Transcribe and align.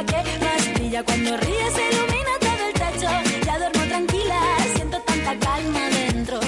estrella 0.00 0.22
que 0.24 0.44
más 0.44 0.74
brilla 0.74 1.04
cuando 1.04 1.36
ríes 1.36 1.74
ilumina 1.90 2.30
todo 2.40 2.66
el 2.66 2.72
techo. 2.74 3.10
Ya 3.44 3.58
duermo 3.58 3.84
tranquila, 3.88 4.40
siento 4.74 5.00
tanta 5.00 5.38
calma 5.38 5.80
dentro. 5.88 6.40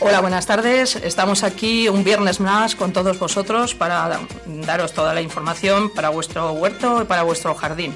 Hola, 0.00 0.20
buenas 0.20 0.46
tardes. 0.46 0.96
Estamos 0.96 1.42
aquí 1.42 1.88
un 1.88 2.04
viernes 2.04 2.40
más 2.40 2.76
con 2.76 2.92
todos 2.92 3.18
vosotros 3.18 3.74
para 3.74 4.20
daros 4.46 4.92
toda 4.92 5.14
la 5.14 5.20
información 5.20 5.90
para 5.90 6.10
vuestro 6.10 6.52
huerto 6.52 7.02
y 7.02 7.04
para 7.04 7.22
vuestro 7.22 7.54
jardín. 7.54 7.94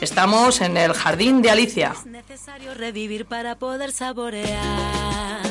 Estamos 0.00 0.60
en 0.60 0.76
el 0.76 0.92
jardín 0.92 1.40
de 1.40 1.50
Alicia. 1.50 1.94
Es 1.96 2.06
necesario 2.06 2.74
revivir 2.74 3.26
para 3.26 3.56
poder 3.56 3.92
saborear. 3.92 5.42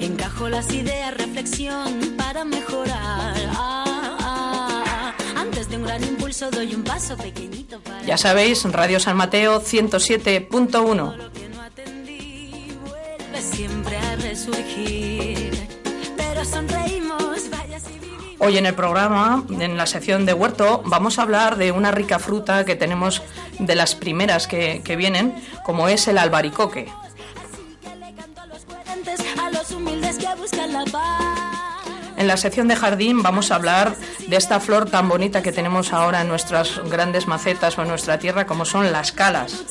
Encajo 0.00 0.48
las 0.48 0.72
ideas, 0.72 1.14
reflexión 1.14 2.14
para 2.16 2.44
mejorar. 2.44 3.41
Gran 5.92 6.08
impulso 6.08 6.50
doy 6.50 6.74
un 6.74 6.84
paso 6.84 7.16
pequeñito 7.18 7.78
para 7.80 8.02
Ya 8.02 8.16
sabéis, 8.16 8.64
Radio 8.64 8.98
San 8.98 9.16
Mateo 9.16 9.60
107.1. 9.60 11.16
lo 11.16 11.32
que 11.32 11.48
no 11.50 11.60
atendí 11.60 12.74
vuelve 12.80 13.42
siempre 13.42 13.98
a 13.98 14.16
resurgir. 14.16 15.68
Pero 16.16 16.44
sonreímos, 16.46 17.50
vaya 17.50 17.78
si 17.78 17.98
vivimos. 17.98 18.36
Hoy 18.38 18.56
en 18.56 18.64
el 18.64 18.74
programa, 18.74 19.44
en 19.50 19.76
la 19.76 19.84
sección 19.86 20.24
de 20.24 20.32
huerto, 20.32 20.82
vamos 20.86 21.18
a 21.18 21.22
hablar 21.22 21.56
de 21.56 21.72
una 21.72 21.90
rica 21.90 22.18
fruta 22.18 22.64
que 22.64 22.74
tenemos 22.74 23.22
de 23.58 23.74
las 23.74 23.94
primeras 23.94 24.46
que, 24.46 24.80
que 24.82 24.96
vienen, 24.96 25.34
como 25.62 25.88
es 25.88 26.08
el 26.08 26.16
albaricoque. 26.16 26.88
Así 26.88 27.76
que 27.82 27.96
le 27.96 28.14
canto 28.14 28.40
a 28.40 28.46
los 28.46 28.64
coherentes, 28.64 29.20
a 29.38 29.50
los 29.50 29.70
humildes 29.70 30.16
que 30.16 30.34
buscan 30.40 30.72
la 30.72 30.84
paz. 30.86 31.51
En 32.22 32.28
la 32.28 32.36
sección 32.36 32.68
de 32.68 32.76
jardín 32.76 33.20
vamos 33.20 33.50
a 33.50 33.56
hablar 33.56 33.96
de 34.28 34.36
esta 34.36 34.60
flor 34.60 34.88
tan 34.88 35.08
bonita 35.08 35.42
que 35.42 35.50
tenemos 35.50 35.92
ahora 35.92 36.20
en 36.20 36.28
nuestras 36.28 36.80
grandes 36.88 37.26
macetas 37.26 37.76
o 37.76 37.82
en 37.82 37.88
nuestra 37.88 38.20
tierra, 38.20 38.46
como 38.46 38.64
son 38.64 38.92
las 38.92 39.10
calas. 39.10 39.64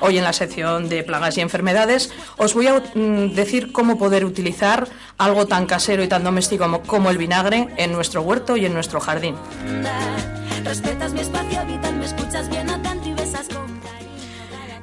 Hoy 0.00 0.18
en 0.18 0.24
la 0.24 0.34
sección 0.34 0.90
de 0.90 1.02
plagas 1.02 1.38
y 1.38 1.40
enfermedades 1.40 2.12
os 2.36 2.52
voy 2.52 2.66
a 2.66 2.74
mm, 2.74 3.32
decir 3.32 3.72
cómo 3.72 3.96
poder 3.96 4.26
utilizar 4.26 4.86
algo 5.16 5.46
tan 5.46 5.64
casero 5.64 6.04
y 6.04 6.08
tan 6.08 6.22
doméstico 6.22 6.64
como, 6.64 6.82
como 6.82 7.08
el 7.08 7.16
vinagre 7.16 7.68
en 7.78 7.90
nuestro 7.90 8.20
huerto 8.20 8.58
y 8.58 8.66
en 8.66 8.74
nuestro 8.74 9.00
jardín. 9.00 9.34
Respetas 10.62 11.14
mi 11.14 11.20
espacio 11.20 11.64
vital, 11.64 11.96
me 11.96 12.04
escuchas 12.04 12.50
bien 12.50 12.69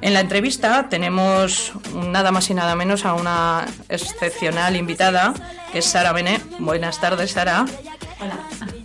En 0.08 0.14
la 0.14 0.22
entrevista 0.22 0.88
tenemos 0.88 1.74
nada 1.94 2.32
más 2.32 2.50
y 2.50 2.54
nada 2.54 2.78
menos 2.78 3.04
a 3.04 3.14
una 3.14 3.66
excepcional 3.90 4.78
invitada, 4.78 5.34
que 5.74 5.80
es 5.80 5.86
Sara 5.86 6.14
Bené. 6.14 6.40
Buenas 6.60 7.02
tardes, 7.02 7.32
Sara. 7.32 7.66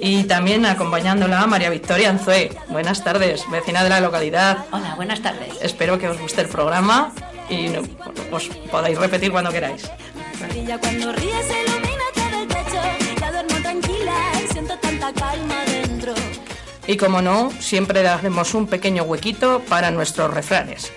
Y 0.00 0.25
también 0.25 0.67
acompañándola 0.67 1.47
María 1.47 1.70
Victoria 1.70 2.11
Anzué. 2.11 2.50
Buenas 2.70 3.05
tardes, 3.05 3.48
vecina 3.53 3.84
de 3.84 3.91
la 3.91 4.00
localidad. 4.00 4.65
Hola, 4.73 4.97
buenas 4.97 5.23
tardes. 5.23 5.59
Espero 5.62 5.97
que 5.97 6.09
os 6.09 6.19
guste 6.20 6.41
el 6.41 6.48
programa 6.48 7.12
y 7.48 7.69
no, 7.69 7.83
os 8.33 8.48
podáis 8.73 8.98
repetir 8.98 9.31
cuando 9.31 9.53
queráis. 9.53 9.89
Brilla 10.50 10.77
cuando 10.78 11.12
ríes, 11.12 11.47
ilumina 11.47 12.05
todo 12.17 12.43
el 12.43 12.48
techo. 12.48 13.20
Ya 13.20 13.31
duermo 13.31 13.62
tranquila 13.62 14.15
y 14.43 14.53
siento 14.53 14.77
tanta 14.78 15.12
calma 15.12 15.55
dentro. 15.67 16.15
Y 16.89 16.97
como 16.97 17.23
no, 17.23 17.53
siempre 17.61 18.03
daremos 18.03 18.55
un 18.55 18.67
pequeño 18.67 19.05
huequito 19.05 19.62
para 19.69 19.93
nuestros 19.93 20.34
refranes. 20.34 20.91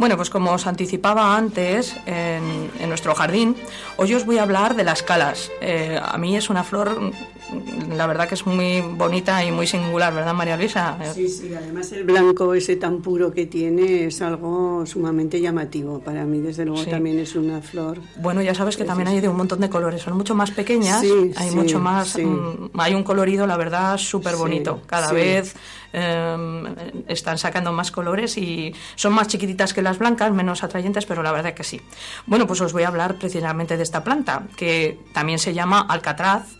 Bueno, 0.00 0.16
pues 0.16 0.30
como 0.30 0.52
os 0.52 0.66
anticipaba 0.66 1.36
antes 1.36 1.94
en, 2.06 2.70
en 2.80 2.88
nuestro 2.88 3.14
jardín, 3.14 3.54
hoy 3.98 4.14
os 4.14 4.24
voy 4.24 4.38
a 4.38 4.44
hablar 4.44 4.74
de 4.74 4.82
las 4.82 5.02
calas. 5.02 5.50
Eh, 5.60 6.00
a 6.02 6.16
mí 6.16 6.34
es 6.38 6.48
una 6.48 6.64
flor, 6.64 6.98
mm, 6.98 7.92
la 7.98 8.06
verdad 8.06 8.26
que 8.26 8.34
es 8.34 8.46
muy 8.46 8.80
bonita 8.80 9.44
y 9.44 9.52
muy 9.52 9.66
singular, 9.66 10.14
¿verdad, 10.14 10.32
María 10.32 10.56
Luisa? 10.56 10.96
Sí, 11.14 11.28
sí, 11.28 11.52
además 11.54 11.92
el 11.92 12.04
blanco 12.04 12.54
ese 12.54 12.76
tan 12.76 13.02
puro 13.02 13.30
que 13.30 13.44
tiene 13.44 14.06
es 14.06 14.22
algo 14.22 14.86
sumamente 14.86 15.38
llamativo. 15.38 16.00
Para 16.00 16.24
mí, 16.24 16.38
desde 16.40 16.64
luego, 16.64 16.82
Sí. 16.82 16.88
también 16.90 17.18
es 17.18 17.36
una 17.36 17.60
flor. 17.60 18.00
Bueno, 18.16 18.40
ya 18.40 18.54
sabes 18.54 18.78
que 18.78 18.84
también 18.84 19.08
hay 19.08 19.20
de 19.20 19.28
un 19.28 19.36
montón 19.36 19.60
de 19.60 19.68
colores, 19.68 20.00
son 20.00 20.16
mucho 20.16 20.34
más 20.34 20.50
pequeñas, 20.50 21.02
Sí, 21.02 21.32
hay 21.36 21.50
sí, 21.50 21.54
mucho 21.56 21.78
más, 21.78 22.08
sí. 22.08 22.24
mm, 22.24 22.70
hay 22.78 22.94
un 22.94 23.02
colorido, 23.02 23.46
la 23.46 23.58
verdad, 23.58 23.98
súper 23.98 24.36
bonito. 24.36 24.76
Sí, 24.80 24.86
Cada 24.86 25.12
vez 25.12 25.54
eh, 25.92 27.02
están 27.08 27.36
sacando 27.36 27.70
más 27.72 27.90
colores 27.90 28.38
y 28.38 28.72
son 28.94 29.12
más 29.12 29.26
chiquititas 29.28 29.74
que 29.74 29.82
las 29.82 29.89
blancas, 29.98 30.32
menos 30.32 30.62
atrayentes, 30.62 31.06
pero 31.06 31.22
la 31.22 31.32
verdad 31.32 31.54
que 31.54 31.64
sí. 31.64 31.80
Bueno, 32.26 32.46
pues 32.46 32.60
os 32.60 32.72
voy 32.72 32.84
a 32.84 32.88
hablar 32.88 33.16
precisamente 33.16 33.76
de 33.76 33.82
esta 33.82 34.04
planta, 34.04 34.44
que 34.56 34.98
también 35.12 35.38
se 35.38 35.54
llama 35.54 35.80
alcatraz, 35.80 36.56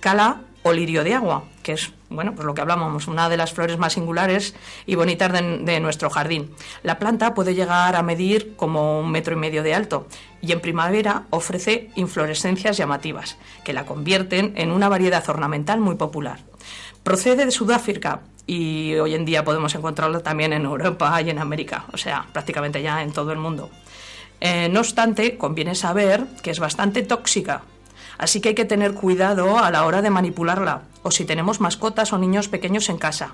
cala 0.00 0.42
o 0.62 0.72
lirio 0.72 1.04
de 1.04 1.14
agua, 1.14 1.44
que 1.62 1.72
es, 1.72 1.92
bueno, 2.10 2.34
pues 2.34 2.44
lo 2.44 2.52
que 2.52 2.60
hablábamos, 2.60 3.08
una 3.08 3.28
de 3.28 3.36
las 3.36 3.52
flores 3.52 3.78
más 3.78 3.94
singulares 3.94 4.54
y 4.84 4.94
bonitas 4.94 5.32
de, 5.32 5.58
de 5.58 5.80
nuestro 5.80 6.10
jardín. 6.10 6.54
La 6.82 6.98
planta 6.98 7.34
puede 7.34 7.54
llegar 7.54 7.96
a 7.96 8.02
medir 8.02 8.56
como 8.56 9.00
un 9.00 9.10
metro 9.10 9.34
y 9.34 9.38
medio 9.38 9.62
de 9.62 9.74
alto 9.74 10.06
y 10.42 10.52
en 10.52 10.60
primavera 10.60 11.24
ofrece 11.30 11.90
inflorescencias 11.96 12.76
llamativas, 12.76 13.38
que 13.64 13.72
la 13.72 13.86
convierten 13.86 14.52
en 14.56 14.70
una 14.70 14.88
variedad 14.88 15.26
ornamental 15.28 15.80
muy 15.80 15.94
popular. 15.94 16.40
Procede 17.10 17.44
de 17.44 17.50
Sudáfrica 17.50 18.20
y 18.46 18.94
hoy 18.94 19.16
en 19.16 19.24
día 19.24 19.42
podemos 19.42 19.74
encontrarla 19.74 20.20
también 20.20 20.52
en 20.52 20.64
Europa 20.64 21.20
y 21.20 21.28
en 21.28 21.40
América, 21.40 21.86
o 21.92 21.96
sea, 21.96 22.24
prácticamente 22.32 22.82
ya 22.82 23.02
en 23.02 23.10
todo 23.10 23.32
el 23.32 23.38
mundo. 23.40 23.68
Eh, 24.40 24.68
no 24.68 24.78
obstante, 24.78 25.36
conviene 25.36 25.74
saber 25.74 26.24
que 26.40 26.52
es 26.52 26.60
bastante 26.60 27.02
tóxica, 27.02 27.62
así 28.16 28.40
que 28.40 28.50
hay 28.50 28.54
que 28.54 28.64
tener 28.64 28.94
cuidado 28.94 29.58
a 29.58 29.72
la 29.72 29.86
hora 29.86 30.02
de 30.02 30.10
manipularla, 30.10 30.82
o 31.02 31.10
si 31.10 31.24
tenemos 31.24 31.60
mascotas 31.60 32.12
o 32.12 32.18
niños 32.18 32.46
pequeños 32.46 32.88
en 32.88 32.98
casa. 32.98 33.32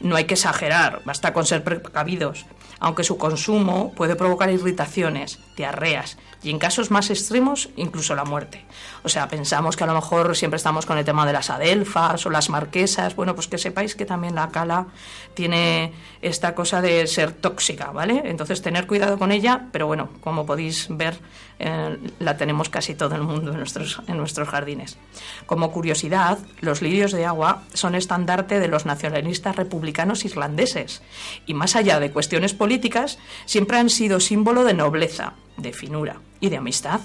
No 0.00 0.16
hay 0.16 0.24
que 0.24 0.34
exagerar, 0.34 1.02
basta 1.04 1.32
con 1.32 1.46
ser 1.46 1.62
precavidos, 1.62 2.46
aunque 2.80 3.04
su 3.04 3.18
consumo 3.18 3.92
puede 3.94 4.16
provocar 4.16 4.50
irritaciones, 4.50 5.38
diarreas 5.62 6.18
y 6.42 6.50
en 6.50 6.58
casos 6.58 6.90
más 6.90 7.08
extremos 7.10 7.70
incluso 7.76 8.16
la 8.16 8.24
muerte. 8.24 8.64
O 9.04 9.08
sea, 9.08 9.28
pensamos 9.28 9.76
que 9.76 9.84
a 9.84 9.86
lo 9.86 9.94
mejor 9.94 10.36
siempre 10.36 10.56
estamos 10.56 10.86
con 10.86 10.98
el 10.98 11.04
tema 11.04 11.24
de 11.24 11.32
las 11.32 11.50
adelfas 11.50 12.26
o 12.26 12.30
las 12.30 12.50
marquesas, 12.50 13.14
bueno, 13.14 13.36
pues 13.36 13.46
que 13.46 13.58
sepáis 13.58 13.94
que 13.94 14.04
también 14.04 14.34
la 14.34 14.48
cala 14.50 14.88
tiene 15.34 15.92
esta 16.20 16.54
cosa 16.56 16.82
de 16.82 17.06
ser 17.06 17.32
tóxica, 17.32 17.92
¿vale? 17.92 18.22
Entonces 18.24 18.60
tener 18.60 18.88
cuidado 18.88 19.18
con 19.18 19.30
ella, 19.30 19.68
pero 19.70 19.86
bueno, 19.86 20.08
como 20.20 20.44
podéis 20.44 20.88
ver, 20.90 21.18
eh, 21.60 21.96
la 22.18 22.36
tenemos 22.36 22.68
casi 22.68 22.96
todo 22.96 23.14
el 23.14 23.22
mundo 23.22 23.52
en 23.52 23.58
nuestros, 23.58 24.02
en 24.08 24.16
nuestros 24.16 24.48
jardines. 24.48 24.98
Como 25.46 25.70
curiosidad, 25.70 26.38
los 26.60 26.82
lirios 26.82 27.12
de 27.12 27.24
agua 27.24 27.62
son 27.72 27.94
estandarte 27.94 28.58
de 28.58 28.66
los 28.66 28.84
nacionalistas 28.84 29.54
republicanos 29.54 30.24
irlandeses 30.24 31.02
y 31.46 31.54
más 31.54 31.76
allá 31.76 32.00
de 32.00 32.10
cuestiones 32.10 32.52
políticas, 32.52 33.18
siempre 33.46 33.78
han 33.78 33.90
sido 33.90 34.18
símbolo 34.18 34.64
de 34.64 34.74
nobleza, 34.74 35.34
de 35.56 35.72
finura 35.72 36.16
y 36.40 36.48
de 36.48 36.56
amistad. 36.56 37.00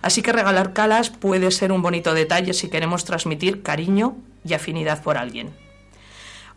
Así 0.00 0.22
que 0.22 0.32
regalar 0.32 0.72
calas 0.72 1.10
puede 1.10 1.50
ser 1.50 1.72
un 1.72 1.82
bonito 1.82 2.14
detalle 2.14 2.54
si 2.54 2.68
queremos 2.68 3.04
transmitir 3.04 3.62
cariño 3.62 4.16
y 4.44 4.54
afinidad 4.54 5.02
por 5.02 5.16
alguien. 5.16 5.50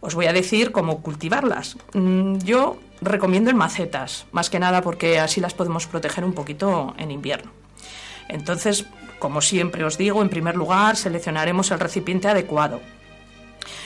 Os 0.01 0.15
voy 0.15 0.25
a 0.27 0.33
decir 0.33 0.71
cómo 0.71 1.01
cultivarlas. 1.01 1.77
Mm, 1.93 2.37
Yo 2.39 2.77
recomiendo 3.01 3.49
en 3.49 3.57
macetas, 3.57 4.25
más 4.31 4.49
que 4.49 4.59
nada 4.59 4.81
porque 4.81 5.19
así 5.19 5.41
las 5.41 5.53
podemos 5.53 5.87
proteger 5.87 6.23
un 6.23 6.33
poquito 6.33 6.93
en 6.97 7.11
invierno. 7.11 7.51
Entonces, 8.27 8.85
como 9.19 9.41
siempre 9.41 9.83
os 9.83 9.97
digo, 9.97 10.21
en 10.21 10.29
primer 10.29 10.55
lugar 10.55 10.95
seleccionaremos 10.95 11.71
el 11.71 11.79
recipiente 11.79 12.27
adecuado. 12.27 12.81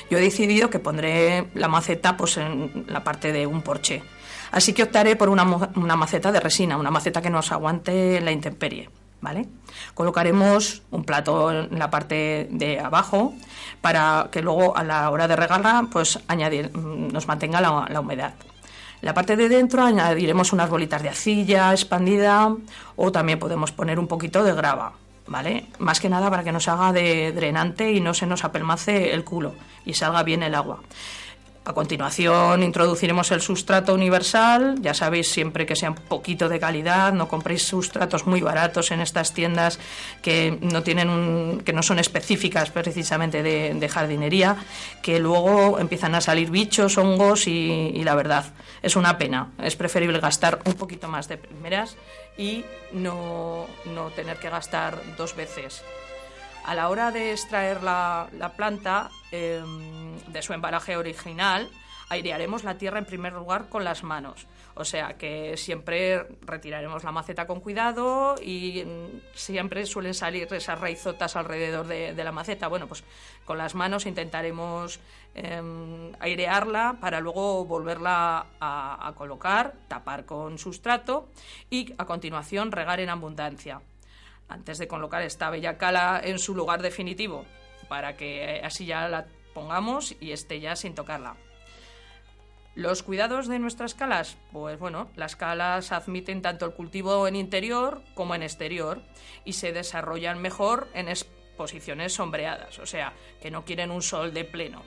Yo 0.10 0.18
he 0.18 0.22
decidido 0.22 0.70
que 0.70 0.80
pondré 0.80 1.48
la 1.54 1.68
maceta 1.68 2.18
pues, 2.18 2.38
en 2.38 2.86
la 2.88 3.04
parte 3.04 3.32
de 3.32 3.46
un 3.46 3.62
porche. 3.62 4.02
Así 4.52 4.74
que 4.74 4.84
optaré 4.84 5.16
por 5.16 5.30
una, 5.30 5.46
maceta 5.46 6.32
de 6.32 6.40
resina, 6.40 6.78
una 6.78 6.92
maceta 6.92 7.22
que 7.22 7.30
nos 7.30 7.52
aguante 7.52 8.22
la 8.22 8.32
intemperie. 8.32 8.90
¿Vale? 9.22 9.48
Colocaremos 9.96 10.82
un 10.92 11.04
plato 11.04 11.52
en 11.52 11.78
la 11.78 11.90
parte 11.90 12.48
de 12.52 12.80
abajo 12.80 13.34
para 13.82 14.30
que 14.32 14.42
luego 14.42 14.78
a 14.78 14.84
la 14.84 15.10
hora 15.10 15.28
de 15.28 15.36
regarla 15.36 15.88
pues 15.92 16.18
mm, 16.26 17.10
nos 17.12 17.28
mantenga 17.28 17.60
la, 17.60 17.86
la 17.90 18.00
humedad. 18.00 18.34
La 19.02 19.14
parte 19.14 19.36
de 19.36 19.50
dentro 19.50 19.84
añadiremos 19.84 20.54
unas 20.54 20.70
bolitas 20.70 21.02
de 21.02 21.10
arcilla 21.10 21.72
expandida 21.72 22.54
o 22.96 23.12
también 23.12 23.40
podemos 23.40 23.74
poner 23.74 24.00
un 24.00 24.08
poquito 24.08 24.44
de 24.44 24.54
grava, 24.54 24.94
¿vale? 25.28 25.68
Más 25.80 26.02
que 26.02 26.10
nada 26.10 26.30
para 26.30 26.44
que 26.44 26.52
nos 26.52 26.68
haga 26.68 26.92
de 26.92 27.32
drenante 27.32 27.92
y 27.92 28.02
no 28.02 28.14
se 28.14 28.26
nos 28.26 28.44
apelmace 28.44 29.14
el 29.14 29.24
culo 29.24 29.54
y 29.86 29.94
salga 29.94 30.24
bien 30.24 30.44
el 30.44 30.56
agua. 30.56 30.80
A 31.70 31.74
continuación 31.74 32.64
introduciremos 32.64 33.30
el 33.30 33.42
sustrato 33.42 33.94
universal, 33.94 34.78
ya 34.82 34.96
sabéis 34.96 35.30
siempre 35.30 35.68
que 35.68 35.76
sea 35.76 35.92
un 35.92 35.98
poquito 35.98 36.50
de 36.50 36.60
calidad, 36.60 37.14
no 37.14 37.28
compréis 37.28 37.62
sustratos 37.62 38.26
muy 38.26 38.42
baratos 38.42 38.90
en 38.90 39.02
estas 39.02 39.36
tiendas 39.36 39.78
que 40.24 40.58
no 40.62 40.82
tienen 40.82 41.12
un, 41.12 41.62
que 41.64 41.72
no 41.72 41.84
son 41.84 42.00
específicas 42.00 42.72
precisamente 42.72 43.44
de, 43.44 43.88
jardinería, 43.88 44.56
que 45.04 45.20
luego 45.20 45.78
empiezan 45.78 46.16
a 46.16 46.22
salir 46.22 46.50
bichos, 46.50 46.98
hongos 46.98 47.46
y, 47.46 47.92
y 47.94 48.04
la 48.04 48.16
verdad 48.16 48.46
es 48.82 48.96
una 48.96 49.20
pena. 49.20 49.52
Es 49.62 49.76
preferible 49.76 50.20
gastar 50.20 50.62
un 50.66 50.74
poquito 50.74 51.08
más 51.08 51.28
de 51.28 51.38
primeras 51.38 51.98
y 52.36 52.66
no, 52.94 53.68
no 53.86 54.10
tener 54.10 54.38
que 54.40 54.50
gastar 54.50 55.00
dos 55.20 55.36
veces. 55.36 55.84
A 56.66 56.76
la 56.76 56.90
hora 56.90 57.12
de 57.12 57.32
extraer 57.32 57.82
la, 57.82 58.30
la 58.38 58.54
planta 58.54 59.10
eh, 59.32 59.64
de 60.28 60.42
su 60.42 60.54
embalaje 60.54 60.98
original, 60.98 61.70
airearemos 62.10 62.64
la 62.64 62.78
tierra 62.78 63.00
en 63.00 63.06
primer 63.06 63.34
lugar 63.34 63.70
con 63.70 63.84
las 63.84 64.04
manos. 64.04 64.48
O 64.76 64.86
sea 64.86 65.18
que 65.18 65.58
siempre 65.58 66.26
retiraremos 66.42 67.04
la 67.04 67.12
maceta 67.12 67.46
con 67.46 67.60
cuidado 67.60 68.36
y 68.42 68.84
mm, 68.84 69.22
siempre 69.34 69.86
suelen 69.86 70.14
salir 70.14 70.52
esas 70.54 70.80
raizotas 70.80 71.36
alrededor 71.36 71.88
de, 71.88 72.14
la 72.16 72.32
maceta. 72.32 72.68
Bueno, 72.68 72.88
pues 72.88 73.04
con 73.46 73.58
las 73.58 73.76
manos 73.76 74.06
intentaremos 74.06 75.00
eh, 75.36 76.12
airearla 76.20 76.98
para 77.00 77.20
luego 77.20 77.66
volverla 77.66 78.46
a 78.60 79.14
colocar, 79.16 79.76
tapar 79.88 80.26
con 80.26 80.58
sustrato 80.58 81.30
y 81.70 81.94
a 81.98 82.06
continuación 82.06 82.72
regar 82.72 83.00
en 83.00 83.10
abundancia 83.10 83.82
antes 84.50 84.78
de 84.78 84.88
colocar 84.88 85.22
esta 85.22 85.50
bella 85.50 85.78
cala 85.78 86.20
en 86.24 86.40
su 86.40 86.56
lugar 86.56 86.82
definitivo, 86.82 87.46
para 87.88 88.18
que 88.18 88.62
así 88.64 88.86
ya 88.86 89.08
la 89.08 89.28
pongamos 89.54 90.16
y 90.20 90.32
esté 90.32 90.60
ya 90.60 90.76
sin 90.76 90.96
tocarla. 90.96 91.38
Los 92.76 93.04
cuidados 93.04 93.48
de 93.48 93.60
nuestras 93.60 93.94
calas, 93.94 94.38
pues 94.52 94.80
bueno, 94.80 95.10
las 95.16 95.36
calas 95.36 95.92
admiten 95.92 96.42
tanto 96.42 96.66
el 96.66 96.74
cultivo 96.74 97.28
en 97.28 97.36
interior 97.36 98.04
como 98.14 98.36
en 98.36 98.44
exterior 98.44 99.02
y 99.44 99.54
se 99.54 99.74
desarrollan 99.74 100.42
mejor 100.42 100.88
en 100.94 101.10
exposiciones 101.10 102.14
sombreadas, 102.14 102.80
o 102.80 102.86
sea, 102.86 103.14
que 103.42 103.52
no 103.52 103.66
quieren 103.66 103.92
un 103.92 104.02
sol 104.02 104.34
de 104.34 104.46
pleno. 104.46 104.84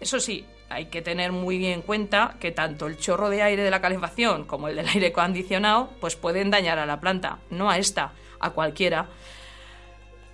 Eso 0.00 0.18
sí, 0.18 0.46
hay 0.68 0.86
que 0.86 1.02
tener 1.02 1.32
muy 1.32 1.64
en 1.66 1.82
cuenta 1.82 2.36
que 2.40 2.52
tanto 2.52 2.86
el 2.86 2.98
chorro 2.98 3.28
de 3.28 3.42
aire 3.42 3.62
de 3.62 3.70
la 3.70 3.80
calefacción 3.80 4.44
como 4.44 4.68
el 4.68 4.76
del 4.76 4.88
aire 4.88 5.08
acondicionado 5.08 5.90
pues 6.00 6.16
pueden 6.16 6.50
dañar 6.50 6.78
a 6.78 6.86
la 6.86 7.00
planta, 7.00 7.38
no 7.50 7.70
a 7.70 7.78
esta, 7.78 8.12
a 8.40 8.50
cualquiera. 8.50 9.08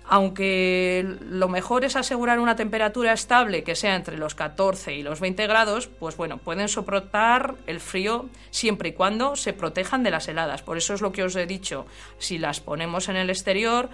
Aunque 0.09 1.05
lo 1.19 1.49
mejor 1.49 1.83
es 1.83 1.97
asegurar 1.97 2.39
una 2.39 2.55
temperatura 2.55 3.11
estable 3.11 3.63
que 3.63 3.75
sea 3.75 3.95
entre 3.95 4.17
los 4.17 4.35
14 4.35 4.93
y 4.95 5.03
los 5.03 5.19
20 5.19 5.45
grados, 5.47 5.87
pues 5.87 6.15
bueno, 6.15 6.37
pueden 6.37 6.69
soportar 6.69 7.55
el 7.67 7.81
frío 7.81 8.29
siempre 8.49 8.89
y 8.89 8.93
cuando 8.93 9.35
se 9.35 9.51
protejan 9.51 10.03
de 10.03 10.11
las 10.11 10.29
heladas. 10.29 10.63
Por 10.63 10.77
eso 10.77 10.93
es 10.93 11.01
lo 11.01 11.11
que 11.11 11.23
os 11.23 11.35
he 11.35 11.45
dicho, 11.45 11.85
si 12.19 12.37
las 12.37 12.61
ponemos 12.61 13.09
en 13.09 13.17
el 13.17 13.29
exterior, 13.29 13.89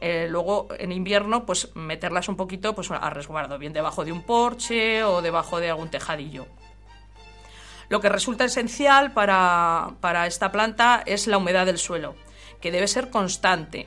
eh, 0.00 0.28
luego 0.30 0.68
en 0.78 0.92
invierno 0.92 1.44
pues 1.44 1.74
meterlas 1.74 2.28
un 2.28 2.36
poquito 2.36 2.72
pues 2.72 2.88
a 2.92 3.10
resguardo, 3.10 3.58
bien 3.58 3.72
debajo 3.72 4.04
de 4.04 4.12
un 4.12 4.22
porche 4.22 5.02
o 5.02 5.22
debajo 5.22 5.58
de 5.58 5.70
algún 5.70 5.90
tejadillo. 5.90 6.46
Lo 7.88 8.00
que 8.00 8.08
resulta 8.08 8.44
esencial 8.44 9.12
para, 9.12 9.94
para 10.00 10.28
esta 10.28 10.52
planta 10.52 11.02
es 11.04 11.26
la 11.26 11.38
humedad 11.38 11.66
del 11.66 11.78
suelo, 11.78 12.14
que 12.60 12.72
debe 12.72 12.88
ser 12.88 13.10
constante, 13.10 13.86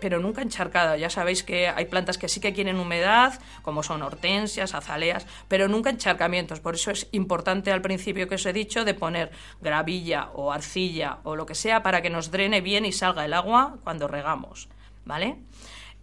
pero 0.00 0.18
nunca 0.18 0.42
encharcada. 0.42 0.96
Ya 0.96 1.10
sabéis 1.10 1.42
que 1.42 1.68
hay 1.68 1.84
plantas 1.84 2.18
que 2.18 2.28
sí 2.28 2.40
que 2.40 2.52
quieren 2.52 2.80
humedad, 2.80 3.38
como 3.62 3.82
son 3.82 4.02
hortensias, 4.02 4.74
azaleas, 4.74 5.26
pero 5.46 5.68
nunca 5.68 5.90
encharcamientos. 5.90 6.60
Por 6.60 6.74
eso 6.74 6.90
es 6.90 7.08
importante 7.12 7.70
al 7.70 7.82
principio 7.82 8.28
que 8.28 8.34
os 8.34 8.46
he 8.46 8.52
dicho 8.52 8.84
de 8.84 8.94
poner 8.94 9.30
gravilla 9.60 10.30
o 10.34 10.52
arcilla 10.52 11.18
o 11.22 11.36
lo 11.36 11.46
que 11.46 11.54
sea 11.54 11.82
para 11.82 12.02
que 12.02 12.10
nos 12.10 12.30
drene 12.30 12.60
bien 12.60 12.84
y 12.84 12.92
salga 12.92 13.24
el 13.24 13.34
agua 13.34 13.76
cuando 13.84 14.08
regamos. 14.08 14.68
¿Vale? 15.04 15.38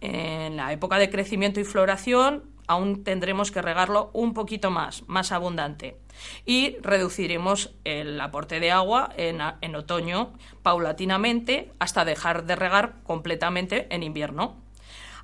En 0.00 0.56
la 0.56 0.72
época 0.72 0.98
de 0.98 1.10
crecimiento 1.10 1.60
y 1.60 1.64
floración 1.64 2.44
aún 2.68 3.02
tendremos 3.02 3.50
que 3.50 3.62
regarlo 3.62 4.10
un 4.12 4.34
poquito 4.34 4.70
más, 4.70 5.02
más 5.08 5.32
abundante. 5.32 5.96
Y 6.44 6.76
reduciremos 6.82 7.74
el 7.84 8.20
aporte 8.20 8.60
de 8.60 8.70
agua 8.70 9.10
en, 9.16 9.74
otoño 9.74 10.34
paulatinamente 10.62 11.72
hasta 11.80 12.04
dejar 12.04 12.44
de 12.44 12.56
regar 12.56 13.02
completamente 13.02 13.86
en 13.90 14.02
invierno. 14.02 14.56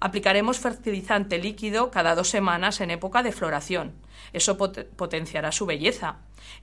Aplicaremos 0.01 0.59
fertilizante 0.59 1.39
líquido 1.39 1.91
cada 1.91 2.15
dos 2.15 2.29
semanas 2.29 2.81
en 2.81 2.91
época 2.91 3.23
de 3.23 3.33
floración. 3.33 3.95
Eso 4.33 4.57
pot 4.57 4.85
potenciará 4.97 5.53
su 5.53 5.67
belleza. 5.67 6.17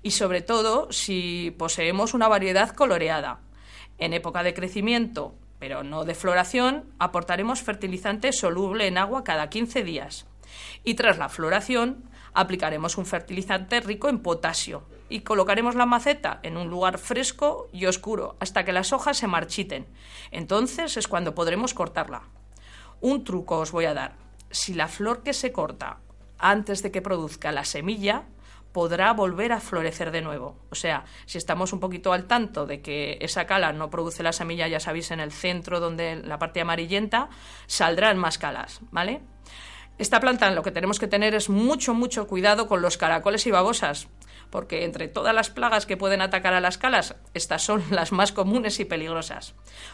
Y 0.03 0.11
sobre 0.11 0.41
todo 0.41 0.91
si 0.91 1.55
poseemos 1.57 2.13
una 2.13 2.27
variedad 2.27 2.75
coloreada. 2.75 3.39
En 3.97 4.13
época 4.13 4.43
de 4.43 4.53
crecimiento 4.53 5.35
pero 5.61 5.83
no 5.83 6.05
de 6.05 6.15
floración, 6.15 6.85
aportaremos 6.97 7.61
fertilizante 7.61 8.33
soluble 8.33 8.87
en 8.87 8.97
agua 8.97 9.23
cada 9.23 9.47
15 9.47 9.83
días. 9.83 10.25
Y 10.83 10.95
tras 10.95 11.19
la 11.19 11.29
floración, 11.29 12.09
aplicaremos 12.33 12.97
un 12.97 13.05
fertilizante 13.05 13.79
rico 13.79 14.09
en 14.09 14.23
potasio 14.23 14.87
y 15.07 15.19
colocaremos 15.19 15.75
la 15.75 15.85
maceta 15.85 16.39
en 16.41 16.57
un 16.57 16.71
lugar 16.71 16.97
fresco 16.97 17.69
y 17.71 17.85
oscuro 17.85 18.37
hasta 18.39 18.65
que 18.65 18.73
las 18.73 18.91
hojas 18.91 19.17
se 19.17 19.27
marchiten. 19.27 19.85
Entonces 20.31 20.97
es 20.97 21.07
cuando 21.07 21.35
podremos 21.35 21.75
cortarla. 21.75 22.23
Un 22.99 23.23
truco 23.23 23.59
os 23.59 23.71
voy 23.71 23.85
a 23.85 23.93
dar. 23.93 24.15
Si 24.49 24.73
la 24.73 24.87
flor 24.87 25.21
que 25.21 25.33
se 25.33 25.51
corta 25.51 25.99
antes 26.39 26.81
de 26.81 26.89
que 26.89 27.03
produzca 27.03 27.51
la 27.51 27.65
semilla, 27.65 28.23
podrá 28.71 29.13
volver 29.13 29.51
a 29.51 29.59
florecer 29.59 30.11
de 30.11 30.21
nuevo. 30.21 30.57
O 30.69 30.75
sea, 30.75 31.05
si 31.25 31.37
estamos 31.37 31.73
un 31.73 31.79
poquito 31.79 32.13
al 32.13 32.25
tanto 32.25 32.65
de 32.65 32.81
que 32.81 33.17
esa 33.21 33.45
cala 33.45 33.73
no 33.73 33.89
produce 33.89 34.23
la 34.23 34.33
semilla, 34.33 34.67
ya 34.67 34.79
sabéis, 34.79 35.11
en 35.11 35.19
el 35.19 35.31
centro 35.31 35.79
donde 35.79 36.17
la 36.17 36.39
parte 36.39 36.61
amarillenta, 36.61 37.29
saldrán 37.67 38.17
más 38.17 38.37
calas, 38.37 38.81
¿vale? 38.91 39.21
Esta 39.97 40.19
planta 40.19 40.49
lo 40.51 40.63
que 40.63 40.71
tenemos 40.71 40.97
que 40.97 41.07
tener 41.07 41.35
es 41.35 41.49
mucho, 41.49 41.93
mucho 41.93 42.25
cuidado 42.25 42.67
con 42.67 42.81
los 42.81 42.97
caracoles 42.97 43.45
y 43.45 43.51
babosas, 43.51 44.07
porque 44.49 44.83
entre 44.83 45.07
todas 45.07 45.35
las 45.35 45.49
plagas 45.49 45.85
que 45.85 45.97
pueden 45.97 46.21
atacar 46.21 46.53
a 46.53 46.61
las 46.61 46.77
calas, 46.77 47.15
estas 47.33 47.63
son 47.63 47.83
las 47.91 48.11
más 48.11 48.31
comunes 48.31 48.79
y 48.79 48.85
peligrosas. 48.85 49.53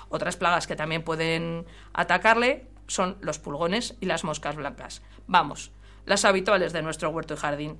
Otras 0.09 0.37
plagas 0.37 0.67
que 0.67 0.75
también 0.75 1.03
pueden 1.03 1.65
atacarle 1.93 2.67
son 2.87 3.17
los 3.19 3.39
pulgones 3.39 3.95
y 3.99 4.05
las 4.05 4.23
moscas 4.23 4.55
blancas. 4.55 5.01
Vamos, 5.27 5.71
las 6.05 6.23
habituales 6.23 6.71
de 6.71 6.83
nuestro 6.83 7.09
huerto 7.09 7.33
y 7.33 7.37
jardín. 7.37 7.79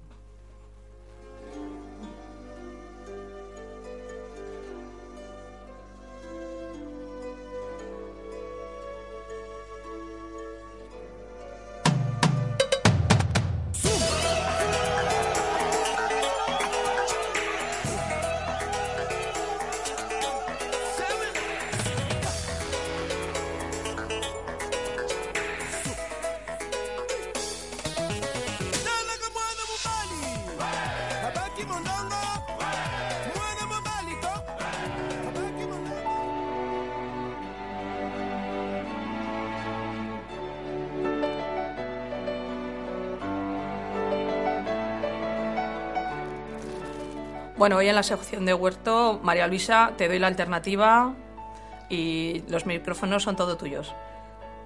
Bueno, 47.58 47.78
hoy 47.78 47.88
en 47.88 47.96
la 47.96 48.04
sección 48.04 48.46
de 48.46 48.54
huerto, 48.54 49.20
María 49.24 49.48
Luisa, 49.48 49.94
te 49.98 50.08
doy 50.08 50.20
la 50.20 50.28
alternativa 50.28 51.16
y 51.90 52.44
los 52.50 52.68
micrófonos 52.68 53.24
son 53.24 53.36
todos 53.36 53.58
tuyos. 53.58 53.96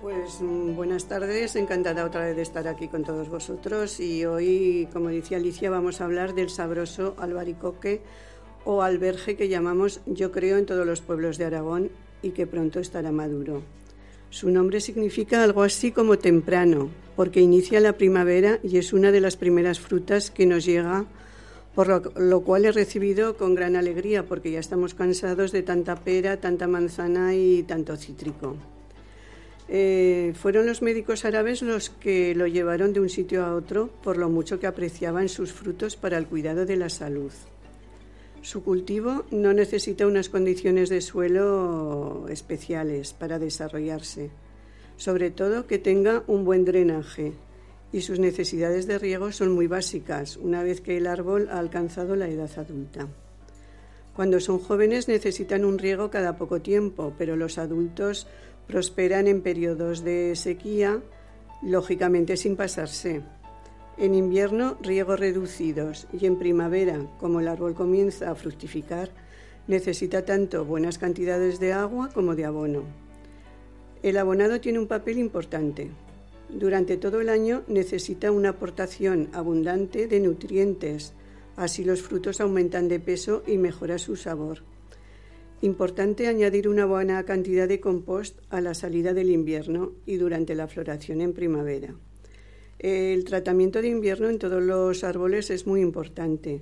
Pues 0.02 0.42
mm, 0.42 0.76
buenas 0.76 1.06
tardes, 1.06 1.56
encantada 1.56 2.04
otra 2.04 2.26
vez 2.26 2.36
de 2.36 2.42
estar 2.42 2.68
aquí 2.68 2.90
con 2.90 3.06
todos 3.06 3.30
vosotros 3.30 4.02
y 4.02 4.26
hoy, 4.26 4.90
como 4.92 5.08
decía 5.08 5.38
Alicia, 5.38 5.70
vamos 5.70 6.02
a 6.02 6.04
hablar 6.04 6.34
del 6.34 6.50
sabroso 6.50 7.16
albaricoque 7.18 8.02
o 8.66 8.82
alberge 8.82 9.38
que 9.38 9.48
llamamos 9.48 10.02
yo 10.06 10.34
creo 10.34 10.58
en 10.58 10.66
todos 10.66 10.86
los 10.86 11.00
pueblos 11.00 11.38
de 11.38 11.46
Aragón 11.46 11.92
y 12.22 12.32
que 12.32 12.46
pronto 12.46 12.82
estará 12.82 13.14
maduro. 13.14 13.64
Su 14.32 14.50
nombre 14.50 14.82
significa 14.82 15.42
algo 15.42 15.64
así 15.64 15.94
como 15.94 16.18
temprano, 16.18 16.90
porque 17.16 17.40
inicia 17.40 17.80
la 17.80 17.94
primavera 17.94 18.60
y 18.64 18.80
es 18.80 18.92
una 18.92 19.12
de 19.12 19.22
las 19.22 19.38
primeras 19.38 19.80
frutas 19.80 20.30
que 20.30 20.46
nos 20.46 20.66
llega 20.66 21.06
por 21.76 22.20
lo, 22.20 22.42
cual 22.42 22.66
he 22.66 22.72
recibido 22.72 23.38
con 23.38 23.56
gran 23.56 23.76
alegría 23.76 24.26
porque 24.26 24.52
ya 24.52 24.60
estamos 24.60 24.94
cansados 24.94 25.52
de 25.52 25.64
tanta 25.64 25.96
pera, 25.96 26.38
tanta 26.38 26.68
manzana 26.68 27.34
y 27.36 27.64
tanto 27.64 27.96
cítrico. 27.96 28.58
Eh, 29.70 30.34
fueron 30.36 30.66
los 30.66 30.82
médicos 30.82 31.24
árabes 31.24 31.62
los 31.62 31.90
que 31.90 32.36
lo 32.36 32.46
llevaron 32.46 32.92
de 32.92 33.00
un 33.00 33.08
sitio 33.08 33.46
a 33.46 33.56
otro 33.56 33.90
por 34.04 34.18
lo 34.18 34.28
mucho 34.28 34.60
que 34.60 34.68
apreciaban 34.68 35.30
sus 35.30 35.54
frutos 35.54 35.96
para 35.96 36.18
el 36.18 36.28
cuidado 36.28 36.66
de 36.66 36.76
la 36.76 36.90
salud. 36.90 37.32
Su 38.42 38.64
cultivo 38.64 39.24
no 39.32 39.54
necesita 39.54 40.08
unas 40.08 40.28
condiciones 40.28 40.90
de 40.90 41.00
suelo 41.00 42.26
especiales 42.28 43.14
para 43.14 43.40
desarrollarse, 43.40 44.30
sobre 44.98 45.32
todo 45.32 45.68
que 45.68 45.78
tenga 45.78 46.24
un 46.28 46.44
buen 46.44 46.66
drenaje 46.66 47.34
y 47.92 48.02
sus 48.02 48.20
necesidades 48.20 48.88
de 48.88 48.98
riego 48.98 49.32
son 49.32 49.52
muy 49.52 49.68
básicas 49.68 50.38
una 50.38 50.64
vez 50.64 50.82
que 50.82 50.98
el 50.98 51.08
árbol 51.08 51.50
ha 51.52 51.60
alcanzado 51.60 52.16
la 52.16 52.30
edad 52.30 52.50
adulta. 52.58 53.08
Cuando 54.16 54.40
son 54.40 54.60
jóvenes 54.60 55.08
necesitan 55.08 55.66
un 55.66 55.78
riego 55.78 56.10
cada 56.10 56.38
poco 56.38 56.62
tiempo, 56.62 57.14
pero 57.18 57.36
los 57.36 57.58
adultos 57.58 58.28
prosperan 58.68 59.28
en 59.28 59.42
periodos 59.42 60.04
de 60.04 60.36
sequía, 60.36 61.02
lógicamente 61.62 62.38
sin 62.38 62.56
pasarse. 62.56 63.22
En 63.98 64.16
invierno, 64.16 64.78
riegos 64.82 65.20
reducidos 65.20 66.08
y 66.12 66.26
en 66.26 66.38
primavera, 66.40 67.00
como 67.20 67.40
el 67.40 67.48
árbol 67.48 67.74
comienza 67.74 68.32
a 68.32 68.36
fructificar, 68.36 69.10
necesita 69.68 70.26
tanto 70.26 70.66
buenas 70.66 70.98
cantidades 70.98 71.60
de 71.60 71.74
agua 71.74 72.10
como 72.14 72.36
de 72.36 72.46
abono. 72.46 72.84
El 74.02 74.18
abonado 74.18 74.60
tiene 74.60 74.80
un 74.80 74.88
papel 74.88 75.20
importante. 75.20 75.92
Durante 76.54 76.98
todo 76.98 77.22
el 77.22 77.30
año 77.30 77.64
necesita 77.68 78.32
una 78.32 78.50
aportación 78.50 79.30
abundante 79.32 80.08
de 80.08 80.20
nutrientes, 80.20 81.14
así 81.56 81.84
los 81.86 82.02
frutos 82.02 82.42
aumentan 82.42 82.90
de 82.90 83.00
peso 83.00 83.42
y 83.48 83.58
mejora 83.58 83.98
su 83.98 84.18
sabor. 84.18 84.60
Importante 85.62 86.28
añadir 86.28 86.68
una 86.68 86.86
buena 86.86 87.24
cantidad 87.24 87.68
de 87.68 87.80
compost 87.80 88.38
a 88.50 88.60
la 88.60 88.74
salida 88.74 89.14
del 89.14 89.30
invierno 89.30 89.94
y 90.06 90.18
durante 90.18 90.56
la 90.56 90.68
floración 90.68 91.22
en 91.22 91.34
primavera. 91.34 91.96
El 92.80 93.24
tratamiento 93.24 93.82
de 93.82 93.90
invierno 93.90 94.28
en 94.28 94.40
todos 94.40 94.62
los 94.62 95.04
árboles 95.04 95.52
es 95.52 95.68
muy 95.68 95.82
importante, 95.82 96.62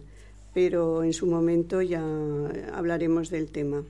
pero 0.54 1.04
en 1.04 1.14
su 1.14 1.26
momento 1.26 1.82
ya 1.82 2.04
hablaremos 2.74 3.30
del 3.30 3.50
tema. 3.50 3.86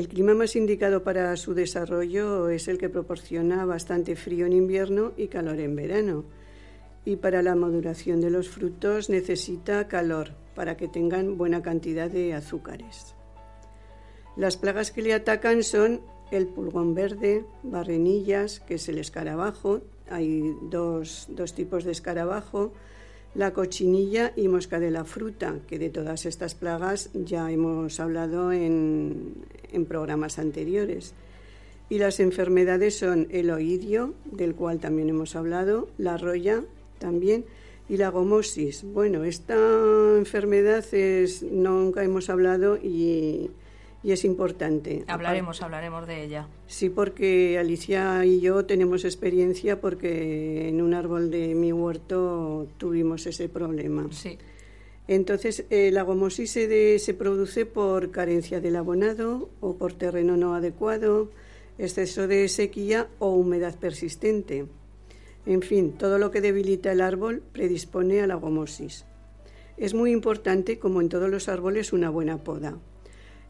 El 0.00 0.08
clima 0.08 0.32
más 0.32 0.56
indicado 0.56 1.04
para 1.04 1.36
su 1.36 1.52
desarrollo 1.52 2.48
es 2.48 2.68
el 2.68 2.78
que 2.78 2.88
proporciona 2.88 3.66
bastante 3.66 4.16
frío 4.16 4.46
en 4.46 4.54
invierno 4.54 5.12
y 5.18 5.28
calor 5.28 5.60
en 5.60 5.76
verano. 5.76 6.24
Y 7.04 7.16
para 7.16 7.42
la 7.42 7.54
maduración 7.54 8.22
de 8.22 8.30
los 8.30 8.48
frutos 8.48 9.10
necesita 9.10 9.88
calor 9.88 10.30
para 10.54 10.78
que 10.78 10.88
tengan 10.88 11.36
buena 11.36 11.60
cantidad 11.60 12.10
de 12.10 12.32
azúcares. 12.32 13.14
Las 14.38 14.56
plagas 14.56 14.90
que 14.90 15.02
le 15.02 15.12
atacan 15.12 15.62
son 15.62 16.00
el 16.32 16.46
pulgón 16.46 16.94
verde, 16.94 17.44
barrenillas, 17.62 18.60
que 18.60 18.76
es 18.76 18.88
el 18.88 18.96
escarabajo, 18.96 19.82
hay 20.08 20.56
dos, 20.62 21.28
tipos 21.54 21.84
de 21.84 21.92
escarabajo, 21.92 22.72
la 23.34 23.52
cochinilla 23.52 24.32
y 24.36 24.48
mosca 24.48 24.80
de 24.80 24.90
la 24.90 25.04
fruta, 25.04 25.58
que 25.68 25.78
de 25.78 25.90
todas 25.90 26.26
estas 26.26 26.54
plagas 26.54 27.10
ya 27.14 27.50
hemos 27.50 28.00
hablado 28.00 28.52
en, 28.52 29.34
en 29.72 29.84
programas 29.86 30.38
anteriores. 30.38 31.14
Y 31.88 31.98
las 31.98 32.20
enfermedades 32.20 32.98
son 32.98 33.26
el 33.30 33.50
oidio, 33.50 34.14
del 34.24 34.54
cual 34.54 34.78
también 34.78 35.08
hemos 35.08 35.36
hablado, 35.36 35.88
la 35.98 36.16
roya 36.16 36.62
también, 36.98 37.44
y 37.88 37.96
la 37.96 38.08
gomosis. 38.08 38.84
Bueno, 38.84 39.24
esta 39.24 39.56
enfermedad 40.16 40.84
es, 40.94 41.42
nunca 41.42 42.04
hemos 42.04 42.30
hablado 42.30 42.76
y 42.76 43.50
y 44.02 44.12
es 44.12 44.24
importante. 44.24 45.04
Hablaremos, 45.06 45.62
hablaremos 45.62 46.06
de 46.06 46.24
ella. 46.24 46.48
Sí, 46.66 46.88
porque 46.88 47.58
Alicia 47.58 48.24
y 48.24 48.40
yo 48.40 48.64
tenemos 48.64 49.04
experiencia 49.04 49.80
porque 49.80 50.68
en 50.68 50.80
un 50.80 50.94
árbol 50.94 51.30
de 51.30 51.54
mi 51.54 51.72
huerto 51.72 52.66
tuvimos 52.78 53.26
ese 53.26 53.48
problema. 53.48 54.06
Sí. 54.10 54.38
Entonces, 55.06 55.64
eh, 55.70 55.90
la 55.92 56.02
gomosis 56.02 56.52
se, 56.52 56.98
se 56.98 57.14
produce 57.14 57.66
por 57.66 58.10
carencia 58.10 58.60
del 58.60 58.76
abonado 58.76 59.50
o 59.60 59.76
por 59.76 59.92
terreno 59.92 60.36
no 60.36 60.54
adecuado, 60.54 61.30
exceso 61.78 62.28
de 62.28 62.48
sequía 62.48 63.08
o 63.18 63.30
humedad 63.30 63.76
persistente. 63.78 64.66
En 65.46 65.62
fin, 65.62 65.92
todo 65.92 66.18
lo 66.18 66.30
que 66.30 66.40
debilita 66.40 66.92
el 66.92 67.00
árbol 67.00 67.42
predispone 67.52 68.20
a 68.20 68.26
la 68.26 68.36
gomosis. 68.36 69.04
Es 69.76 69.94
muy 69.94 70.12
importante, 70.12 70.78
como 70.78 71.00
en 71.00 71.08
todos 71.08 71.28
los 71.28 71.48
árboles, 71.48 71.92
una 71.92 72.10
buena 72.10 72.38
poda. 72.38 72.78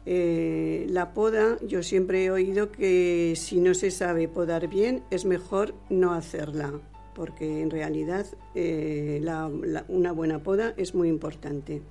Eh, 0.05 0.87
la 0.89 1.13
poda, 1.13 1.57
yo 1.61 1.83
siempre 1.83 2.25
he 2.25 2.31
oído 2.31 2.71
que 2.71 3.33
si 3.35 3.59
no 3.59 3.73
se 3.73 3.91
sabe 3.91 4.27
podar 4.27 4.67
bien, 4.67 5.03
es 5.11 5.25
mejor 5.25 5.75
no 5.89 6.13
hacerla, 6.13 6.73
porque 7.13 7.61
en 7.61 7.69
realidad 7.69 8.25
eh, 8.55 9.23
una 9.87 10.11
buena 10.11 10.41
poda 10.41 10.73
es 10.77 10.95
muy 10.95 11.07
importante. 11.07 11.81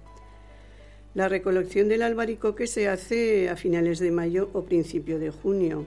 La 1.14 1.28
recolección 1.28 1.88
del 1.88 2.02
albaricoque 2.02 2.66
se 2.66 2.88
hace 2.88 3.48
a 3.48 3.56
finales 3.56 3.98
de 3.98 4.10
mayo 4.12 4.48
o 4.52 4.64
principio 4.64 5.18
de 5.18 5.30
junio. 5.30 5.84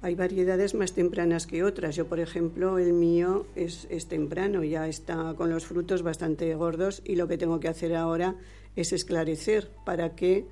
Hay 0.00 0.14
variedades 0.14 0.74
más 0.74 0.92
tempranas 0.92 1.46
que 1.46 1.64
otras. 1.64 1.96
Yo, 1.96 2.06
por 2.06 2.20
ejemplo, 2.20 2.78
el 2.78 2.92
mío 2.92 3.46
es, 3.56 3.86
es 3.90 4.06
temprano, 4.06 4.64
ya 4.64 4.86
está 4.86 5.34
con 5.36 5.50
los 5.50 5.66
frutos 5.66 6.02
bastante 6.02 6.54
gordos 6.54 7.02
y 7.04 7.16
lo 7.16 7.26
que 7.26 7.36
tengo 7.36 7.58
que 7.58 7.68
hacer 7.68 7.94
ahora 7.94 8.36
es 8.76 8.92
esclarecer 8.92 9.70
para 9.84 10.14
que 10.14 10.46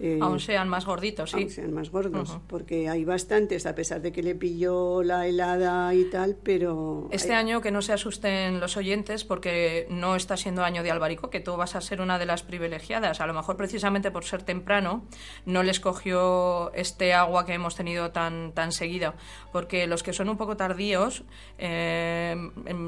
eh, 0.00 0.18
aún 0.20 0.40
sean 0.40 0.68
más 0.68 0.86
gorditos, 0.86 1.30
sí. 1.30 1.42
Aún 1.42 1.50
sean 1.50 1.72
más 1.72 1.90
gordos, 1.90 2.38
porque 2.48 2.88
hay 2.88 3.04
bastantes, 3.04 3.64
a 3.64 3.76
pesar 3.76 4.02
de 4.02 4.10
que 4.10 4.24
le 4.24 4.34
pilló 4.34 5.04
la 5.04 5.28
helada 5.28 5.94
y 5.94 6.10
tal, 6.10 6.36
pero... 6.42 7.08
Este 7.12 7.32
año 7.32 7.60
que 7.60 7.70
no 7.70 7.80
se 7.80 7.92
asusten 7.92 8.58
los 8.58 8.76
oyentes, 8.76 9.22
porque 9.22 9.86
no 9.90 10.16
está 10.16 10.36
siendo 10.36 10.64
año 10.64 10.82
de 10.82 10.90
albarico, 10.90 11.30
que 11.30 11.38
tú 11.38 11.56
vas 11.56 11.76
a 11.76 11.80
ser 11.80 12.00
una 12.00 12.18
de 12.18 12.26
las 12.26 12.42
privilegiadas. 12.42 13.20
A 13.20 13.26
lo 13.26 13.34
mejor 13.34 13.56
precisamente 13.56 14.10
por 14.10 14.24
ser 14.24 14.42
temprano 14.42 15.04
no 15.46 15.62
les 15.62 15.78
cogió 15.78 16.72
este 16.74 17.14
agua 17.14 17.46
que 17.46 17.54
hemos 17.54 17.76
tenido 17.76 18.10
tan, 18.10 18.52
tan 18.52 18.72
seguido, 18.72 19.14
porque 19.52 19.86
los 19.86 20.02
que 20.02 20.12
son 20.12 20.28
un 20.28 20.36
poco 20.36 20.56
tardíos, 20.56 21.22
eh, 21.58 22.34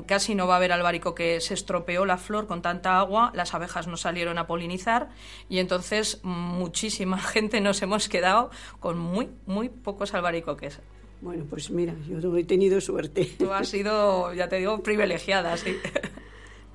casi 0.08 0.34
no 0.34 0.48
va 0.48 0.54
a 0.54 0.56
haber 0.56 0.72
albarico, 0.72 1.14
que 1.14 1.40
se 1.40 1.54
estropeó 1.54 2.04
la 2.04 2.16
flor 2.16 2.48
con 2.48 2.62
tanta 2.62 2.98
agua, 2.98 3.30
las 3.32 3.54
abejas 3.54 3.86
no 3.86 3.96
salieron 3.96 4.38
a 4.38 4.48
polinizar 4.48 5.10
y 5.48 5.60
entonces 5.60 6.20
muchísimo 6.24 6.95
gente 7.32 7.60
nos 7.60 7.82
hemos 7.82 8.08
quedado 8.08 8.50
con 8.80 8.98
muy, 8.98 9.28
muy 9.46 9.68
pocos 9.68 10.14
albaricoques. 10.14 10.80
Bueno, 11.20 11.44
pues 11.48 11.70
mira, 11.70 11.94
yo 12.08 12.36
he 12.36 12.44
tenido 12.44 12.80
suerte. 12.80 13.28
Tú 13.38 13.50
has 13.50 13.68
sido, 13.68 14.32
ya 14.34 14.48
te 14.48 14.56
digo, 14.56 14.82
privilegiada, 14.82 15.56
sí. 15.56 15.76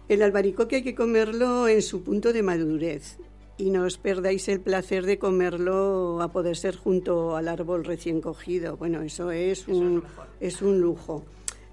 El 0.10 0.24
albaricoque 0.24 0.78
hay 0.78 0.84
que 0.84 0.96
comerlo 0.96 1.68
en 1.68 1.82
su 1.82 2.04
punto 2.04 2.34
de 2.34 2.44
madurez 2.44 3.18
y 3.58 3.70
no 3.70 3.84
os 3.84 3.98
perdáis 3.98 4.48
el 4.50 4.60
placer 4.60 5.06
de 5.06 5.20
comerlo 5.20 6.20
a 6.22 6.32
poder 6.32 6.58
ser 6.58 6.76
junto 6.76 7.36
al 7.36 7.48
árbol 7.48 7.86
recién 7.86 8.20
cogido. 8.20 8.76
Bueno, 8.76 9.04
eso 9.04 9.32
es, 9.32 9.68
un, 9.68 10.04
es, 10.40 10.62
un 10.62 10.82
lujo. 10.82 11.24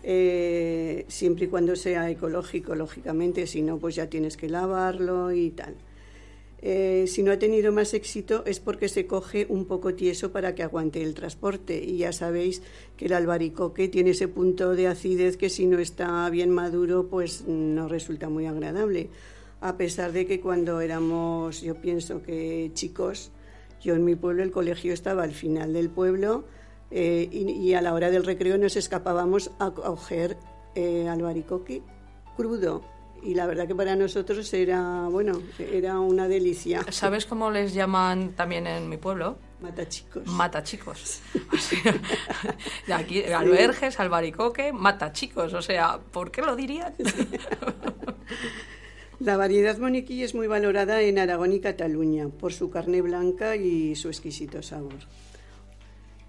Eh, 0.02 1.06
siempre 1.08 1.46
y 1.46 1.48
cuando 1.48 1.74
sea 1.74 2.10
ecológico, 2.10 2.74
lógicamente, 2.74 3.46
si 3.46 3.62
no, 3.62 3.78
pues 3.78 3.94
ya 3.94 4.06
tienes 4.06 4.36
que 4.36 4.48
lavarlo 4.48 5.32
y 5.32 5.50
tal. 5.50 5.74
Eh, 6.60 7.04
si 7.06 7.22
no 7.22 7.30
ha 7.30 7.38
tenido 7.38 7.70
más 7.70 7.94
éxito 7.94 8.42
es 8.44 8.58
porque 8.58 8.88
se 8.88 9.06
coge 9.06 9.46
un 9.48 9.66
poco 9.66 9.94
tieso 9.94 10.32
para 10.32 10.54
que 10.54 10.62
aguante 10.62 11.02
el 11.02 11.14
transporte. 11.14 11.82
Y 11.82 11.98
ya 11.98 12.12
sabéis 12.12 12.62
que 12.96 13.06
el 13.06 13.12
albaricoque 13.12 13.88
tiene 13.88 14.10
ese 14.10 14.28
punto 14.28 14.74
de 14.74 14.88
acidez 14.88 15.36
que 15.36 15.50
si 15.50 15.66
no 15.66 15.78
está 15.78 16.28
bien 16.30 16.50
maduro, 16.50 17.08
pues 17.08 17.46
no 17.46 17.88
resulta 17.88 18.28
muy 18.28 18.46
agradable. 18.46 19.10
A 19.60 19.76
pesar 19.76 20.12
de 20.12 20.26
que 20.26 20.40
cuando 20.40 20.80
éramos, 20.80 21.62
yo 21.62 21.76
pienso 21.76 22.22
que 22.22 22.70
chicos, 22.74 23.32
yo 23.80 23.94
en 23.94 24.04
mi 24.04 24.16
pueblo, 24.16 24.42
el 24.42 24.50
colegio 24.50 24.92
estaba 24.92 25.22
al 25.22 25.32
final 25.32 25.72
del 25.72 25.90
pueblo 25.90 26.44
eh, 26.90 27.28
y, 27.30 27.74
a 27.74 27.82
la 27.82 27.92
hora 27.92 28.10
del 28.10 28.24
recreo 28.24 28.56
nos 28.56 28.76
escapábamos 28.76 29.50
a 29.58 29.72
coger 29.72 30.36
eh, 30.74 31.06
albaricoque 31.08 31.82
crudo 32.36 32.82
y 33.22 33.34
la 33.34 33.46
verdad 33.46 33.66
que 33.66 33.74
para 33.74 33.96
nosotros 33.96 34.52
era, 34.54 35.08
bueno, 35.10 35.42
era 35.58 35.98
una 35.98 36.28
delicia. 36.28 36.84
¿Sabes 36.90 37.26
cómo 37.26 37.50
les 37.50 37.74
llaman 37.74 38.32
también 38.32 38.66
en 38.66 38.88
mi 38.88 38.96
pueblo? 38.96 39.38
Matachicos. 39.60 40.26
Matachicos. 40.26 41.20
Aquí, 42.92 43.24
alberges, 43.24 43.98
albaricoque, 43.98 44.72
matachicos. 44.72 45.52
O 45.54 45.62
sea, 45.62 45.98
¿por 46.12 46.30
qué 46.30 46.42
lo 46.42 46.54
dirían? 46.54 46.94
La 49.20 49.36
variedad 49.36 49.76
moniquí 49.78 50.22
es 50.22 50.34
muy 50.34 50.46
valorada 50.46 51.00
en 51.00 51.18
Aragón 51.18 51.52
y 51.52 51.58
Cataluña 51.58 52.28
por 52.28 52.52
su 52.52 52.70
carne 52.70 53.02
blanca 53.02 53.56
y 53.56 53.96
su 53.96 54.08
exquisito 54.08 54.62
sabor. 54.62 54.94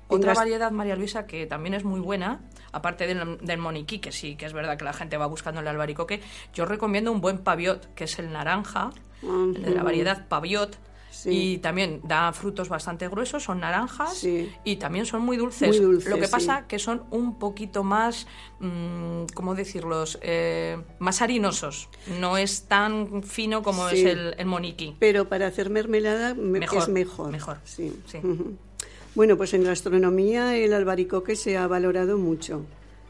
Otra 0.09 0.33
variedad, 0.33 0.71
María 0.71 0.95
Luisa, 0.95 1.25
que 1.25 1.45
también 1.45 1.73
es 1.75 1.83
muy 1.83 1.99
buena, 1.99 2.41
aparte 2.71 3.07
del, 3.07 3.37
del, 3.41 3.57
moniquí, 3.59 3.99
que 3.99 4.11
sí, 4.11 4.35
que 4.35 4.45
es 4.45 4.53
verdad 4.53 4.77
que 4.77 4.83
la 4.83 4.93
gente 4.93 5.17
va 5.17 5.27
buscando 5.27 5.61
el 5.61 5.67
albaricoque, 5.67 6.19
yo 6.53 6.65
recomiendo 6.65 7.11
un 7.11 7.21
buen 7.21 7.37
paviot, 7.39 7.93
que 7.93 8.03
es 8.05 8.19
el 8.19 8.31
naranja, 8.31 8.89
de 9.21 9.69
la 9.71 9.83
variedad 9.83 10.27
paviot, 10.27 10.77
Sí. 11.11 11.29
Y 11.55 11.57
también 11.57 12.01
da 12.03 12.31
frutos 12.33 12.69
bastante 12.69 13.07
gruesos, 13.09 13.43
son 13.43 13.59
naranjas 13.61 14.13
Sí. 14.19 14.49
y 14.63 14.75
también 14.75 15.05
son 15.07 15.23
muy 15.23 15.37
dulces. 15.37 15.67
Muy 15.67 15.79
dulces, 15.79 16.09
Lo 16.09 16.17
que 16.17 16.27
sí. 16.27 16.31
pasa 16.31 16.67
que 16.67 16.77
son 16.77 17.03
un 17.09 17.39
poquito 17.39 17.83
más, 17.83 18.27
mm, 18.59 19.23
¿cómo 19.33 19.55
decirlos? 19.55 20.19
Eh, 20.21 20.77
más 20.99 21.21
harinosos. 21.23 21.89
No 22.19 22.37
es 22.37 22.67
tan 22.67 23.23
fino 23.23 23.63
como 23.63 23.89
Sí. 23.89 23.97
es 23.99 24.05
el, 24.05 24.35
el 24.37 24.45
moniqui. 24.45 24.95
Pero 24.99 25.27
para 25.27 25.47
hacer 25.47 25.71
mermelada 25.71 26.35
Mejor, 26.35 26.77
es 26.83 26.87
mejor. 26.89 27.31
mejor, 27.31 27.57
Sí. 27.65 27.91
sí. 28.05 28.19
Ujú. 28.19 28.55
Bueno, 29.19 29.35
pues 29.35 29.53
en 29.53 29.65
gastronomía 29.65 30.55
el 30.55 30.71
albaricoque 30.71 31.35
se 31.35 31.57
ha 31.57 31.67
valorado 31.67 32.17
mucho. 32.17 32.65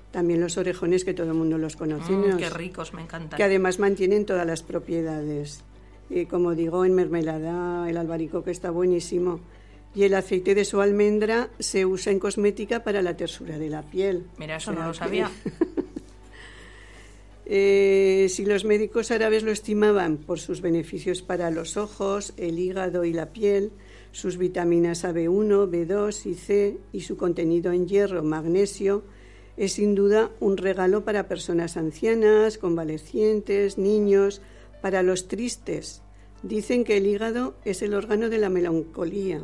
También 0.10 0.42
los 0.42 0.58
orejones, 0.58 1.06
que 1.06 1.14
todo 1.14 1.28
el 1.28 1.36
mundo 1.36 1.60
los 1.60 1.76
conoce. 1.76 2.12
Mm, 2.12 2.38
qué 2.38 2.50
ricos, 2.50 2.96
me 2.96 3.04
encantan. 3.04 3.38
que 3.38 3.44
además 3.44 3.78
mantienen 3.78 4.26
todas 4.26 4.48
las 4.48 4.64
propiedades. 4.64 5.62
Y 6.10 6.26
como 6.26 6.56
digo, 6.56 6.84
en 6.84 6.96
mermelada 6.96 7.88
el 7.88 7.96
albaricoque 7.96 8.50
está 8.50 8.72
buenísimo. 8.72 9.40
Y 9.94 10.02
el 10.02 10.16
aceite 10.16 10.56
de 10.56 10.66
su 10.66 10.82
almendra 10.82 11.52
se 11.60 11.86
usa 11.86 12.12
en 12.12 12.18
cosmética 12.18 12.84
para 12.84 13.04
la 13.04 13.16
tersura 13.16 13.60
de 13.60 13.70
la 13.70 13.84
piel. 13.84 14.26
Mira, 14.40 14.56
eso 14.56 14.72
no 14.72 14.88
lo 14.88 14.96
sabía. 14.96 15.30
Eh, 17.52 18.28
si 18.30 18.46
los 18.46 18.64
médicos 18.64 19.10
árabes 19.10 19.42
lo 19.42 19.50
estimaban 19.50 20.18
por 20.18 20.40
sus 20.40 20.62
beneficios 20.62 21.24
para 21.24 21.50
los 21.50 21.78
ojos, 21.78 22.32
el 22.38 22.60
hígado 22.60 23.06
y 23.06 23.12
la 23.12 23.32
piel, 23.34 23.72
sus 24.20 24.38
vitaminas 24.38 25.06
AB1, 25.06 25.70
B2 25.70 26.26
y 26.26 26.34
C 26.36 26.78
y 26.92 27.02
su 27.02 27.16
contenido 27.16 27.72
en 27.72 27.88
hierro, 27.88 28.22
magnesio, 28.22 29.04
es 29.56 29.74
sin 29.74 29.96
duda 29.96 30.30
un 30.42 30.58
regalo 30.58 31.06
para 31.06 31.28
personas 31.28 31.78
ancianas, 31.78 32.58
convalecientes, 32.58 33.78
niños, 33.78 34.42
para 34.82 35.04
los 35.04 35.28
tristes. 35.28 36.02
Dicen 36.44 36.84
que 36.84 36.98
el 36.98 37.08
hígado 37.08 37.56
es 37.64 37.82
el 37.82 37.94
órgano 37.94 38.30
de 38.30 38.40
la 38.40 38.50
melancolía, 38.50 39.42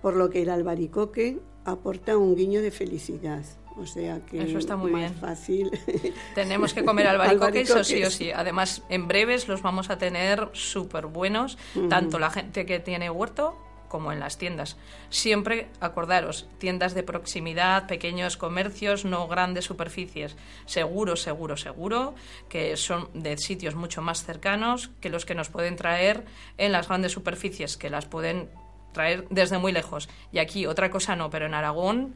por 0.00 0.16
lo 0.16 0.30
que 0.30 0.42
el 0.42 0.50
albaricoque 0.50 1.38
aporta 1.64 2.16
un 2.16 2.36
guiño 2.36 2.62
de 2.62 2.70
felicidad. 2.70 3.44
O 3.76 3.84
sea 3.84 4.24
que 4.24 4.42
Eso 4.42 4.56
está 4.56 4.76
muy 4.76 4.90
más 4.90 5.10
bien. 5.10 5.14
fácil. 5.14 5.70
Tenemos 6.34 6.72
que 6.72 6.84
comer 6.84 7.06
albaricoque, 7.06 7.60
eso 7.60 7.84
sí 7.84 8.02
o 8.02 8.10
sí. 8.10 8.30
Además, 8.30 8.82
en 8.88 9.08
breves 9.08 9.46
los 9.46 9.60
vamos 9.60 9.90
a 9.90 9.98
tener 9.98 10.48
súper 10.54 11.06
buenos, 11.06 11.58
tanto 11.90 12.18
la 12.18 12.30
gente 12.30 12.64
que 12.64 12.80
tiene 12.80 13.10
huerto 13.10 13.56
como 13.88 14.12
en 14.12 14.20
las 14.20 14.38
tiendas. 14.38 14.76
Siempre 15.10 15.68
acordaros, 15.80 16.48
tiendas 16.58 16.94
de 16.94 17.02
proximidad, 17.02 17.86
pequeños 17.86 18.36
comercios, 18.36 19.04
no 19.04 19.28
grandes 19.28 19.64
superficies. 19.64 20.36
Seguro, 20.66 21.16
seguro, 21.16 21.56
seguro 21.56 22.14
que 22.48 22.76
son 22.76 23.08
de 23.14 23.36
sitios 23.38 23.74
mucho 23.74 24.02
más 24.02 24.24
cercanos 24.24 24.90
que 25.00 25.10
los 25.10 25.24
que 25.24 25.34
nos 25.34 25.48
pueden 25.48 25.76
traer 25.76 26.24
en 26.58 26.72
las 26.72 26.88
grandes 26.88 27.12
superficies, 27.12 27.76
que 27.76 27.90
las 27.90 28.06
pueden 28.06 28.48
traer 28.92 29.26
desde 29.30 29.58
muy 29.58 29.72
lejos. 29.72 30.08
Y 30.32 30.38
aquí 30.38 30.66
otra 30.66 30.90
cosa 30.90 31.16
no, 31.16 31.30
pero 31.30 31.46
en 31.46 31.54
Aragón 31.54 32.14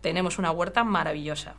tenemos 0.00 0.38
una 0.38 0.50
huerta 0.50 0.84
maravillosa. 0.84 1.54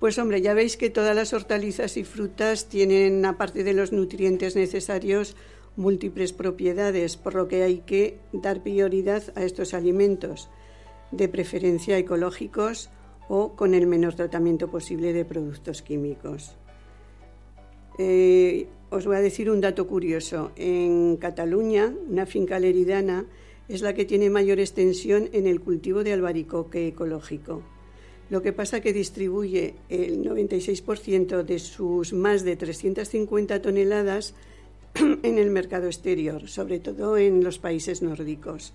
Pues 0.00 0.18
hombre, 0.18 0.42
ya 0.42 0.54
veis 0.54 0.76
que 0.76 0.90
todas 0.90 1.14
las 1.16 1.32
hortalizas 1.32 1.96
y 1.96 2.04
frutas 2.04 2.68
tienen, 2.68 3.24
aparte 3.24 3.64
de 3.64 3.72
los 3.72 3.92
nutrientes 3.92 4.56
necesarios, 4.56 5.36
múltiples 5.76 6.32
propiedades, 6.32 7.16
por 7.16 7.34
lo 7.34 7.48
que 7.48 7.62
hay 7.62 7.78
que 7.78 8.18
dar 8.32 8.62
prioridad 8.62 9.22
a 9.34 9.44
estos 9.44 9.74
alimentos, 9.74 10.48
de 11.10 11.28
preferencia 11.28 11.98
ecológicos 11.98 12.90
o 13.28 13.54
con 13.56 13.74
el 13.74 13.86
menor 13.86 14.14
tratamiento 14.14 14.70
posible 14.70 15.12
de 15.12 15.24
productos 15.24 15.82
químicos. 15.82 16.56
Eh, 17.98 18.66
os 18.90 19.06
voy 19.06 19.16
a 19.16 19.20
decir 19.20 19.50
un 19.50 19.60
dato 19.60 19.86
curioso. 19.86 20.52
En 20.56 21.16
Cataluña, 21.16 21.92
una 22.08 22.26
finca 22.26 22.58
leridana 22.58 23.26
es 23.68 23.80
la 23.80 23.94
que 23.94 24.04
tiene 24.04 24.30
mayor 24.30 24.60
extensión 24.60 25.28
en 25.32 25.46
el 25.46 25.60
cultivo 25.60 26.04
de 26.04 26.12
albaricoque 26.12 26.88
ecológico. 26.88 27.62
Lo 28.30 28.42
que 28.42 28.52
pasa 28.52 28.80
que 28.80 28.92
distribuye 28.92 29.74
el 29.88 30.24
96% 30.24 31.42
de 31.42 31.58
sus 31.58 32.12
más 32.12 32.42
de 32.44 32.56
350 32.56 33.60
toneladas 33.62 34.34
en 35.22 35.38
el 35.38 35.50
mercado 35.50 35.86
exterior, 35.86 36.48
sobre 36.48 36.78
todo 36.80 37.16
en 37.16 37.42
los 37.44 37.58
países 37.58 38.02
nórdicos, 38.02 38.72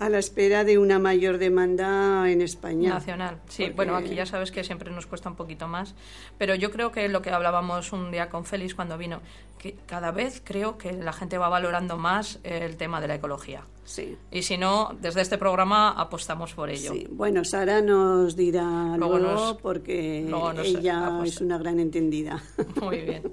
a 0.00 0.08
la 0.08 0.18
espera 0.18 0.64
de 0.64 0.76
una 0.78 0.98
mayor 0.98 1.38
demanda 1.38 2.28
en 2.30 2.42
España. 2.42 2.88
Nacional, 2.90 3.38
sí. 3.48 3.62
Porque- 3.64 3.74
Bueno, 3.76 3.96
aquí 3.96 4.14
ya 4.16 4.26
sabes 4.26 4.50
que 4.50 4.64
siempre 4.64 4.90
nos 4.90 5.06
cuesta 5.06 5.28
un 5.30 5.36
poquito 5.36 5.68
más, 5.68 5.94
pero 6.36 6.54
yo 6.56 6.70
creo 6.72 6.90
que 6.90 7.08
lo 7.08 7.22
que 7.22 7.30
hablábamos 7.30 7.92
un 7.92 8.10
día 8.10 8.28
con 8.28 8.44
Félix 8.44 8.74
cuando 8.74 8.98
vino, 8.98 9.20
que 9.58 9.76
cada 9.86 10.10
vez 10.10 10.42
creo 10.44 10.78
que 10.78 10.92
la 10.92 11.12
gente 11.12 11.38
va 11.38 11.48
valorando 11.48 11.96
más 11.96 12.40
el 12.42 12.76
tema 12.76 13.00
de 13.00 13.06
la 13.08 13.14
ecología. 13.14 13.62
Sí. 13.84 14.16
Y 14.32 14.42
si 14.42 14.56
no, 14.58 14.96
desde 15.00 15.20
este 15.20 15.38
programa 15.38 15.90
apostamos 15.90 16.54
por 16.54 16.70
ello. 16.70 16.92
Sí, 16.92 17.06
bueno, 17.10 17.44
Sara 17.44 17.80
nos 17.80 18.34
dirá 18.34 18.96
Luego 18.98 19.18
luego, 19.18 19.34
nos- 19.34 19.56
porque 19.58 20.24
luego 20.28 20.54
nos 20.54 20.66
ella 20.66 21.06
apuesta. 21.06 21.36
es 21.36 21.40
una 21.40 21.58
gran 21.58 21.78
entendida. 21.78 22.42
Muy 22.80 22.98
bien. 23.02 23.22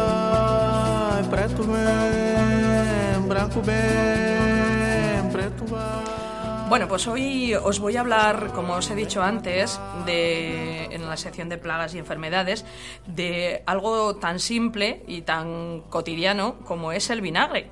Bueno, 6.69 6.87
pues 6.87 7.05
hoy 7.05 7.53
os 7.53 7.79
voy 7.79 7.97
a 7.97 7.99
hablar, 7.99 8.51
como 8.55 8.75
os 8.75 8.89
he 8.89 8.95
dicho 8.95 9.21
antes, 9.21 9.77
de, 10.05 10.85
en 10.85 11.05
la 11.05 11.17
sección 11.17 11.49
de 11.49 11.57
plagas 11.57 11.93
y 11.93 11.97
enfermedades, 11.97 12.65
de 13.07 13.61
algo 13.65 14.15
tan 14.15 14.39
simple 14.39 15.03
y 15.05 15.23
tan 15.23 15.81
cotidiano 15.89 16.59
como 16.59 16.93
es 16.93 17.09
el 17.09 17.19
vinagre. 17.19 17.69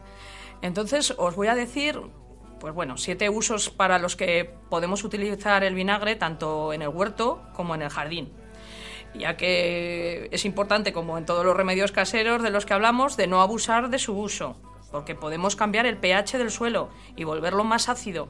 Entonces 0.61 1.13
os 1.17 1.37
voy 1.37 1.47
a 1.47 1.55
decir, 1.55 2.01
pues 2.59 2.73
bueno, 2.73 2.97
siete 2.97 3.29
usos 3.29 3.69
para 3.69 3.99
los 3.99 4.17
que 4.17 4.53
podemos 4.69 5.05
utilizar 5.05 5.63
el 5.63 5.75
vinagre 5.75 6.17
tanto 6.17 6.73
en 6.73 6.81
el 6.81 6.89
huerto 6.89 7.41
como 7.53 7.75
en 7.75 7.83
el 7.83 7.89
jardín. 7.89 8.33
Ya 9.15 9.37
que 9.37 10.27
es 10.31 10.43
importante, 10.43 10.91
como 10.91 11.17
en 11.17 11.25
todos 11.25 11.45
los 11.45 11.55
remedios 11.55 11.93
caseros 11.93 12.43
de 12.43 12.49
los 12.49 12.65
que 12.65 12.73
hablamos, 12.73 13.15
de 13.15 13.27
no 13.27 13.41
abusar 13.41 13.89
de 13.89 13.97
su 13.97 14.19
uso, 14.19 14.57
porque 14.91 15.15
podemos 15.15 15.55
cambiar 15.55 15.85
el 15.85 15.97
pH 15.97 16.37
del 16.37 16.51
suelo 16.51 16.89
y 17.15 17.23
volverlo 17.23 17.63
más 17.63 17.89
ácido. 17.89 18.27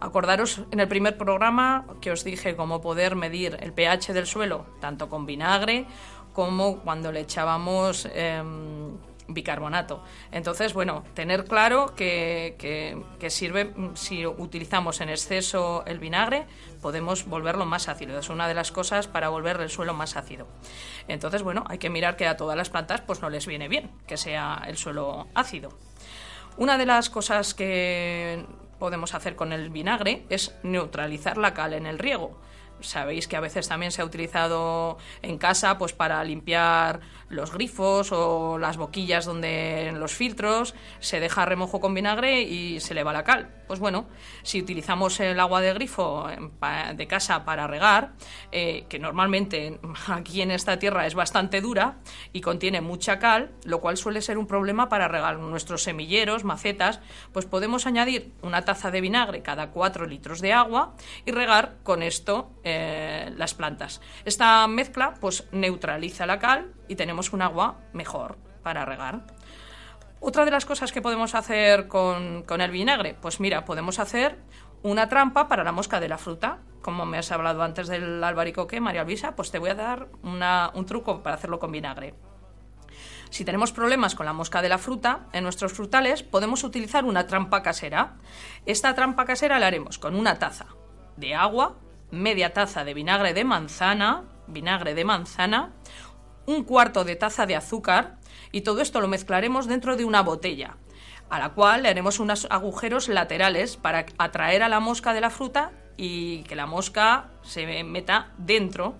Acordaros 0.00 0.62
en 0.70 0.80
el 0.80 0.88
primer 0.88 1.16
programa 1.16 1.86
que 2.00 2.10
os 2.10 2.24
dije 2.24 2.56
cómo 2.56 2.80
poder 2.80 3.16
medir 3.16 3.56
el 3.60 3.72
pH 3.72 4.12
del 4.12 4.26
suelo, 4.26 4.66
tanto 4.80 5.08
con 5.08 5.26
vinagre 5.26 5.86
como 6.32 6.80
cuando 6.80 7.12
le 7.12 7.20
echábamos 7.20 8.06
em, 8.12 8.98
bicarbonato. 9.28 10.02
Entonces, 10.32 10.72
bueno, 10.72 11.04
tener 11.14 11.44
claro 11.44 11.94
que, 11.94 12.56
que- 12.58 13.30
sirve, 13.30 13.64
mm, 13.66 13.96
si 13.96 14.24
utilizamos 14.26 15.00
en 15.00 15.08
exceso 15.08 15.84
el 15.86 15.98
vinagre, 15.98 16.46
podemos 16.80 17.26
volverlo 17.26 17.66
más 17.66 17.88
ácido. 17.88 18.18
Es 18.18 18.28
una 18.28 18.46
de 18.46 18.54
las 18.54 18.70
cosas 18.72 19.08
para 19.08 19.28
volver 19.28 19.60
el 19.60 19.68
suelo 19.70 19.94
más 19.94 20.16
ácido. 20.16 20.46
Entonces, 21.08 21.42
bueno, 21.42 21.64
hay 21.68 21.78
que 21.78 21.90
mirar 21.90 22.16
que 22.16 22.26
a 22.26 22.36
todas 22.36 22.56
las 22.56 22.70
plantas 22.70 23.00
pues 23.00 23.20
no 23.20 23.30
les 23.30 23.46
viene 23.46 23.68
bien 23.68 23.90
que 24.06 24.16
sea 24.16 24.62
el 24.66 24.76
suelo 24.76 25.26
ácido. 25.34 25.70
Una 26.56 26.78
de 26.78 26.86
las 26.86 27.10
cosas 27.10 27.52
que 27.54 28.46
podemos 28.78 29.14
hacer 29.14 29.36
con 29.36 29.52
el 29.52 29.70
vinagre 29.70 30.24
es 30.30 30.54
neutralizar 30.62 31.36
la 31.36 31.52
cal 31.52 31.74
en 31.74 31.86
el 31.86 31.98
riego. 31.98 32.38
Sabéis 32.80 33.26
que 33.26 33.36
a 33.36 33.40
veces 33.40 33.68
también 33.68 33.90
se 33.90 34.02
ha 34.02 34.04
utilizado 34.04 34.98
en 35.22 35.38
casa 35.38 35.78
pues 35.78 35.94
para 35.94 36.22
limpiar 36.24 37.00
los 37.28 37.52
grifos 37.52 38.12
o 38.12 38.58
las 38.58 38.76
boquillas 38.76 39.24
donde 39.24 39.92
los 39.94 40.12
filtros 40.12 40.74
se 41.00 41.20
deja 41.20 41.44
remojo 41.44 41.80
con 41.80 41.94
vinagre 41.94 42.42
y 42.42 42.80
se 42.80 42.94
le 42.94 43.04
va 43.04 43.12
la 43.12 43.24
cal. 43.24 43.50
Pues 43.66 43.80
bueno, 43.80 44.06
si 44.42 44.60
utilizamos 44.60 45.18
el 45.18 45.40
agua 45.40 45.60
de 45.60 45.74
grifo 45.74 46.28
de 46.94 47.06
casa 47.06 47.44
para 47.44 47.66
regar, 47.66 48.12
eh, 48.52 48.86
que 48.88 48.98
normalmente 48.98 49.80
aquí 50.06 50.40
en 50.40 50.52
esta 50.52 50.78
tierra 50.78 51.06
es 51.06 51.14
bastante 51.14 51.60
dura 51.60 51.98
y 52.32 52.40
contiene 52.40 52.80
mucha 52.80 53.18
cal, 53.18 53.50
lo 53.64 53.80
cual 53.80 53.96
suele 53.96 54.22
ser 54.22 54.38
un 54.38 54.46
problema 54.46 54.88
para 54.88 55.08
regar 55.08 55.38
nuestros 55.38 55.82
semilleros, 55.82 56.44
macetas, 56.44 57.00
pues 57.32 57.46
podemos 57.46 57.86
añadir 57.86 58.32
una 58.42 58.64
taza 58.64 58.90
de 58.90 59.00
vinagre 59.00 59.42
cada 59.42 59.70
4 59.70 60.06
litros 60.06 60.40
de 60.40 60.52
agua 60.52 60.94
y 61.24 61.32
regar 61.32 61.76
con 61.82 62.02
esto 62.02 62.52
eh, 62.62 63.32
las 63.36 63.54
plantas. 63.54 64.00
Esta 64.24 64.66
mezcla 64.68 65.14
pues 65.20 65.48
neutraliza 65.50 66.26
la 66.26 66.38
cal 66.38 66.72
y 66.88 66.96
tenemos 66.96 67.32
un 67.32 67.42
agua 67.42 67.76
mejor 67.92 68.36
para 68.62 68.84
regar. 68.84 69.22
Otra 70.20 70.44
de 70.44 70.50
las 70.50 70.64
cosas 70.64 70.92
que 70.92 71.02
podemos 71.02 71.34
hacer 71.34 71.88
con, 71.88 72.42
con 72.44 72.60
el 72.60 72.70
vinagre, 72.70 73.14
pues 73.20 73.38
mira, 73.38 73.64
podemos 73.64 73.98
hacer 73.98 74.38
una 74.82 75.08
trampa 75.08 75.46
para 75.48 75.64
la 75.64 75.72
mosca 75.72 76.00
de 76.00 76.08
la 76.08 76.18
fruta. 76.18 76.58
Como 76.82 77.04
me 77.04 77.18
has 77.18 77.30
hablado 77.32 77.62
antes 77.62 77.88
del 77.88 78.22
albaricoque, 78.22 78.80
María 78.80 79.04
Luisa, 79.04 79.36
pues 79.36 79.50
te 79.50 79.58
voy 79.58 79.70
a 79.70 79.74
dar 79.74 80.08
una- 80.22 80.70
un 80.74 80.86
truco 80.86 81.22
para 81.22 81.36
hacerlo 81.36 81.58
con 81.58 81.72
vinagre. 81.72 82.14
Si 83.30 83.44
tenemos 83.44 83.72
problemas 83.72 84.14
con 84.14 84.24
la 84.24 84.32
mosca 84.32 84.62
de 84.62 84.68
la 84.68 84.78
fruta, 84.78 85.26
en 85.32 85.42
nuestros 85.42 85.72
frutales 85.72 86.22
podemos 86.22 86.62
utilizar 86.64 87.04
una 87.04 87.26
trampa 87.26 87.62
casera. 87.62 88.14
Esta 88.64 88.94
trampa 88.94 89.24
casera 89.24 89.58
la 89.58 89.66
haremos 89.66 89.98
con 89.98 90.14
una 90.14 90.38
taza 90.38 90.66
de 91.16 91.34
agua, 91.34 91.76
media 92.10 92.52
taza 92.52 92.84
de 92.84 92.94
vinagre 92.94 93.34
de 93.34 93.44
manzana, 93.44 94.24
vinagre 94.46 94.94
de 94.94 95.04
manzana, 95.04 95.72
un 96.46 96.64
cuarto 96.64 97.04
de 97.04 97.16
taza 97.16 97.46
de 97.46 97.56
azúcar 97.56 98.16
y 98.52 98.62
todo 98.62 98.80
esto 98.80 99.00
lo 99.00 99.08
mezclaremos 99.08 99.66
dentro 99.66 99.96
de 99.96 100.04
una 100.04 100.22
botella, 100.22 100.76
a 101.28 101.38
la 101.38 101.50
cual 101.50 101.82
le 101.82 101.88
haremos 101.88 102.20
unos 102.20 102.46
agujeros 102.50 103.08
laterales 103.08 103.76
para 103.76 104.06
atraer 104.18 104.62
a 104.62 104.68
la 104.68 104.80
mosca 104.80 105.12
de 105.12 105.20
la 105.20 105.30
fruta 105.30 105.72
y 105.96 106.42
que 106.44 106.56
la 106.56 106.66
mosca 106.66 107.30
se 107.42 107.84
meta 107.84 108.32
dentro 108.38 108.96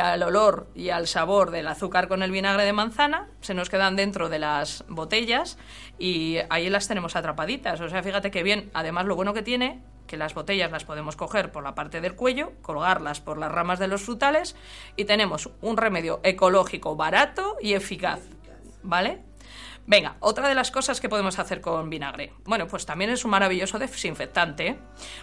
al 0.00 0.22
olor 0.22 0.68
y 0.74 0.90
al 0.90 1.06
sabor 1.06 1.50
del 1.50 1.68
azúcar 1.68 2.08
con 2.08 2.22
el 2.22 2.30
vinagre 2.30 2.64
de 2.64 2.72
manzana, 2.72 3.28
se 3.40 3.54
nos 3.54 3.68
quedan 3.68 3.96
dentro 3.96 4.28
de 4.28 4.38
las 4.38 4.84
botellas 4.88 5.58
y 5.98 6.38
ahí 6.50 6.70
las 6.70 6.88
tenemos 6.88 7.16
atrapaditas. 7.16 7.80
O 7.80 7.88
sea, 7.88 8.02
fíjate 8.02 8.30
que 8.30 8.42
bien, 8.42 8.70
además 8.74 9.06
lo 9.06 9.16
bueno 9.16 9.34
que 9.34 9.42
tiene, 9.42 9.82
que 10.12 10.18
las 10.18 10.34
botellas 10.34 10.70
las 10.70 10.84
podemos 10.84 11.16
coger 11.16 11.50
por 11.52 11.62
la 11.62 11.74
parte 11.74 12.02
del 12.02 12.14
cuello, 12.14 12.52
colgarlas 12.60 13.22
por 13.22 13.38
las 13.38 13.50
ramas 13.50 13.78
de 13.78 13.88
los 13.88 14.02
frutales 14.02 14.54
y 14.94 15.06
tenemos 15.06 15.48
un 15.62 15.78
remedio 15.78 16.20
ecológico 16.22 16.96
barato 16.96 17.56
y 17.62 17.72
eficaz. 17.72 18.20
¿Vale? 18.82 19.22
Venga, 19.86 20.16
otra 20.20 20.50
de 20.50 20.54
las 20.54 20.70
cosas 20.70 21.00
que 21.00 21.08
podemos 21.08 21.38
hacer 21.38 21.62
con 21.62 21.88
vinagre. 21.88 22.34
Bueno, 22.44 22.66
pues 22.66 22.84
también 22.84 23.10
es 23.10 23.24
un 23.24 23.30
maravilloso 23.30 23.78
desinfectante. 23.78 24.78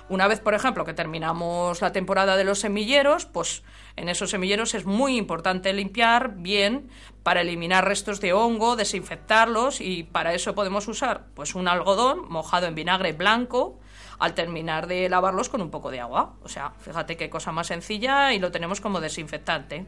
Una 0.10 0.28
vez, 0.28 0.40
por 0.40 0.56
ejemplo, 0.56 0.86
que 0.86 0.96
terminamos 0.96 1.80
la 1.82 1.92
temporada 1.92 2.36
de 2.36 2.46
los 2.46 2.58
semilleros, 2.58 3.28
pues 3.28 3.62
en 3.96 4.10
esos 4.10 4.32
semilleros 4.32 4.74
es 4.74 4.88
muy 4.88 5.18
importante 5.18 5.72
limpiar 5.72 6.34
bien 6.38 6.90
para 7.22 7.42
eliminar 7.42 7.86
restos 7.86 8.22
de 8.22 8.34
hongo, 8.34 8.76
desinfectarlos 8.76 9.82
y 9.82 10.02
para 10.02 10.34
eso 10.34 10.56
podemos 10.56 10.88
usar 10.88 11.28
pues 11.36 11.54
un 11.54 11.68
algodón 11.68 12.28
mojado 12.28 12.66
en 12.66 12.74
vinagre 12.74 13.14
blanco 13.14 13.80
al 14.20 14.34
terminar 14.34 14.88
de 14.88 15.10
lavarlos 15.10 15.50
con 15.50 15.62
un 15.62 15.72
poco 15.72 15.92
de 15.92 16.00
agua. 16.00 16.36
O 16.44 16.50
sea, 16.50 16.72
fíjate 16.80 17.18
qué 17.18 17.30
cosa 17.30 17.52
más 17.52 17.68
sencilla 17.68 18.34
y 18.34 18.40
lo 18.40 18.52
tenemos 18.52 18.82
como 18.82 19.02
desinfectante. 19.02 19.86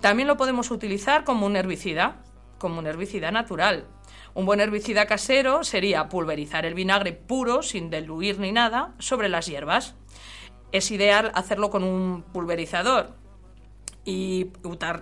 También 0.00 0.28
lo 0.28 0.36
podemos 0.36 0.70
utilizar 0.70 1.24
como 1.24 1.46
un 1.46 1.56
herbicida, 1.56 2.16
como 2.58 2.78
un 2.78 2.86
herbicida 2.86 3.30
natural. 3.30 3.86
Un 4.34 4.44
buen 4.44 4.60
herbicida 4.60 5.06
casero 5.06 5.64
sería 5.64 6.08
pulverizar 6.08 6.66
el 6.66 6.74
vinagre 6.74 7.12
puro, 7.12 7.62
sin 7.62 7.88
diluir 7.88 8.38
ni 8.38 8.52
nada, 8.52 8.92
sobre 8.98 9.28
las 9.28 9.46
hierbas. 9.46 9.94
Es 10.72 10.90
ideal 10.90 11.30
hacerlo 11.34 11.70
con 11.70 11.84
un 11.84 12.22
pulverizador 12.22 13.25
y 14.06 14.52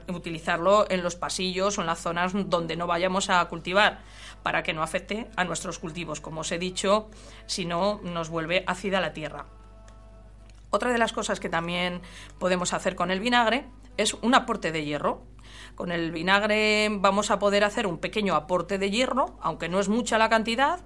utilizarlo 0.08 0.86
en 0.90 1.02
los 1.04 1.14
pasillos 1.14 1.78
o 1.78 1.82
en 1.82 1.86
las 1.86 2.00
zonas 2.00 2.32
donde 2.34 2.74
no 2.74 2.86
vayamos 2.86 3.28
a 3.30 3.44
cultivar 3.44 4.00
para 4.42 4.62
que 4.62 4.72
no 4.72 4.82
afecte 4.82 5.28
a 5.36 5.44
nuestros 5.44 5.78
cultivos. 5.78 6.20
Como 6.20 6.40
os 6.40 6.50
he 6.50 6.58
dicho, 6.58 7.10
si 7.46 7.66
no 7.66 8.00
nos 8.02 8.30
vuelve 8.30 8.64
ácida 8.66 9.00
la 9.00 9.12
tierra. 9.12 9.44
Otra 10.70 10.90
de 10.90 10.98
las 10.98 11.12
cosas 11.12 11.38
que 11.38 11.50
también 11.50 12.00
podemos 12.38 12.72
hacer 12.72 12.96
con 12.96 13.10
el 13.10 13.20
vinagre 13.20 13.66
es 13.96 14.14
un 14.14 14.34
aporte 14.34 14.72
de 14.72 14.84
hierro. 14.84 15.22
Con 15.74 15.92
el 15.92 16.10
vinagre 16.10 16.88
vamos 16.90 17.30
a 17.30 17.38
poder 17.38 17.62
hacer 17.62 17.86
un 17.86 17.98
pequeño 17.98 18.34
aporte 18.34 18.78
de 18.78 18.90
hierro, 18.90 19.36
aunque 19.40 19.68
no 19.68 19.78
es 19.80 19.88
mucha 19.88 20.18
la 20.18 20.28
cantidad. 20.28 20.80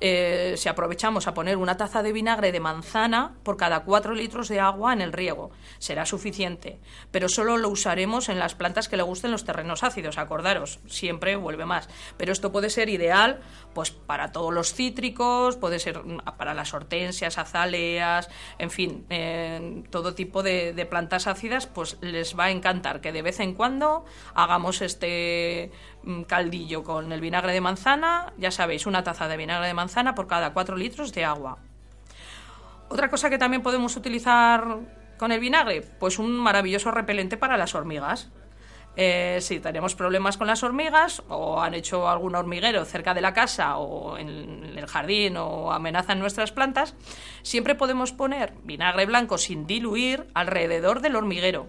Eh, 0.00 0.54
si 0.56 0.68
aprovechamos 0.68 1.26
a 1.26 1.34
poner 1.34 1.56
una 1.56 1.76
taza 1.76 2.02
de 2.02 2.12
vinagre 2.12 2.52
de 2.52 2.60
manzana 2.60 3.34
por 3.42 3.56
cada 3.56 3.84
4 3.84 4.14
litros 4.14 4.48
de 4.48 4.60
agua 4.60 4.92
en 4.92 5.00
el 5.00 5.12
riego, 5.12 5.50
será 5.78 6.06
suficiente. 6.06 6.80
Pero 7.10 7.28
solo 7.28 7.56
lo 7.56 7.68
usaremos 7.68 8.28
en 8.28 8.38
las 8.38 8.54
plantas 8.54 8.88
que 8.88 8.96
le 8.96 9.02
gusten 9.02 9.30
los 9.30 9.44
terrenos 9.44 9.82
ácidos, 9.82 10.18
acordaros, 10.18 10.80
siempre 10.86 11.36
vuelve 11.36 11.64
más. 11.64 11.88
Pero 12.16 12.32
esto 12.32 12.52
puede 12.52 12.70
ser 12.70 12.88
ideal 12.88 13.40
pues 13.72 13.90
para 13.90 14.32
todos 14.32 14.52
los 14.52 14.72
cítricos, 14.72 15.56
puede 15.56 15.78
ser 15.78 16.04
mm, 16.04 16.18
para 16.36 16.54
las 16.54 16.74
hortensias, 16.74 17.38
azaleas, 17.38 18.28
en 18.58 18.70
fin, 18.70 19.06
todo 19.90 20.14
tipo 20.14 20.42
de, 20.42 20.72
de 20.72 20.86
plantas 20.86 21.26
ácidas, 21.26 21.66
pues 21.66 21.98
les 22.00 22.38
va 22.38 22.44
a 22.44 22.50
encantar 22.50 23.00
que 23.00 23.12
de 23.12 23.22
vez 23.22 23.40
en 23.40 23.54
cuando 23.54 24.04
hagamos 24.34 24.82
este 24.82 25.70
caldillo 26.26 26.82
con 26.82 27.12
el 27.12 27.20
vinagre 27.20 27.52
de 27.52 27.60
manzana, 27.60 28.32
ya 28.38 28.50
sabéis, 28.50 28.86
una 28.86 29.02
taza 29.02 29.28
de 29.28 29.36
vinagre 29.36 29.66
de 29.66 29.74
manzana 29.74 30.14
por 30.14 30.26
cada 30.26 30.52
4 30.52 30.76
litros 30.76 31.12
de 31.12 31.24
agua. 31.24 31.58
Otra 32.88 33.08
cosa 33.10 33.30
que 33.30 33.38
también 33.38 33.62
podemos 33.62 33.96
utilizar 33.96 34.78
con 35.18 35.32
el 35.32 35.40
vinagre, 35.40 35.82
pues 35.98 36.18
un 36.18 36.32
maravilloso 36.36 36.90
repelente 36.90 37.36
para 37.36 37.56
las 37.56 37.74
hormigas. 37.74 38.30
Eh, 38.96 39.38
si 39.40 39.58
tenemos 39.58 39.96
problemas 39.96 40.36
con 40.36 40.46
las 40.46 40.62
hormigas 40.62 41.22
o 41.28 41.60
han 41.60 41.74
hecho 41.74 42.08
algún 42.08 42.36
hormiguero 42.36 42.84
cerca 42.84 43.12
de 43.12 43.20
la 43.20 43.34
casa 43.34 43.78
o 43.78 44.16
en 44.16 44.78
el 44.78 44.86
jardín 44.86 45.36
o 45.36 45.72
amenazan 45.72 46.20
nuestras 46.20 46.52
plantas, 46.52 46.94
siempre 47.42 47.74
podemos 47.74 48.12
poner 48.12 48.52
vinagre 48.62 49.06
blanco 49.06 49.36
sin 49.36 49.66
diluir 49.66 50.28
alrededor 50.34 51.00
del 51.00 51.16
hormiguero. 51.16 51.66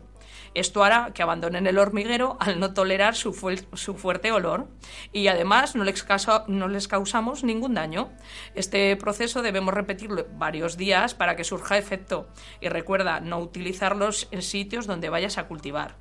Esto 0.56 0.86
hará 0.86 1.12
que 1.14 1.22
abandonen 1.22 1.68
el 1.68 1.78
hormiguero 1.78 2.38
al 2.40 2.62
no 2.62 2.74
tolerar 2.74 3.14
su, 3.14 3.34
fuerte 3.34 4.32
olor 4.32 4.70
y 5.12 5.28
además 5.28 5.76
no 5.76 5.84
les 5.84 6.88
causamos 6.88 7.44
ningún 7.44 7.74
daño. 7.74 8.10
Este 8.56 8.96
proceso 8.96 9.42
debemos 9.42 9.74
repetirlo 9.74 10.26
varios 10.38 10.78
días 10.78 11.14
para 11.14 11.36
que 11.36 11.44
surja 11.44 11.78
efecto 11.78 12.30
y 12.62 12.70
recuerda 12.70 13.20
no 13.20 13.40
utilizarlos 13.40 14.30
en 14.32 14.42
sitios 14.42 14.88
donde 14.88 15.10
vayas 15.10 15.38
a 15.38 15.48
cultivar. 15.48 15.98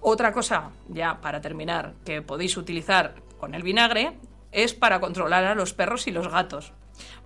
Otra 0.00 0.32
cosa, 0.32 0.70
ya 0.88 1.20
para 1.20 1.40
terminar, 1.40 1.94
que 2.04 2.22
podéis 2.22 2.56
utilizar 2.56 3.14
con 3.38 3.54
el 3.54 3.62
vinagre 3.62 4.18
es 4.50 4.74
para 4.74 4.98
controlar 4.98 5.44
a 5.44 5.54
los 5.54 5.72
perros 5.72 6.08
y 6.08 6.10
los 6.10 6.26
gatos. 6.26 6.72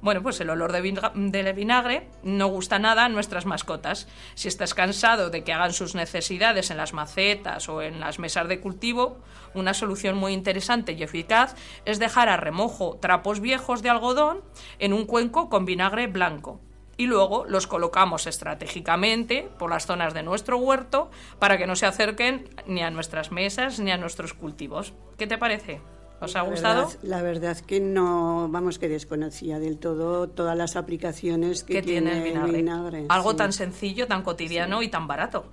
Bueno, 0.01 0.23
pues 0.23 0.41
el 0.41 0.51
olor 0.51 0.73
de, 0.73 1.53
vinagre 1.53 2.09
no 2.23 2.49
gusta 2.49 2.79
nada 2.79 3.05
a 3.05 3.09
nuestras 3.09 3.47
mascotas. 3.47 4.07
Si 4.35 4.49
estás 4.49 4.75
cansado 4.75 5.31
de 5.31 5.45
que 5.45 5.53
hagan 5.53 5.73
sus 5.73 5.95
necesidades 5.95 6.71
en 6.71 6.77
las 6.77 6.93
macetas 6.93 7.69
o 7.69 7.83
en 7.83 8.01
las 8.01 8.19
mesas 8.19 8.49
de 8.49 8.61
cultivo, 8.61 9.19
una 9.55 9.75
solución 9.75 10.17
muy 10.17 10.33
interesante 10.33 10.93
y 10.93 11.03
eficaz 11.03 11.55
es 11.85 11.99
dejar 11.99 12.29
a 12.29 12.37
remojo 12.37 12.99
trapos 13.01 13.41
viejos 13.41 13.83
de 13.83 13.91
algodón 13.91 14.43
en 14.79 14.93
un 14.93 15.07
cuenco 15.07 15.49
con 15.49 15.65
vinagre 15.65 16.07
blanco 16.07 16.61
y 16.97 17.07
luego 17.07 17.45
los 17.49 17.67
colocamos 17.67 18.27
estratégicamente 18.27 19.49
por 19.59 19.71
las 19.71 19.87
zonas 19.87 20.15
de 20.15 20.23
nuestro 20.23 20.59
huerto 20.59 21.11
para 21.39 21.59
que 21.59 21.67
no 21.67 21.77
se 21.77 21.87
acerquen 21.87 22.49
ni 22.67 22.83
a 22.83 22.91
nuestras 22.91 23.33
mesas 23.33 23.81
ni 23.81 23.91
a 23.91 23.97
nuestros 23.97 24.35
cultivos. 24.35 24.93
¿Qué 25.19 25.27
te 25.27 25.39
parece? 25.39 25.81
¿Os 26.21 26.37
ha 26.37 26.43
La 26.43 26.49
gustado? 26.51 26.87
verdad- 26.87 26.99
la 27.03 27.23
verdad 27.23 27.57
que 27.59 27.81
no, 27.81 28.49
vamos, 28.51 28.79
que 28.79 28.89
desconocía 28.89 29.59
del 29.59 29.79
todo 29.79 30.29
todas 30.29 30.57
las 30.57 30.77
aplicaciones 30.77 31.65
que, 31.65 31.83
tiene 31.83 32.33
el 32.33 32.53
vinagre. 32.53 33.07
Algo 33.09 33.33
sí. 33.33 33.37
tan 33.37 33.53
sencillo, 33.53 34.07
tan 34.07 34.23
cotidiano 34.23 34.83
y 34.83 34.89
tan 34.89 35.07
barato. 35.07 35.45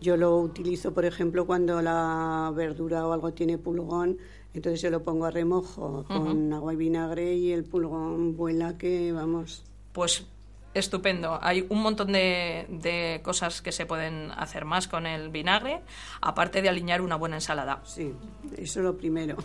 Yo 0.00 0.16
lo 0.16 0.36
utilizo, 0.38 0.92
por 0.92 1.04
ejemplo, 1.04 1.46
cuando 1.46 1.80
la 1.80 2.52
verdura 2.54 3.06
o 3.06 3.12
algo 3.12 3.32
tiene 3.32 3.56
pulgón, 3.58 4.18
entonces 4.52 4.82
yo 4.82 4.90
lo 4.90 5.02
pongo 5.02 5.24
a 5.24 5.30
remojo 5.30 6.04
con 6.06 6.52
agua 6.52 6.74
y 6.74 6.76
vinagre 6.76 7.34
y 7.34 7.52
el 7.52 7.64
pulgón 7.64 8.36
vuela 8.36 8.76
que, 8.76 9.12
vamos, 9.12 9.64
Pues 9.92 10.26
estupendo. 10.74 11.38
Hay 11.42 11.66
un 11.68 11.82
montón 11.82 12.12
de, 12.12 12.66
de 12.68 13.20
cosas 13.22 13.62
que 13.62 13.72
se 13.72 13.86
pueden 13.86 14.30
hacer 14.32 14.64
más 14.64 14.88
con 14.88 15.06
el 15.06 15.30
vinagre, 15.30 15.80
aparte 16.20 16.62
de 16.62 16.68
alinear 16.68 17.00
una 17.00 17.16
buena 17.16 17.36
ensalada. 17.36 17.80
sí, 17.84 18.12
eso 18.56 18.80
es 18.80 18.84
lo 18.84 18.96
primero. 18.96 19.36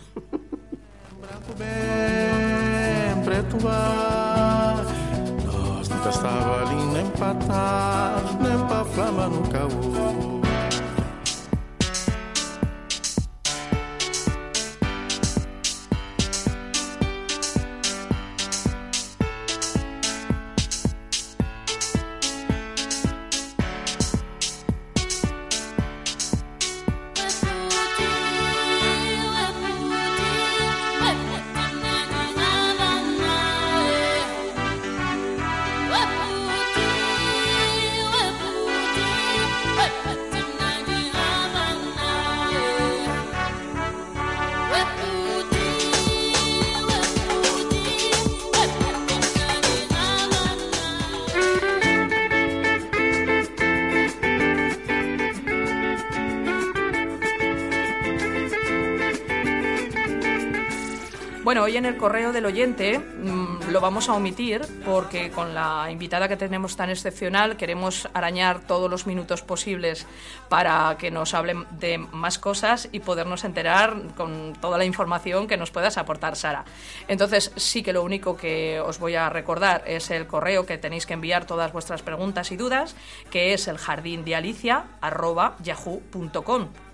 Bueno, 61.42 61.62
hoy 61.62 61.78
en 61.78 61.86
el 61.86 61.96
correo 61.96 62.32
del 62.32 62.44
oyente 62.44 62.98
mm, 62.98 63.70
lo 63.70 63.80
vamos 63.80 64.10
a 64.10 64.12
omitir 64.12 64.60
porque 64.84 65.30
con 65.30 65.54
la 65.54 65.88
invitada 65.90 66.28
que 66.28 66.36
tenemos 66.36 66.76
tan 66.76 66.90
excepcional 66.90 67.56
queremos 67.56 68.08
arañar 68.12 68.60
todos 68.60 68.90
los 68.90 69.06
minutos 69.06 69.40
posibles 69.40 70.06
para 70.50 70.96
que 70.98 71.10
nos 71.10 71.32
hablen 71.32 71.64
de 71.78 71.96
más 71.96 72.38
cosas 72.38 72.90
y 72.92 73.00
podernos 73.00 73.44
enterar 73.44 73.96
con 74.18 74.52
toda 74.60 74.76
la 74.76 74.84
información 74.84 75.46
que 75.46 75.56
nos 75.56 75.70
puedas 75.70 75.96
aportar, 75.96 76.36
Sara. 76.36 76.66
Entonces, 77.08 77.52
sí 77.56 77.82
que 77.82 77.94
lo 77.94 78.02
único 78.02 78.36
que 78.36 78.78
os 78.78 78.98
voy 78.98 79.14
a 79.14 79.30
recordar 79.30 79.82
es 79.86 80.10
el 80.10 80.26
correo 80.26 80.66
que 80.66 80.76
tenéis 80.76 81.06
que 81.06 81.14
enviar 81.14 81.46
todas 81.46 81.72
vuestras 81.72 82.02
preguntas 82.02 82.52
y 82.52 82.56
dudas, 82.58 82.94
que 83.30 83.54
es 83.54 83.66
el 83.66 83.78
jardín. 83.78 84.24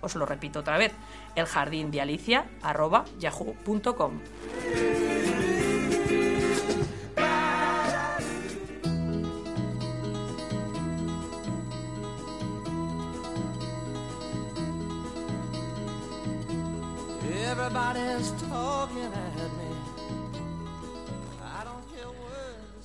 Os 0.00 0.14
lo 0.14 0.26
repito 0.26 0.60
otra 0.60 0.78
vez, 0.78 0.92
el 1.36 1.46
jardín 1.46 1.90
de 1.90 2.00
Alicia 2.00 2.46
yahoo.com. 3.20 4.20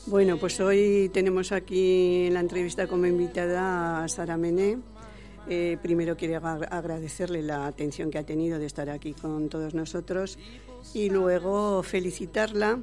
Bueno, 0.08 0.36
pues 0.36 0.60
hoy 0.60 1.10
tenemos 1.14 1.54
aquí 1.54 2.26
en 2.26 2.34
la 2.34 2.42
entrevista 2.42 2.86
como 2.86 3.06
invitada 3.06 4.04
a 4.04 4.10
Sara 4.10 4.36
Mené. 4.36 4.78
Eh, 5.54 5.78
primero 5.82 6.16
quiero 6.16 6.38
agradecerle 6.48 7.42
la 7.42 7.68
atención 7.68 8.10
que 8.10 8.18
ha 8.18 8.24
tenido 8.24 8.58
de 8.58 8.66
estar 8.66 8.90
aquí 8.90 9.12
con 9.12 9.50
todos 9.50 9.74
nosotros 9.74 10.40
y 10.94 11.10
luego 11.10 11.84
felicitarla, 11.84 12.80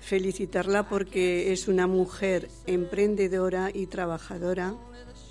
felicitarla 0.00 0.86
porque 0.86 1.50
es 1.50 1.66
una 1.66 1.86
mujer 1.86 2.50
emprendedora 2.66 3.70
y 3.72 3.86
trabajadora, 3.86 4.74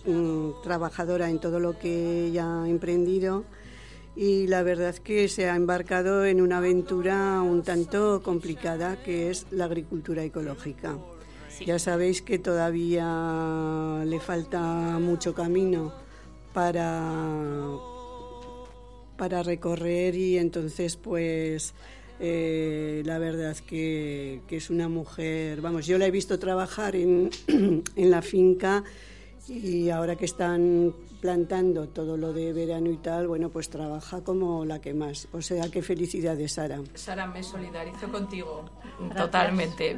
mm, 0.07 0.63
trabajadora 0.63 1.29
en 1.29 1.37
todo 1.39 1.59
lo 1.59 1.77
que 1.77 2.25
ella 2.25 2.63
ha 2.63 2.67
emprendido 2.67 3.43
y 4.15 4.47
la 4.47 4.63
verdad 4.63 4.95
que 4.95 5.27
se 5.27 5.51
ha 5.51 5.55
embarcado 5.55 6.25
en 6.25 6.41
una 6.41 6.57
aventura 6.57 7.39
un 7.43 7.61
tanto 7.61 8.23
complicada 8.23 8.95
que 9.03 9.29
es 9.29 9.45
la 9.51 9.65
agricultura 9.65 10.23
ecológica. 10.23 10.97
Ya 11.67 11.77
sabéis 11.77 12.23
que 12.23 12.39
todavía 12.39 14.01
le 14.07 14.19
falta 14.19 14.97
mucho 14.97 15.35
camino 15.35 16.02
para, 16.53 17.77
para 19.17 19.43
recorrer 19.43 20.15
y 20.15 20.37
entonces 20.37 20.95
pues 20.95 21.73
eh, 22.19 23.01
la 23.05 23.17
verdad 23.17 23.57
que, 23.57 24.41
que, 24.47 24.57
es 24.57 24.69
una 24.69 24.87
mujer, 24.87 25.61
vamos, 25.61 25.85
yo 25.87 25.97
la 25.97 26.05
he 26.05 26.11
visto 26.11 26.39
trabajar 26.39 26.95
en, 26.95 27.29
en 27.95 28.11
la 28.11 28.21
finca 28.21 28.83
y 29.47 29.89
ahora 29.89 30.15
que 30.15 30.25
están 30.25 30.93
plantando 31.23 31.87
todo 31.87 32.17
lo 32.17 32.33
de 32.33 32.51
verano 32.51 32.91
y 32.91 32.97
tal, 32.97 33.29
bueno, 33.29 33.47
pues 33.47 33.69
trabaja 33.69 34.25
como 34.25 34.65
la 34.65 34.81
que 34.81 34.93
más. 34.93 35.29
O 35.31 35.41
sea, 35.41 35.71
qué 35.71 35.81
felicidades, 35.81 36.51
Sara. 36.51 36.81
Sara, 36.95 37.27
me 37.27 37.41
solidarizo 37.41 38.11
contigo 38.11 38.65
totalmente. 39.15 39.97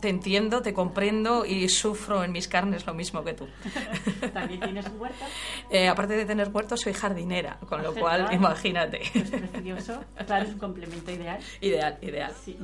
Te 0.00 0.08
entiendo, 0.08 0.60
te 0.60 0.74
comprendo 0.74 1.46
y 1.46 1.68
sufro 1.68 2.24
en 2.24 2.32
mis 2.32 2.48
carnes 2.48 2.84
lo 2.86 2.92
mismo 2.92 3.22
que 3.22 3.34
tú. 3.34 3.46
¿También 4.34 4.58
tienes 4.58 4.84
un 4.86 5.00
huerto? 5.00 5.24
Eh, 5.70 5.88
aparte 5.88 6.14
de 6.14 6.26
tener 6.26 6.50
huerto, 6.52 6.76
soy 6.76 6.92
jardinera, 6.92 7.58
con 7.68 7.82
lo 7.82 7.94
cual, 7.94 8.28
imagínate. 8.32 9.00
Pues 9.12 9.30
precioso. 9.30 10.00
Claro, 10.26 10.44
es 10.44 10.52
un 10.52 10.58
complemento 10.58 11.10
ideal. 11.10 11.38
Ideal, 11.60 11.98
ideal. 12.02 12.32
Sí. 12.44 12.58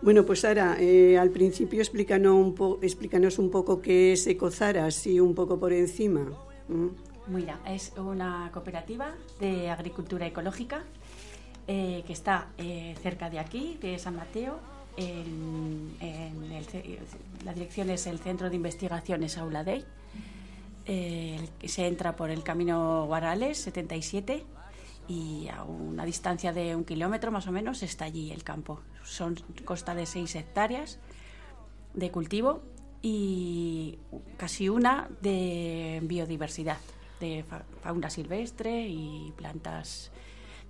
Bueno, 0.00 0.24
pues 0.24 0.40
Sara, 0.40 0.76
eh, 0.78 1.18
al 1.18 1.30
principio 1.30 1.80
explícanos 1.80 2.34
un, 2.34 2.54
po 2.54 2.78
explícanos 2.80 3.38
un 3.38 3.50
poco 3.50 3.82
qué 3.82 4.12
es 4.12 4.26
Ecozara, 4.28 4.86
así 4.86 5.18
un 5.18 5.34
poco 5.34 5.58
por 5.58 5.72
encima. 5.72 6.30
Mira, 7.26 7.60
es 7.66 7.92
una 7.96 8.50
cooperativa 8.52 9.14
de 9.38 9.70
agricultura 9.70 10.26
ecológica 10.26 10.82
eh, 11.66 12.02
que 12.06 12.12
está 12.12 12.48
eh, 12.58 12.96
cerca 13.02 13.30
de 13.30 13.38
aquí, 13.38 13.78
de 13.80 13.98
San 13.98 14.16
Mateo. 14.16 14.58
En, 14.96 15.94
la 17.44 17.54
dirección 17.54 17.90
es 17.90 18.06
el 18.06 18.18
Centro 18.18 18.50
de 18.50 18.56
Investigaciones 18.56 19.38
Aula 19.38 19.62
Day. 19.64 19.84
Eh, 20.86 21.48
se 21.64 21.86
entra 21.86 22.16
por 22.16 22.30
el 22.30 22.42
camino 22.42 23.06
Guarales 23.06 23.58
77 23.58 24.44
y 25.06 25.48
a 25.48 25.62
una 25.62 26.04
distancia 26.04 26.52
de 26.52 26.74
un 26.74 26.84
kilómetro 26.84 27.30
más 27.30 27.46
o 27.46 27.52
menos 27.52 27.82
está 27.82 28.06
allí 28.06 28.32
el 28.32 28.42
campo. 28.42 28.80
Son 29.04 29.36
costa 29.64 29.94
de 29.94 30.06
6 30.06 30.34
hectáreas 30.34 30.98
de 31.94 32.10
cultivo 32.10 32.62
y 33.02 33.98
casi 34.36 34.68
una 34.68 35.08
de 35.20 36.00
biodiversidad, 36.02 36.78
de 37.18 37.44
fauna 37.82 38.10
silvestre 38.10 38.86
y 38.86 39.32
plantas 39.36 40.10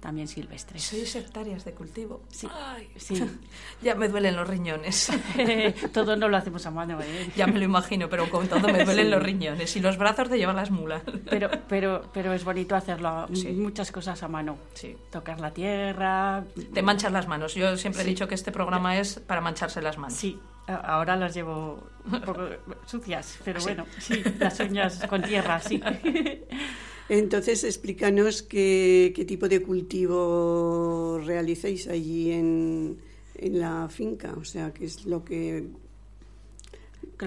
también 0.00 0.26
silvestres. 0.26 0.82
Seis 0.82 1.14
hectáreas 1.14 1.64
de 1.64 1.72
cultivo. 1.72 2.22
Sí. 2.30 2.48
sí. 2.96 3.22
ya 3.82 3.94
me 3.94 4.08
duelen 4.08 4.34
los 4.34 4.48
riñones. 4.48 5.12
todo 5.92 6.16
no 6.16 6.28
lo 6.28 6.36
hacemos 6.36 6.64
a 6.66 6.70
mano, 6.70 6.98
¿eh? 7.00 7.30
Ya 7.36 7.46
me 7.46 7.58
lo 7.58 7.64
imagino, 7.64 8.08
pero 8.08 8.28
con 8.30 8.48
todo 8.48 8.66
me 8.68 8.84
duelen 8.84 9.10
los 9.10 9.22
riñones 9.22 9.76
y 9.76 9.80
los 9.80 9.98
brazos 9.98 10.30
de 10.30 10.38
llevar 10.38 10.54
las 10.54 10.70
mulas. 10.70 11.02
pero, 11.28 11.50
pero, 11.68 12.10
pero 12.12 12.32
es 12.32 12.44
bonito 12.44 12.74
hacerlo, 12.74 13.28
muchas 13.54 13.92
cosas 13.92 14.22
a 14.22 14.28
mano. 14.28 14.56
Sí. 14.74 14.96
Tocar 15.10 15.38
la 15.38 15.52
tierra. 15.52 16.44
Te 16.72 16.82
manchas 16.82 17.12
las 17.12 17.28
manos. 17.28 17.54
Yo 17.54 17.76
siempre 17.76 18.02
he 18.02 18.06
dicho 18.06 18.26
que 18.26 18.34
este 18.34 18.50
programa 18.52 18.98
es 18.98 19.20
para 19.20 19.40
mancharse 19.40 19.82
las 19.82 19.98
manos. 19.98 20.16
Sí, 20.16 20.38
Ahora 20.70 21.16
las 21.16 21.34
llevo 21.34 21.88
un 22.04 22.20
poco 22.20 22.48
sucias, 22.86 23.38
pero 23.44 23.60
bueno, 23.62 23.86
sí, 23.98 24.22
las 24.38 24.58
uñas 24.60 25.04
con 25.06 25.22
tierra, 25.22 25.60
sí. 25.60 25.80
Entonces, 27.08 27.64
explícanos 27.64 28.42
qué, 28.42 29.12
qué 29.14 29.24
tipo 29.24 29.48
de 29.48 29.62
cultivo 29.62 31.20
realizáis 31.24 31.88
allí 31.88 32.30
en, 32.30 33.00
en, 33.34 33.60
la 33.60 33.88
finca, 33.88 34.32
o 34.38 34.44
sea, 34.44 34.72
qué 34.72 34.84
es 34.84 35.04
lo 35.06 35.24
que... 35.24 35.68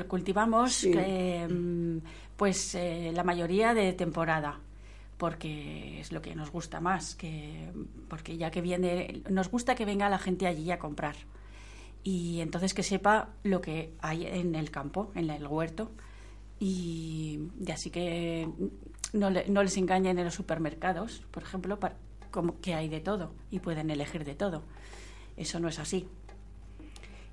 cultivamos, 0.07 0.87
mm, 0.87 1.97
pues 2.37 2.75
eh, 2.75 3.11
la 3.13 3.23
mayoría 3.23 3.73
de 3.73 3.91
temporada 3.91 4.59
porque 5.17 5.99
es 5.99 6.11
lo 6.11 6.21
que 6.21 6.35
nos 6.35 6.51
gusta 6.51 6.79
más, 6.79 7.15
que 7.15 7.69
porque 8.07 8.37
ya 8.37 8.51
que 8.51 8.61
viene, 8.61 9.21
nos 9.29 9.49
gusta 9.49 9.75
que 9.75 9.85
venga 9.85 10.09
la 10.09 10.17
gente 10.17 10.47
allí 10.47 10.71
a 10.71 10.79
comprar 10.79 11.15
y 12.03 12.41
entonces 12.41 12.73
que 12.73 12.83
sepa 12.83 13.29
lo 13.43 13.61
que 13.61 13.93
hay 14.01 14.25
en 14.25 14.55
el 14.55 14.71
campo, 14.71 15.11
en 15.15 15.29
el 15.29 15.47
huerto, 15.47 15.91
y, 16.59 17.49
así 17.71 17.89
que 17.89 18.47
no, 19.13 19.29
les 19.29 19.77
engañen 19.77 20.17
en 20.17 20.25
los 20.25 20.33
supermercados, 20.33 21.23
por 21.31 21.43
ejemplo, 21.43 21.79
para, 21.79 21.95
como 22.31 22.59
que 22.61 22.73
hay 22.73 22.89
de 22.89 22.99
todo 22.99 23.33
y 23.51 23.59
pueden 23.59 23.89
elegir 23.89 24.23
de 24.23 24.35
todo. 24.35 24.63
Eso 25.35 25.59
no 25.59 25.67
es 25.67 25.79
así. 25.79 26.07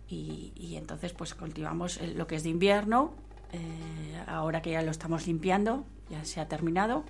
Y, 0.09 0.75
entonces 0.77 1.13
pues 1.13 1.35
cultivamos 1.35 2.01
lo 2.17 2.27
que 2.27 2.37
es 2.37 2.43
de 2.43 2.49
invierno, 2.49 3.13
eh, 3.53 4.23
ahora 4.27 4.63
que 4.63 4.73
ya 4.73 4.83
lo 4.83 4.91
estamos 4.91 5.27
limpiando, 5.27 5.85
ya 6.09 6.25
se 6.25 6.41
ha 6.41 6.49
terminado, 6.49 7.05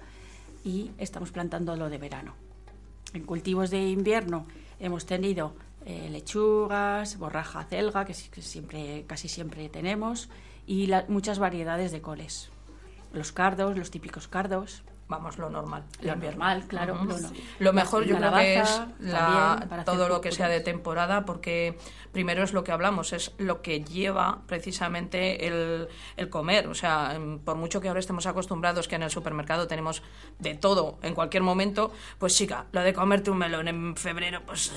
y 0.65 0.91
estamos 0.99 1.31
plantando 1.31 1.77
lo 1.77 1.89
de 1.89 1.99
verano. 1.99 2.35
En 3.15 3.25
cultivos 3.25 3.71
de 3.71 3.89
invierno 3.89 4.47
hemos 4.79 5.07
tenido 5.07 5.55
eh, 5.87 6.09
lechugas, 6.11 7.19
borraja 7.19 7.65
celga, 7.65 8.05
que, 8.05 8.15
siempre, 8.15 9.05
casi 9.07 9.29
siempre 9.29 9.69
tenemos, 9.69 10.29
y 10.67 10.91
muchas 11.09 11.39
variedades 11.39 11.93
de 11.93 12.01
coles. 12.01 12.51
Los 13.13 13.33
cardos, 13.33 13.77
los 13.77 13.91
típicos 13.91 14.29
cardos, 14.29 14.83
vamos, 15.11 15.37
lo 15.39 15.51
normal. 15.51 15.83
Lo 16.01 16.17
normal, 16.17 16.65
claro. 16.69 16.99
lo, 17.59 17.73
mejor 17.73 18.05
yo 18.05 18.17
creo 18.17 18.33
que 18.33 18.61
es 18.61 18.83
todo 19.85 20.09
lo 20.09 20.21
que 20.21 20.31
sea 20.31 20.49
de 20.49 20.61
temporada, 20.61 21.27
porque 21.27 21.77
primero 22.13 22.45
es 22.45 22.53
lo 22.53 22.63
que 22.63 22.73
hablamos, 22.73 23.13
es 23.13 23.33
lo 23.37 23.61
que 23.61 23.83
lleva 23.83 24.43
precisamente 24.47 25.47
el, 25.47 25.89
el, 26.17 26.31
comer. 26.31 26.69
O 26.69 26.75
sea, 26.75 27.19
por 27.45 27.57
mucho 27.57 27.81
que 27.81 27.89
ahora 27.89 28.01
estemos 28.01 28.27
acostumbrados 28.27 28.87
que 28.87 28.95
en 28.95 29.03
el 29.03 29.11
supermercado 29.11 29.67
tenemos 29.67 30.03
de 30.39 30.55
todo 30.55 30.99
en 31.03 31.15
cualquier 31.15 31.43
momento, 31.43 31.93
pues 32.19 32.37
chica, 32.37 32.67
lo 32.71 32.83
de 32.83 32.95
comerte 32.95 33.31
un 33.31 33.39
melón 33.39 33.67
en 33.67 33.97
febrero, 33.97 34.43
pues... 34.47 34.73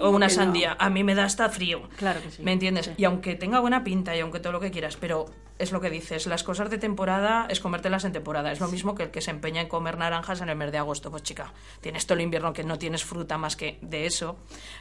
o 0.00 0.10
una 0.10 0.28
sandía, 0.28 0.76
a 0.78 0.88
mí 0.88 1.02
me 1.02 1.16
da 1.16 1.24
hasta 1.24 1.48
frío. 1.48 1.88
Claro 1.96 2.22
que 2.22 2.30
sí. 2.30 2.42
¿Me 2.42 2.52
entiendes? 2.52 2.92
Y 2.96 3.04
aunque 3.04 3.34
tenga 3.34 3.58
buena 3.58 3.82
pinta 3.82 4.16
y 4.16 4.20
aunque 4.20 4.38
todo 4.38 4.52
lo 4.52 4.60
que 4.60 4.70
quieras, 4.70 4.96
pero 4.96 5.26
es 5.58 5.72
lo 5.72 5.80
que 5.80 5.90
dices, 5.90 6.26
las 6.26 6.42
cosas 6.42 6.70
de 6.70 6.78
temporada 6.78 7.46
es 7.48 7.60
comértelas 7.60 8.04
en 8.04 8.12
temporada. 8.12 8.52
Es 8.52 8.60
lo 8.60 8.68
mismo 8.68 8.94
que 8.94 9.04
el 9.04 9.10
que 9.10 9.20
se 9.20 9.30
empeña 9.30 9.62
en 9.62 9.68
comer 9.68 9.96
naranjas 9.96 10.40
en 10.40 10.48
el 10.48 10.56
mes 10.56 10.70
de 10.70 10.78
agosto. 10.78 11.10
Pues 11.10 11.22
chica, 11.22 11.52
tienes 11.80 12.06
todo 12.06 12.18
el 12.18 12.22
invierno 12.22 12.52
que 12.52 12.64
no 12.64 12.78
tienes 12.78 13.04
fruta 13.04 13.38
más 13.38 13.56
que 13.56 13.78
de 13.80 14.06
eso. 14.06 14.36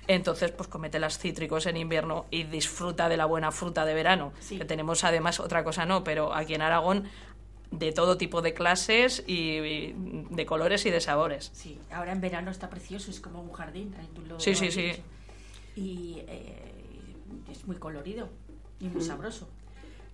Entonces, 0.07 0.51
pues 0.51 0.69
las 0.99 1.17
cítricos 1.17 1.65
en 1.65 1.77
invierno 1.77 2.25
y 2.29 2.43
disfruta 2.43 3.09
de 3.09 3.17
la 3.17 3.25
buena 3.25 3.51
fruta 3.51 3.85
de 3.85 3.93
verano. 3.93 4.33
Que 4.47 4.65
tenemos 4.65 5.03
además 5.03 5.39
otra 5.39 5.63
cosa 5.63 5.85
no, 5.85 6.03
pero 6.03 6.33
aquí 6.33 6.53
en 6.53 6.61
Aragón 6.61 7.05
de 7.71 7.91
todo 7.91 8.17
tipo 8.17 8.41
de 8.41 8.53
clases 8.53 9.23
y, 9.27 9.93
de 10.29 10.45
colores 10.45 10.85
y 10.85 10.91
de 10.91 11.01
sabores. 11.01 11.51
Sí, 11.53 11.79
ahora 11.91 12.11
en 12.11 12.21
verano 12.21 12.51
está 12.51 12.69
precioso, 12.69 13.11
es 13.11 13.19
como 13.19 13.41
un 13.41 13.51
jardín. 13.51 13.93
sí, 14.37 14.55
sí, 14.55 14.71
sí. 14.71 14.93
y 15.75 16.19
eh, 16.27 16.75
es 17.51 17.65
muy 17.65 17.77
colorido 17.77 18.29
y 18.79 18.87
muy 18.87 19.01
sabroso. 19.01 19.49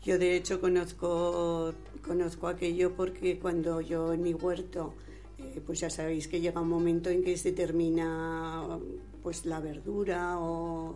Yo 0.03 0.17
de 0.17 0.35
hecho 0.35 0.59
conozco, 0.59 1.73
conozco 2.03 2.47
aquello 2.47 2.95
porque 2.95 3.37
cuando 3.37 3.81
yo 3.81 4.13
en 4.13 4.23
mi 4.23 4.33
huerto, 4.33 4.95
eh, 5.37 5.61
pues 5.63 5.81
ya 5.81 5.91
sabéis 5.91 6.27
que 6.27 6.41
llega 6.41 6.59
un 6.59 6.69
momento 6.69 7.11
en 7.11 7.23
que 7.23 7.37
se 7.37 7.51
termina 7.51 8.79
pues 9.21 9.45
la 9.45 9.59
verdura 9.59 10.39
o, 10.39 10.95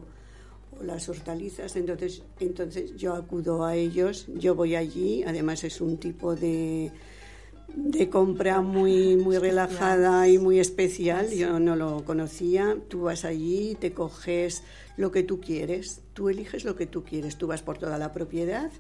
o 0.80 0.84
las 0.84 1.08
hortalizas, 1.08 1.76
entonces, 1.76 2.24
entonces 2.40 2.96
yo 2.96 3.14
acudo 3.14 3.64
a 3.64 3.76
ellos, 3.76 4.26
yo 4.34 4.56
voy 4.56 4.74
allí, 4.74 5.24
además 5.24 5.64
es 5.64 5.82
un 5.82 5.98
tipo 5.98 6.36
de, 6.36 6.92
de 7.68 8.10
compra 8.10 8.62
muy, 8.62 9.16
muy 9.16 9.38
relajada 9.38 10.28
y 10.28 10.38
muy 10.38 10.60
especial. 10.60 11.32
Yo 11.32 11.60
no 11.60 11.76
lo 11.76 12.04
conocía. 12.06 12.78
Tú 12.88 13.04
vas 13.04 13.26
allí, 13.26 13.76
te 13.80 13.94
coges 13.94 14.64
lo 14.98 15.12
que 15.12 15.24
tú 15.24 15.42
quieres, 15.42 16.02
tú 16.14 16.30
eliges 16.30 16.64
lo 16.64 16.76
que 16.76 16.86
tú 16.86 17.04
quieres, 17.04 17.38
tú 17.38 17.48
vas 17.48 17.62
por 17.62 17.78
toda 17.78 17.98
la 17.98 18.14
propiedad 18.14 18.72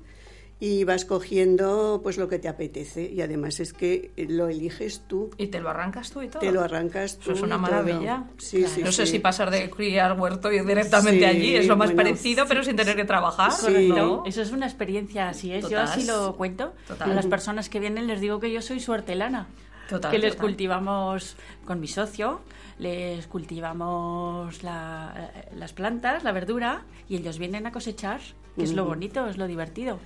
y 0.59 0.85
vas 0.85 1.03
cogiendo 1.03 1.99
pues 2.01 2.17
lo 2.17 2.29
que 2.29 2.39
te 2.39 2.47
apetece 2.47 3.03
y 3.11 3.21
además 3.21 3.59
es 3.59 3.73
que 3.73 4.11
lo 4.29 4.47
eliges 4.47 5.01
tú. 5.07 5.29
Y 5.37 5.47
te 5.47 5.59
lo 5.59 5.69
arrancas 5.69 6.11
tú 6.11 6.21
y 6.21 6.29
todo. 6.29 6.39
Te 6.39 6.51
lo 6.51 6.61
arrancas 6.61 7.17
tú. 7.17 7.23
Eso 7.31 7.33
es 7.33 7.41
una 7.41 7.57
maravilla. 7.57 8.23
Sí, 8.37 8.65
sí, 8.67 8.81
no 8.81 8.91
sé 8.93 9.05
si 9.05 9.19
pasar 9.19 9.51
de 9.51 9.69
criar 9.69 10.17
huerto 10.19 10.51
y 10.51 10.61
directamente 10.61 11.19
Sí, 11.19 11.25
allí 11.25 11.55
es 11.57 11.67
lo 11.67 11.75
más 11.75 11.89
bueno. 11.93 12.03
parecido, 12.09 12.45
pero 12.47 12.63
sin 12.63 12.75
tener 12.77 12.95
que 12.95 13.03
trabajar. 13.05 13.51
Sí. 13.51 13.89
¿no? 13.89 14.23
Eso 14.25 14.41
es 14.41 14.51
una 14.51 14.65
experiencia, 14.65 15.27
así 15.29 15.51
es. 15.51 15.67
Yo 15.69 15.79
así 15.81 16.05
lo 16.05 16.35
cuento. 16.37 16.73
Total. 16.87 17.11
A 17.11 17.13
las 17.13 17.25
personas 17.25 17.67
que 17.69 17.79
vienen 17.81 18.07
les 18.07 18.21
digo 18.21 18.39
que 18.39 18.51
yo 18.51 18.61
soy 18.61 18.79
su 18.79 18.91
hortelana. 18.93 19.47
Total, 19.89 20.09
que 20.09 20.17
les 20.17 20.35
cultivamos 20.35 21.35
con 21.65 21.79
mi 21.79 21.87
socio, 21.87 22.41
les 22.79 23.27
cultivamos 23.27 24.63
la- 24.63 25.31
eh, 25.35 25.49
las 25.55 25.73
plantas, 25.73 26.23
la 26.23 26.31
verdura, 26.31 26.81
y 27.07 27.17
ellos 27.17 27.37
vienen 27.37 27.67
a 27.67 27.71
cosechar, 27.71 28.19
que 28.55 28.63
es 28.63 28.73
lo 28.73 28.85
bonito, 28.85 29.27
es 29.27 29.37
lo 29.37 29.47
divertido. 29.47 29.99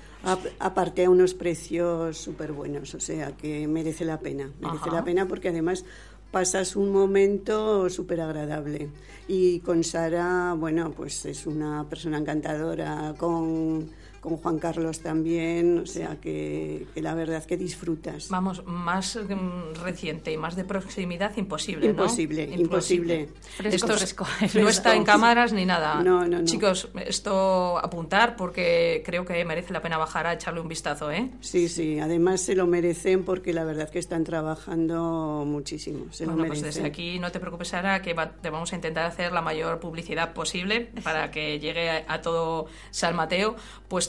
Aparte 0.60 1.06
a 1.06 1.10
unos 1.10 1.34
precios 1.34 2.18
súper 2.18 2.52
buenos, 2.52 2.94
o 2.96 3.00
sea 3.00 3.38
que 3.38 3.68
merece 3.68 4.06
la 4.06 4.20
pena, 4.20 4.52
merece 4.60 4.90
Ajá. 4.90 4.96
la 4.96 5.04
pena 5.04 5.28
porque 5.28 5.50
además 5.50 5.86
pasas 6.32 6.76
un 6.76 6.92
momento 6.92 7.90
súper 7.90 8.22
agradable. 8.22 8.90
Y 9.28 9.60
con 9.60 9.84
Sara, 9.84 10.56
bueno, 10.58 10.92
pues 10.92 11.26
es 11.26 11.46
una 11.46 11.88
persona 11.88 12.18
encantadora, 12.18 13.14
con, 13.18 13.90
con 14.20 14.38
Juan 14.38 14.60
Carlos 14.60 15.00
también, 15.00 15.80
o 15.80 15.86
sea 15.86 16.18
que, 16.20 16.88
que 16.94 17.02
la 17.02 17.14
verdad 17.16 17.44
que 17.46 17.58
disfrutas. 17.58 18.30
Vamos, 18.30 18.66
más 18.66 19.16
mm, 19.18 19.82
reciente 19.84 20.32
y 20.32 20.38
más 20.38 20.56
de 20.56 20.64
proximidad 20.66 21.36
imposible, 21.38 21.88
¿no? 21.88 21.92
Imposible, 22.04 22.44
imposible. 22.44 23.30
Fresco, 23.58 23.76
Esto 23.76 23.94
es- 23.94 24.00
fresco. 24.00 24.28
No 24.60 24.70
está 24.70 24.96
en 24.96 25.04
cámaras 25.04 25.54
ni 25.54 25.66
nada. 25.66 25.96
No, 26.04 26.26
no, 26.26 26.40
no. 26.40 26.46
Chicos, 26.46 26.90
esto 27.06 27.78
apuntar 27.78 28.36
porque 28.36 29.02
creo 29.06 29.26
que 29.26 29.44
merece 29.46 29.74
la 29.74 29.82
pena 29.82 29.98
bajar 29.98 30.28
a 30.28 30.34
echarle 30.34 30.60
un 30.62 30.68
vistazo, 30.68 31.12
¿eh? 31.12 31.30
Sí, 31.42 31.70
sí, 31.70 32.00
además 32.00 32.42
se 32.42 32.56
lo 32.56 32.68
merecen 32.68 33.24
porque 33.24 33.54
la 33.54 33.64
verdad 33.64 33.90
que 33.90 34.00
están 34.00 34.24
trabajando 34.24 35.44
muchísimo, 35.46 36.06
se 36.12 36.26
Bueno, 36.26 36.44
lo 36.44 36.48
pues 36.48 36.60
merecen. 36.62 36.84
desde 36.84 36.88
aquí 36.90 37.20
no 37.20 37.32
te 37.32 37.40
preocupes, 37.40 37.70
Sara, 37.70 38.02
que 38.02 38.14
va- 38.14 38.30
te 38.32 38.50
vamos 38.50 38.72
a 38.74 38.76
intentar 38.76 39.06
hacer 39.06 39.32
la 39.32 39.42
mayor 39.42 39.80
publicidad 39.80 40.34
posible 40.34 40.92
para 41.04 41.32
que 41.32 41.60
llegue 41.60 41.90
a, 41.90 42.06
a 42.08 42.22
todo 42.22 42.68
San 42.92 43.16
Mateo, 43.16 43.56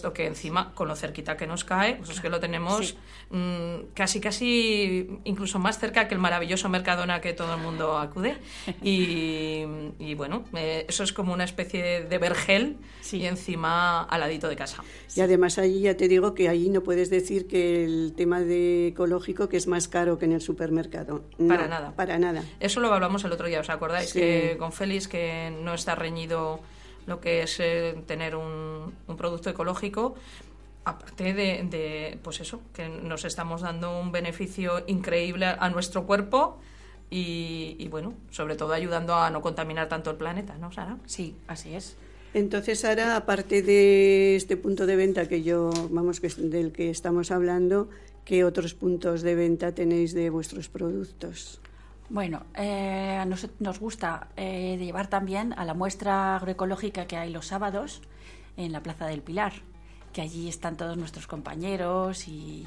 puesto 0.01 0.13
que 0.15 0.27
encima, 0.27 0.73
con 0.75 0.89
lo 0.89 0.97
cerquita 0.97 1.37
que 1.37 1.47
nos 1.47 1.65
cae, 1.65 1.97
pues 1.97 2.09
es 2.09 2.21
que 2.23 2.31
lo 2.31 2.41
tenemos 2.41 2.89
Sí. 2.89 2.97
mm, 3.37 3.93
casi, 3.95 4.19
casi, 4.21 5.21
incluso 5.25 5.59
más 5.59 5.79
cerca 5.79 6.09
que 6.09 6.15
el 6.15 6.21
maravilloso 6.21 6.71
Mercadona 6.71 7.21
que 7.21 7.35
todo 7.35 7.55
el 7.55 7.61
mundo 7.61 7.99
acude. 7.99 8.39
Y, 8.83 9.67
y 9.99 10.15
bueno, 10.15 10.45
eh, 10.55 10.87
eso 10.89 11.05
es 11.05 11.13
como 11.13 11.33
una 11.35 11.45
especie 11.45 12.03
de 12.05 12.19
vergel 12.19 12.77
Sí. 13.03 13.19
y 13.19 13.27
encima 13.27 14.03
al 14.05 14.21
ladito 14.21 14.49
de 14.49 14.57
casa. 14.57 14.83
Y 15.15 15.21
además 15.21 15.59
allí 15.59 15.81
ya 15.81 15.97
te 15.97 16.09
digo 16.09 16.35
que 16.35 16.49
allí 16.49 16.71
no 16.71 16.81
puedes 16.83 17.11
decir 17.11 17.47
que 17.47 17.85
el 17.85 18.15
tema 18.17 18.41
de 18.41 18.89
ecológico 18.89 19.49
que 19.51 19.57
es 19.59 19.67
más 19.67 19.87
caro 19.89 20.19
que 20.19 20.25
en 20.25 20.33
el 20.33 20.41
supermercado. 20.41 21.25
No, 21.39 21.49
Para 21.49 21.69
nada. 21.69 21.93
Para 21.95 22.19
nada. 22.19 22.43
Eso 22.59 22.81
lo 22.81 22.93
hablamos 22.93 23.23
el 23.25 23.33
otro 23.33 23.47
día, 23.49 23.61
¿os 23.61 23.69
acordáis? 23.71 24.11
Sí. 24.11 24.19
Que 24.21 24.57
con 24.59 24.73
Félix 24.73 25.09
que 25.09 25.53
no 25.63 25.75
está 25.75 25.95
reñido 25.95 26.61
lo 27.11 27.21
que 27.21 27.43
es 27.43 27.61
eh, 27.61 28.03
tener 28.07 28.35
un, 28.35 28.95
un 29.07 29.17
producto 29.17 29.51
ecológico, 29.51 30.15
aparte 30.85 31.35
de, 31.35 31.67
de, 31.69 32.19
pues 32.23 32.41
eso, 32.41 32.63
que 32.73 32.89
nos 32.89 33.27
estamos 33.27 33.61
dando 33.61 34.01
un 34.01 34.13
beneficio 34.13 34.83
increíble 34.87 35.45
a, 35.45 35.55
a 35.55 35.69
nuestro 35.69 36.07
cuerpo 36.07 36.59
y, 37.11 37.77
y, 37.79 37.89
bueno, 37.89 38.15
sobre 38.31 38.55
todo 38.55 38.73
ayudando 38.73 39.15
a 39.15 39.29
no 39.31 39.43
contaminar 39.43 39.89
tanto 39.89 40.11
el 40.11 40.17
planeta, 40.17 40.57
¿no, 40.57 40.73
Sara? 40.73 40.97
Sí, 41.05 41.35
así 41.49 41.75
es. 41.75 41.97
Entonces 42.33 42.85
ahora, 42.85 43.17
aparte 43.17 43.61
de 43.63 44.37
este 44.37 44.57
punto 44.57 44.87
de 44.87 44.95
venta 44.95 45.29
que 45.29 45.43
yo, 45.43 45.71
vamos, 45.91 46.21
que 46.21 46.29
es 46.29 46.51
del 46.51 46.71
que 46.71 46.89
estamos 46.89 47.33
hablando, 47.33 47.91
¿qué 48.25 48.45
otros 48.45 48.75
puntos 48.75 49.23
de 49.23 49.35
venta 49.35 49.75
tenéis 49.75 50.15
de 50.15 50.31
vuestros 50.31 50.69
productos? 50.69 51.61
Bueno, 52.11 52.43
eh, 52.57 53.23
nos, 53.29 53.47
nos 53.61 53.79
gusta 53.79 54.27
eh, 54.37 54.77
llevar 54.81 55.07
también 55.07 55.53
a 55.53 55.65
la 55.65 55.75
muestra 55.75 56.35
agroecológica 56.35 57.07
que 57.07 57.17
hay 57.17 57.31
los 57.31 57.47
sábados 57.47 58.03
en 58.57 58.73
la 58.73 58.83
Plaza 58.83 59.07
del 59.07 59.23
Pilar, 59.23 59.53
que 60.13 60.21
allí 60.21 60.49
están 60.49 60.77
todos 60.77 60.97
nuestros 60.97 61.29
compañeros 61.29 62.27
y 62.27 62.67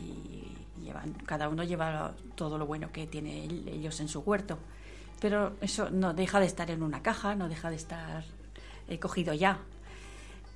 llevan, 0.82 1.12
cada 1.26 1.50
uno 1.50 1.66
lleva 1.66 2.14
todo 2.36 2.58
lo 2.58 2.66
bueno 2.66 2.94
que 2.94 3.06
tiene 3.06 3.44
ellos 3.44 4.00
en 4.00 4.08
su 4.08 4.22
huerto. 4.22 4.60
Pero 5.20 5.58
eso 5.60 5.90
no 5.90 6.14
deja 6.14 6.40
de 6.40 6.46
estar 6.46 6.72
en 6.72 6.82
una 6.82 7.04
caja, 7.04 7.36
no 7.36 7.50
deja 7.50 7.70
de 7.70 7.76
estar 7.76 8.24
eh, 8.88 8.98
cogido 8.98 9.34
ya. 9.34 9.60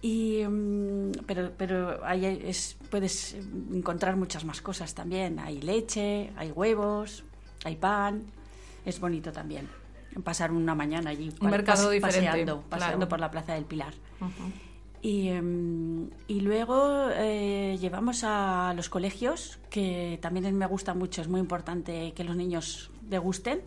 Y, 0.02 0.46
mm, 0.48 1.12
pero 1.26 1.52
pero 1.58 2.06
ahí 2.06 2.26
es, 2.26 2.78
puedes 2.90 3.34
encontrar 3.34 4.16
muchas 4.16 4.46
más 4.46 4.62
cosas 4.62 4.96
también. 4.96 5.40
Hay 5.40 5.60
leche, 5.60 6.32
hay 6.38 6.52
huevos, 6.54 7.26
hay 7.66 7.76
pan. 7.76 8.37
Es 8.88 9.00
bonito 9.00 9.32
también 9.32 9.68
pasar 10.24 10.52
una 10.52 10.74
mañana 10.74 11.12
allí 11.12 11.32
Un 11.42 11.50
mercado 11.52 11.90
diferente, 11.92 12.26
paseando, 12.28 12.62
paseando 12.62 12.98
claro. 12.98 13.10
por 13.10 13.20
la 13.20 13.30
Plaza 13.30 13.54
del 13.54 13.66
Pilar. 13.66 13.94
Y, 15.02 15.28
em, 15.28 16.10
y 16.28 16.40
luego 16.40 17.10
eh, 17.14 17.78
llevamos 17.80 18.24
a 18.24 18.74
los 18.76 18.90
colegios, 18.90 19.60
que 19.70 20.18
también 20.22 20.56
me 20.58 20.66
gusta 20.66 20.96
mucho, 20.96 21.22
es 21.22 21.28
muy 21.28 21.40
importante 21.40 22.14
que 22.16 22.24
los 22.24 22.36
niños 22.36 22.90
degusten 23.02 23.62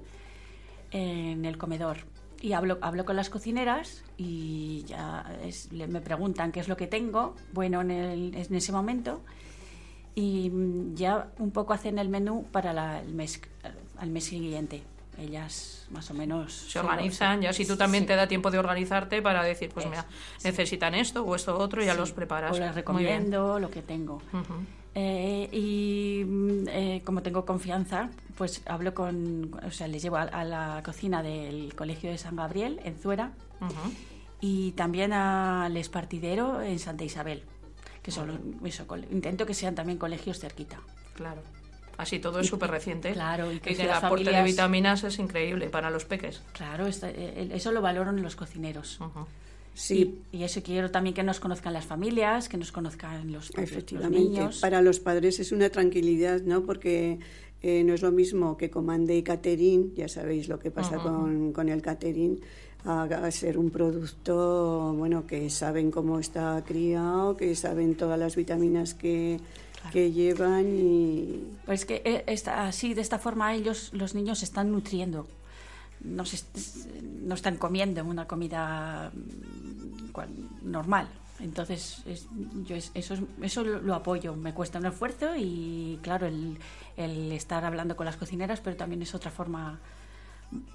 en 0.91 1.45
el 1.45 1.57
comedor. 1.57 1.99
Y 2.41 2.53
hablo, 2.55 2.79
hablo 2.81 3.05
con 3.05 3.15
las 3.17 3.29
cocineras 3.31 4.03
y 4.17 4.83
ya 4.89 5.25
es- 5.45 5.71
me 5.73 6.01
preguntan 6.01 6.51
qué 6.51 6.61
es 6.61 6.69
lo 6.69 6.77
que 6.77 6.87
tengo, 6.87 7.37
bueno, 7.53 7.83
en, 7.83 7.91
el- 7.91 8.35
en 8.35 8.55
ese 8.55 8.73
momento. 8.73 9.21
Y 10.15 10.51
mm, 10.51 10.95
ya 10.97 11.31
un 11.39 11.51
poco 11.53 11.75
hacen 11.75 11.99
el 11.99 12.09
menú 12.09 12.45
para 12.51 12.73
la- 12.73 13.01
el 13.01 13.15
mes, 13.15 13.41
al 13.99 14.11
mes 14.11 14.25
siguiente. 14.25 14.83
Ellas 15.19 15.87
más 15.91 16.11
o 16.11 16.15
menos 16.15 16.53
Se 16.55 16.79
organizan, 16.79 17.43
ya 17.43 17.53
si 17.53 17.67
tú 17.67 17.77
también 17.77 18.07
te 18.07 18.15
da 18.17 18.27
tiempo 18.27 18.51
de 18.51 18.59
organizarte 18.59 19.21
para 19.21 19.43
decir, 19.43 19.71
pues 19.75 19.87
mira, 19.87 20.07
necesitan 20.45 20.95
esto 20.95 21.25
o 21.25 21.35
esto 21.35 21.59
otro, 21.59 21.83
ya 21.83 21.93
Sí, 21.93 21.99
los 21.99 22.13
preparas. 22.13 22.53
O 22.57 22.59
les 22.59 22.75
recomiendo 22.75 23.59
lo 23.59 23.71
que 23.71 23.83
tengo. 23.83 24.23
Eh, 24.95 25.49
y 25.53 26.25
mm, 26.27 26.69
eh, 26.69 27.03
como 27.05 27.23
tengo 27.23 27.45
confianza, 27.45 28.11
pues 28.37 28.63
hablo 28.67 28.93
con, 28.95 29.51
o 29.65 29.71
sea, 29.71 29.87
les 29.89 30.03
llevo 30.03 30.17
a, 30.17 30.23
a 30.23 30.43
la 30.45 30.83
cocina 30.85 31.23
del 31.23 31.75
Colegio 31.77 32.11
de 32.11 32.19
San 32.19 32.35
Gabriel 32.37 32.81
en 32.85 32.97
Zuera 32.97 33.33
y 34.41 34.73
también 34.73 35.13
al 35.13 35.77
Espartidero 35.77 36.63
en 36.63 36.79
Santa 36.79 37.05
Isabel, 37.05 37.45
que 38.03 38.11
son, 38.11 38.57
eso, 38.65 38.87
col- 38.87 39.07
intento 39.13 39.45
que 39.47 39.55
sean 39.55 39.75
también 39.75 39.99
colegios 39.99 40.39
cerquita. 40.41 40.81
Claro. 41.15 41.43
Así 42.01 42.19
todo 42.19 42.41
es 42.41 42.47
súper 42.47 42.71
reciente. 42.71 43.13
claro, 43.13 43.53
y 43.53 43.61
que 43.61 43.73
y 43.73 43.81
el 43.81 43.91
aporte 43.91 44.31
de 44.31 44.43
vitaminas 44.43 45.05
es 45.05 45.19
increíble 45.19 45.69
para 45.69 45.91
los 45.91 46.05
peques. 46.05 46.43
Claro, 46.53 46.87
esta- 46.87 47.11
eh, 47.11 47.51
eso 47.53 47.73
lo 47.73 47.81
valoran 47.83 48.21
los 48.23 48.37
cocineros. 48.37 48.99
Sí, 49.75 50.21
Y, 50.33 50.39
y 50.39 50.43
eso 50.43 50.63
quiero 50.63 50.91
también 50.91 51.15
que 51.15 51.23
nos 51.23 51.39
conozcan 51.41 51.73
las 51.73 51.85
familias, 51.87 52.49
que 52.49 52.57
nos 52.57 52.73
conozcan 52.73 53.31
los, 53.33 53.51
los 53.55 53.59
Efectivamente, 53.63 54.19
niños. 54.19 54.59
para 54.61 54.83
los 54.83 54.99
padres 54.99 55.39
es 55.41 55.53
una 55.53 55.71
tranquilidad, 55.71 56.41
¿no? 56.43 56.63
Porque 56.65 57.19
eh, 57.63 57.85
no 57.85 57.95
es 57.95 58.03
lo 58.03 58.11
mismo 58.11 58.57
que 58.57 58.69
comande 58.71 59.23
catering, 59.23 59.95
ya 59.95 60.09
sabéis 60.09 60.49
lo 60.49 60.59
que 60.59 60.71
pasa 60.71 60.97
con, 60.99 61.53
con 61.53 61.69
el 61.69 61.81
catering, 61.83 62.41
a, 62.85 63.03
a 63.05 63.31
ser 63.31 63.59
un 63.59 63.71
producto, 63.71 64.95
bueno, 64.97 65.27
que 65.27 65.49
saben 65.51 65.91
cómo 65.91 66.19
está 66.19 66.63
criado, 66.67 67.37
que 67.37 67.55
saben 67.55 67.95
todas 67.95 68.19
las 68.19 68.37
vitaminas 68.37 68.95
que, 68.95 69.39
que 69.93 70.13
llevan 70.13 70.67
y... 70.69 71.43
Pues 71.67 71.85
que 71.85 72.03
eh, 72.05 72.25
esta- 72.27 72.67
así, 72.69 72.95
de 72.95 73.01
esta 73.01 73.19
forma, 73.19 73.55
ellos, 73.55 73.91
los 73.93 74.15
niños, 74.15 74.39
se 74.41 74.45
están 74.45 74.71
nutriendo. 74.73 75.27
No, 76.03 76.25
se 76.25 76.39
no 77.23 77.35
están 77.35 77.57
comiendo 77.57 78.03
una 78.05 78.27
comida 78.27 79.11
mm, 79.15 80.71
normal. 80.71 81.09
Entonces, 81.41 82.03
es- 82.07 82.27
yo 82.67 82.77
es- 82.77 82.91
eso, 82.95 83.15
es- 83.15 83.21
eso 83.43 83.65
lo, 83.65 83.81
lo 83.81 83.95
apoyo. 83.95 84.35
Me 84.37 84.53
cuesta 84.55 84.79
un 84.79 84.87
esfuerzo 84.87 85.35
y, 85.37 85.99
claro, 86.03 86.27
el, 86.27 86.59
el 86.97 87.33
estar 87.33 87.65
hablando 87.65 87.97
con 87.97 88.07
las 88.07 88.17
cocineras, 88.17 88.61
pero 88.61 88.77
también 88.77 89.03
es 89.03 89.15
otra 89.15 89.31
forma 89.31 89.79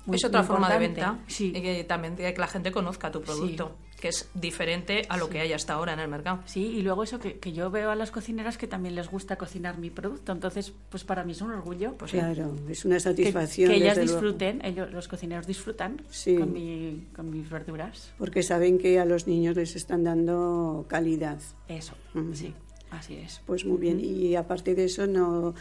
muy- 0.06 0.16
es 0.16 0.26
otra 0.26 0.42
muy 0.42 0.48
forma 0.48 0.70
de 0.72 0.80
venta 0.80 1.20
Sí. 1.28 1.52
y 1.56 1.62
que 1.62 1.84
también 1.84 2.16
de 2.16 2.34
que 2.34 2.40
la 2.40 2.48
gente 2.48 2.72
conozca 2.72 3.12
tu 3.12 3.22
producto, 3.22 3.76
que 4.00 4.10
es 4.10 4.30
diferente 4.34 5.04
a 5.10 5.18
lo 5.18 5.30
que 5.30 5.40
hay 5.40 5.52
hasta 5.54 5.74
ahora 5.74 5.94
en 5.94 6.00
el 6.00 6.08
mercado. 6.08 6.40
Sí, 6.46 6.64
y 6.66 6.82
luego 6.82 7.04
eso 7.04 7.20
que, 7.20 7.40
que 7.40 7.54
yo 7.54 7.72
veo 7.72 7.90
a 7.92 7.96
las 7.96 8.12
cocineras 8.12 8.58
que 8.58 8.68
también 8.68 8.94
les 8.96 9.10
gusta 9.10 9.36
cocinar 9.38 9.78
mi 9.78 9.90
producto, 9.90 10.32
entonces 10.32 10.74
pues 10.90 11.04
para 11.04 11.24
mí 11.24 11.32
es 11.32 11.42
un 11.42 11.52
orgullo 11.52 11.94
Pues 11.98 12.12
sí. 12.12 12.18
Claro, 12.18 12.54
es 12.70 12.86
una 12.86 12.96
que, 12.96 13.00
satisfacción. 13.02 13.70
que 13.72 13.78
ellas 13.78 13.98
luego, 13.98 14.12
disfruten, 14.12 14.64
ellos, 14.64 14.92
los 14.92 15.08
cocineros 15.08 15.48
disfrutan 15.48 16.02
Sí. 16.10 16.36
con, 16.36 16.54
mi, 16.54 17.08
con 17.16 17.30
mis 17.30 17.50
verduras. 17.50 18.12
porque 18.18 18.44
saben 18.44 18.78
que 18.78 19.00
a 19.00 19.06
los 19.06 19.28
niños 19.28 19.56
les 19.56 19.76
están 19.76 20.04
dando 20.04 20.86
calidad. 20.88 21.40
Eso, 21.68 21.94
Ujú. 22.14 22.34
sí, 22.34 22.54
así 22.92 23.16
es. 23.16 23.42
Pues 23.46 23.66
muy 23.66 23.78
bien. 23.78 24.00
Y 24.00 24.36
aparte 24.36 24.76
de 24.76 24.86
eso, 24.86 25.08
no, 25.08 25.54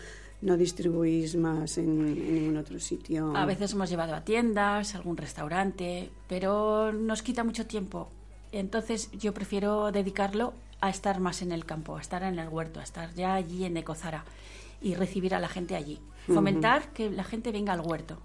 no 0.43 0.57
distribuís 0.57 1.37
más 1.37 1.79
en, 1.79 1.89
en 2.07 2.35
ningún 2.35 2.57
otro 2.57 2.79
sitio. 2.79 3.35
A 3.37 3.47
veces 3.47 3.73
hemos 3.73 3.89
llevado 3.89 4.15
a 4.15 4.21
tiendas, 4.25 4.95
algún 4.95 5.17
restaurante, 5.17 6.11
pero 6.29 6.93
nos 6.93 7.23
quita 7.23 7.45
mucho 7.45 7.67
tiempo. 7.67 8.09
Entonces 8.53 9.11
yo 9.13 9.33
prefiero 9.35 9.91
dedicarlo 9.91 10.53
a 10.81 10.91
estar 10.91 11.19
más 11.21 11.41
en 11.43 11.51
el 11.53 11.65
campo, 11.65 11.97
a 11.97 12.01
estar 12.01 12.23
en 12.23 12.39
el 12.39 12.49
huerto, 12.49 12.79
a 12.81 12.83
estar 12.83 13.13
ya 13.15 13.35
allí 13.35 13.65
en 13.65 13.77
Ecozara 13.77 14.25
y 14.83 14.95
recibir 14.95 15.35
a 15.35 15.41
la 15.41 15.49
gente 15.49 15.77
allí. 15.77 15.99
Fomentar 16.27 16.93
que 16.93 17.11
la 17.11 17.25
gente 17.25 17.51
venga 17.53 17.73
al 17.73 17.81
huerto, 17.81 18.19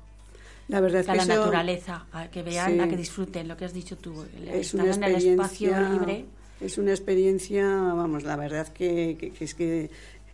La 0.67 0.79
verdad 0.81 1.01
a 1.07 1.11
que 1.13 1.17
la 1.17 1.23
eso 1.23 1.35
naturaleza, 1.37 2.05
a 2.11 2.27
que 2.29 2.43
vean, 2.43 2.73
Sí. 2.73 2.79
a 2.79 2.87
que 2.87 2.97
disfruten 2.97 3.47
lo 3.47 3.55
que 3.57 3.65
has 3.65 3.73
dicho 3.73 3.97
tú. 3.97 4.13
es 4.45 4.73
estar 4.73 4.87
en 4.87 5.03
el 5.03 5.15
espacio 5.15 5.89
libre. 5.89 6.25
Es 6.61 6.77
una 6.77 6.91
experiencia, 6.91 7.65
vamos, 7.65 8.23
la 8.23 8.35
verdad 8.35 8.67
que, 8.67 9.15
que- 9.19 9.31
que 9.31 9.45
es 9.45 9.55
que, 9.55 9.89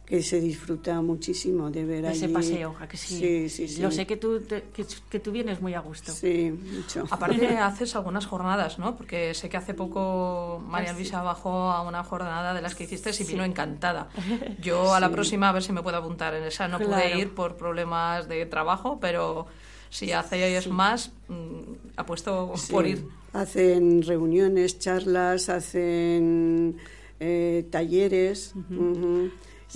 que 0.06 0.22
se 0.22 0.40
disfruta 0.40 1.02
muchísimo 1.02 1.72
de 1.72 1.84
ver 1.84 2.06
Ese 2.06 2.26
allí. 2.26 2.34
paseo, 2.34 2.76
¿a 2.80 2.88
que 2.88 2.96
sí? 2.96 3.50
Sí, 3.50 3.68
sí. 3.68 3.82
Lo 3.82 3.90
sé 3.90 4.06
que 4.06 4.18
tú, 4.18 4.40
te- 4.40 4.62
que, 4.74 4.86
que 5.10 5.20
tú 5.20 5.32
vienes 5.32 5.62
muy 5.62 5.74
a 5.74 5.80
gusto. 5.80 6.12
Sí, 6.12 6.52
mucho. 6.52 7.06
Aparte 7.10 7.48
haces 7.58 7.96
algunas 7.96 8.28
jornadas, 8.28 8.78
¿no? 8.78 8.96
Porque 8.96 9.34
sé 9.34 9.50
que 9.50 9.58
hace 9.58 9.74
poco 9.74 10.62
María 10.68 10.94
Luisa 10.94 11.24
bajó 11.24 11.72
a 11.72 11.82
una 11.82 12.04
jornada 12.04 12.54
de 12.54 12.62
las 12.62 12.76
que 12.76 12.84
hiciste 12.84 13.10
y 13.20 13.24
vino 13.24 13.44
encantada. 13.44 14.10
Yo 14.62 14.94
a 14.94 15.00
la 15.00 15.10
próxima 15.10 15.50
a 15.50 15.54
ver 15.54 15.64
si 15.64 15.72
me 15.72 15.82
puedo 15.82 15.98
apuntar 15.98 16.36
en 16.36 16.44
esa. 16.44 16.68
No 16.68 16.78
pude 16.78 17.18
ir 17.18 17.34
por 17.34 17.58
problemas 17.58 18.28
de 18.28 18.46
trabajo, 18.46 19.00
pero 19.02 19.48
si 19.90 20.12
hacéis 20.12 20.68
más, 20.68 21.12
mm, 21.30 21.62
apuesto 21.98 22.54
por 22.70 22.86
ir. 22.86 23.08
Hacen 23.34 24.04
reuniones, 24.04 24.78
charlas, 24.78 25.50
hacen 25.50 26.78
eh, 27.20 27.66
talleres. 27.72 28.54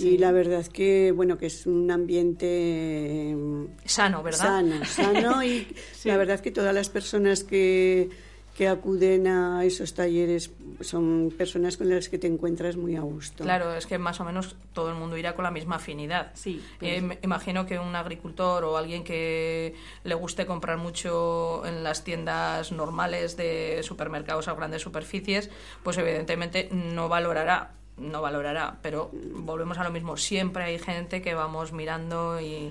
Y 0.00 0.18
la 0.18 0.32
verdad 0.32 0.66
que, 0.66 1.12
bueno, 1.14 1.36
que 1.38 1.46
es 1.46 1.66
un 1.66 1.90
ambiente 1.90 3.36
Sano, 3.84 4.22
¿verdad? 4.22 4.38
sano, 4.38 4.84
sano 4.86 5.44
y 5.44 5.66
la 6.04 6.16
verdad 6.16 6.40
que 6.40 6.50
todas 6.50 6.74
las 6.74 6.88
personas 6.88 7.44
que, 7.44 8.08
que 8.56 8.68
acuden 8.68 9.26
a 9.26 9.64
esos 9.64 9.94
talleres 9.94 10.50
son 10.80 11.32
personas 11.36 11.76
con 11.76 11.88
las 11.90 12.08
que 12.08 12.18
te 12.18 12.26
encuentras 12.26 12.76
muy 12.76 12.96
a 12.96 13.00
gusto. 13.00 13.44
Claro, 13.44 13.74
es 13.74 13.86
que 13.86 13.98
más 13.98 14.20
o 14.20 14.24
menos 14.24 14.56
todo 14.72 14.88
el 14.90 14.96
mundo 14.96 15.16
irá 15.16 15.34
con 15.34 15.42
la 15.42 15.50
misma 15.50 15.76
afinidad. 15.76 16.30
Sí, 16.34 16.62
Eh, 16.80 17.00
pues- 17.00 17.02
me- 17.02 17.18
imagino 17.22 17.66
que 17.66 17.78
un 17.78 17.94
agricultor 17.94 18.64
o 18.64 18.76
alguien 18.76 19.04
que 19.04 19.74
le 20.04 20.14
guste 20.14 20.46
comprar 20.46 20.78
mucho 20.78 21.64
en 21.66 21.82
las 21.82 22.04
tiendas 22.04 22.72
normales 22.72 23.36
de 23.36 23.80
supermercados 23.82 24.48
o 24.48 24.56
grandes 24.56 24.82
superficies, 24.82 25.50
pues 25.82 25.98
evidentemente 25.98 26.68
no 26.72 27.08
valorará 27.08 27.72
no 28.00 28.22
valorará, 28.22 28.78
pero 28.82 29.10
volvemos 29.34 29.78
a 29.78 29.84
lo 29.84 29.90
mismo. 29.90 30.16
Siempre 30.16 30.64
hay 30.64 30.78
gente 30.78 31.20
que 31.22 31.34
vamos 31.34 31.72
mirando 31.72 32.40
y, 32.40 32.70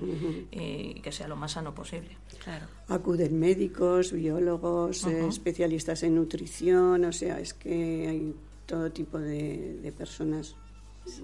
y 0.52 0.96
que 1.02 1.12
sea 1.12 1.28
lo 1.28 1.36
más 1.36 1.52
sano 1.54 1.74
posible. 1.74 2.18
Claro. 2.44 2.66
Acuden 2.88 3.40
médicos, 3.40 4.12
biólogos, 4.12 5.06
eh, 5.06 5.28
especialistas 5.28 6.04
en 6.04 6.16
nutrición, 6.16 7.06
o 7.06 7.12
sea, 7.14 7.40
es 7.40 7.54
que 7.54 8.08
hay 8.10 8.36
todo 8.66 8.92
tipo 8.92 9.20
de, 9.20 9.80
de 9.82 9.92
personas. 9.92 10.56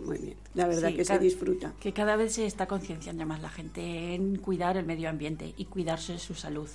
Muy 0.04 0.18
bien. 0.18 0.38
La 0.56 0.68
verdad 0.68 0.90
Sí, 0.90 0.96
que 0.96 1.06
se 1.06 1.10
cada- 1.10 1.20
disfruta. 1.20 1.74
Que 1.80 1.94
cada 1.94 2.16
vez 2.16 2.34
se 2.34 2.46
está 2.46 2.68
concienciando 2.68 3.26
más 3.26 3.42
la 3.42 3.50
gente 3.50 4.16
en 4.16 4.38
cuidar 4.38 4.78
el 4.78 4.86
medio 4.86 5.10
ambiente 5.10 5.54
y 5.58 5.66
cuidarse 5.66 6.18
su 6.18 6.34
salud. 6.34 6.70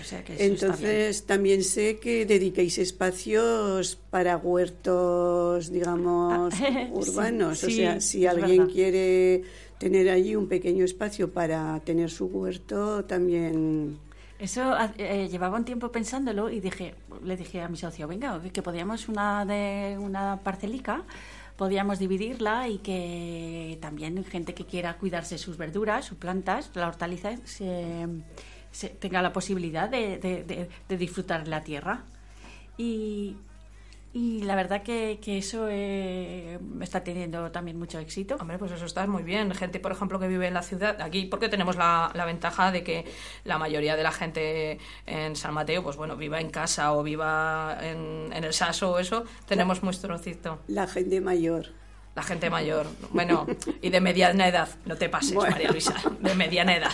O 0.00 0.04
sea 0.04 0.24
que 0.24 0.32
eso 0.34 0.42
está 0.42 0.42
bien. 0.42 0.52
Entonces, 0.52 1.26
también 1.26 1.64
sé 1.64 1.98
que 1.98 2.24
dedicáis 2.26 2.78
espacios 2.78 3.96
para 4.10 4.36
huertos, 4.36 5.70
digamos, 5.70 6.54
Ah, 6.54 6.88
urbanos. 6.92 7.62
o 7.64 7.70
sea, 7.70 8.00
sí, 8.00 8.18
si 8.18 8.26
alguien 8.26 8.58
verdad. 8.58 8.72
quiere 8.72 9.42
tener 9.78 10.08
allí 10.10 10.34
un 10.36 10.48
pequeño 10.48 10.84
espacio 10.84 11.32
para 11.32 11.78
tener 11.80 12.10
su 12.10 12.26
huerto, 12.26 13.04
también. 13.04 13.98
Eso 14.38 14.74
eh, 14.98 15.28
llevaba 15.30 15.56
un 15.58 15.64
tiempo 15.64 15.92
pensándolo 15.92 16.50
y 16.50 16.58
dije, 16.60 16.94
le 17.22 17.36
dije 17.36 17.60
a 17.60 17.68
mi 17.68 17.76
socio, 17.76 18.08
venga, 18.08 18.40
que 18.52 18.62
podíamos 18.62 19.08
una 19.08 19.44
de 19.44 19.96
una 20.00 20.40
parcelica, 20.42 21.04
podíamos 21.56 21.98
dividirla 22.00 22.68
y 22.68 22.78
que 22.78 23.78
también 23.80 24.24
gente 24.24 24.52
que 24.54 24.64
quiera 24.66 24.96
cuidarse 24.98 25.38
sus 25.38 25.56
verduras, 25.56 26.06
sus 26.06 26.18
plantas, 26.18 26.70
la 26.74 26.88
hortaliza, 26.88 27.36
se, 27.44 28.06
se- 28.72 28.88
tenga 28.88 29.22
la 29.22 29.32
posibilidad 29.32 29.88
de, 29.88 30.18
de- 30.18 30.42
de- 30.42 30.68
de 30.88 30.96
disfrutar 30.96 31.46
la 31.46 31.62
tierra. 31.62 32.04
Y, 32.76 33.36
y 34.14 34.42
la 34.42 34.54
verdad 34.56 34.82
que, 34.82 35.18
que 35.22 35.38
eso 35.38 35.68
eh, 35.70 36.58
está 36.80 37.02
teniendo 37.04 37.50
también 37.50 37.78
mucho 37.78 37.98
éxito. 37.98 38.36
Hombre, 38.40 38.58
pues 38.58 38.72
eso 38.72 38.84
está 38.84 39.06
muy 39.06 39.22
bien. 39.22 39.54
Gente, 39.54 39.78
por 39.80 39.92
ejemplo, 39.92 40.18
que 40.18 40.28
vive 40.28 40.48
en 40.48 40.54
la 40.54 40.62
ciudad, 40.62 41.00
aquí 41.00 41.26
porque 41.26 41.48
tenemos 41.48 41.76
la, 41.76 42.10
la 42.14 42.24
ventaja 42.24 42.72
de 42.72 42.82
que 42.82 43.04
la 43.44 43.56
mayoría 43.58 43.96
de 43.96 44.02
la 44.02 44.12
gente 44.12 44.78
en 45.06 45.36
San 45.36 45.54
Mateo, 45.54 45.82
pues 45.82 45.96
bueno, 45.96 46.16
viva 46.16 46.40
en 46.40 46.50
casa 46.50 46.92
o 46.92 47.02
viva 47.02 47.78
en, 47.80 48.32
en 48.32 48.44
el 48.44 48.52
Saso 48.52 48.92
o 48.92 48.98
eso, 48.98 49.24
tenemos 49.46 49.82
nuestro 49.82 50.08
trocito. 50.08 50.58
La 50.66 50.86
gente 50.86 51.20
mayor. 51.20 51.68
La 52.14 52.22
gente 52.22 52.50
mayor, 52.50 52.86
bueno, 53.10 53.46
y 53.80 53.88
de 53.88 54.00
mediana 54.00 54.46
edad, 54.46 54.68
no 54.84 54.96
te 54.96 55.08
pases, 55.08 55.32
Bueno. 55.32 55.52
María 55.52 55.70
Luisa, 55.70 55.94
de 56.20 56.34
mediana 56.34 56.76
edad. 56.76 56.92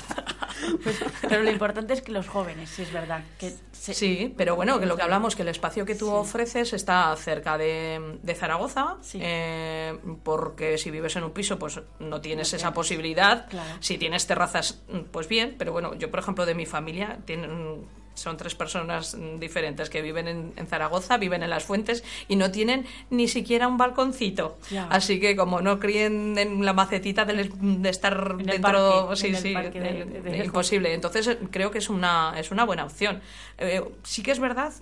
Pero 1.28 1.42
lo 1.42 1.50
importante 1.50 1.92
es 1.92 2.02
que 2.02 2.12
los 2.12 2.28
jóvenes, 2.28 2.70
sí 2.70 2.82
es 2.82 2.92
verdad, 2.92 3.22
que 3.38 3.52
se- 3.72 3.94
Sí, 3.94 4.32
pero 4.36 4.54
bueno, 4.54 4.78
que 4.78 4.86
lo 4.86 4.96
que 4.96 5.02
hablamos, 5.02 5.34
que 5.34 5.42
el 5.42 5.48
espacio 5.48 5.84
que 5.84 5.94
tú 5.96 6.08
ofreces 6.12 6.72
está 6.72 7.14
cerca 7.16 7.58
de, 7.58 8.18
de 8.22 8.34
Zaragoza, 8.36 8.96
Sí. 9.00 9.18
eh, 9.20 9.98
porque 10.22 10.78
si 10.78 10.90
vives 10.92 11.16
en 11.16 11.24
un 11.24 11.32
piso, 11.32 11.58
pues 11.58 11.80
no 11.98 12.20
tienes 12.20 12.52
esa 12.54 12.72
posibilidad. 12.72 13.48
Claro. 13.48 13.76
Si 13.80 13.98
tienes 13.98 14.26
terrazas, 14.26 14.82
pues 15.10 15.26
bien, 15.28 15.56
pero 15.58 15.72
bueno, 15.72 15.94
yo 15.94 16.10
por 16.12 16.20
ejemplo 16.20 16.46
de 16.46 16.54
mi 16.54 16.66
familia 16.66 17.18
tienen 17.24 17.86
son 18.18 18.36
tres 18.36 18.54
personas 18.54 19.14
mm, 19.14 19.38
diferentes 19.38 19.88
que 19.90 20.02
viven 20.02 20.28
en, 20.28 20.52
en 20.56 20.66
Zaragoza, 20.66 21.16
viven 21.16 21.42
en 21.42 21.50
las 21.50 21.64
fuentes 21.64 22.04
y 22.28 22.36
no 22.36 22.50
tienen 22.50 22.86
ni 23.10 23.28
siquiera 23.28 23.68
un 23.68 23.76
balconcito. 23.78 24.58
Así 24.90 25.20
que 25.20 25.36
como 25.36 25.60
no 25.60 25.78
críen 25.78 26.36
en 26.38 26.64
la 26.64 26.72
macetita 26.72 27.24
de, 27.24 27.50
de 27.60 27.88
estar 27.88 28.36
En 28.38 28.46
dentro, 28.46 28.60
parque, 29.06 29.16
sí, 29.16 29.26
en 29.28 29.36
sí, 29.36 29.54
de- 29.54 30.20
de- 30.22 30.44
imposible. 30.44 30.92
Entonces 30.94 31.38
creo 31.50 31.70
que 31.70 31.78
es 31.78 31.88
una, 31.88 32.34
es 32.38 32.50
una 32.50 32.64
buena 32.64 32.84
opción. 32.84 33.20
Eh, 33.58 33.82
sí 34.02 34.22
que 34.22 34.32
es 34.32 34.38
verdad 34.40 34.72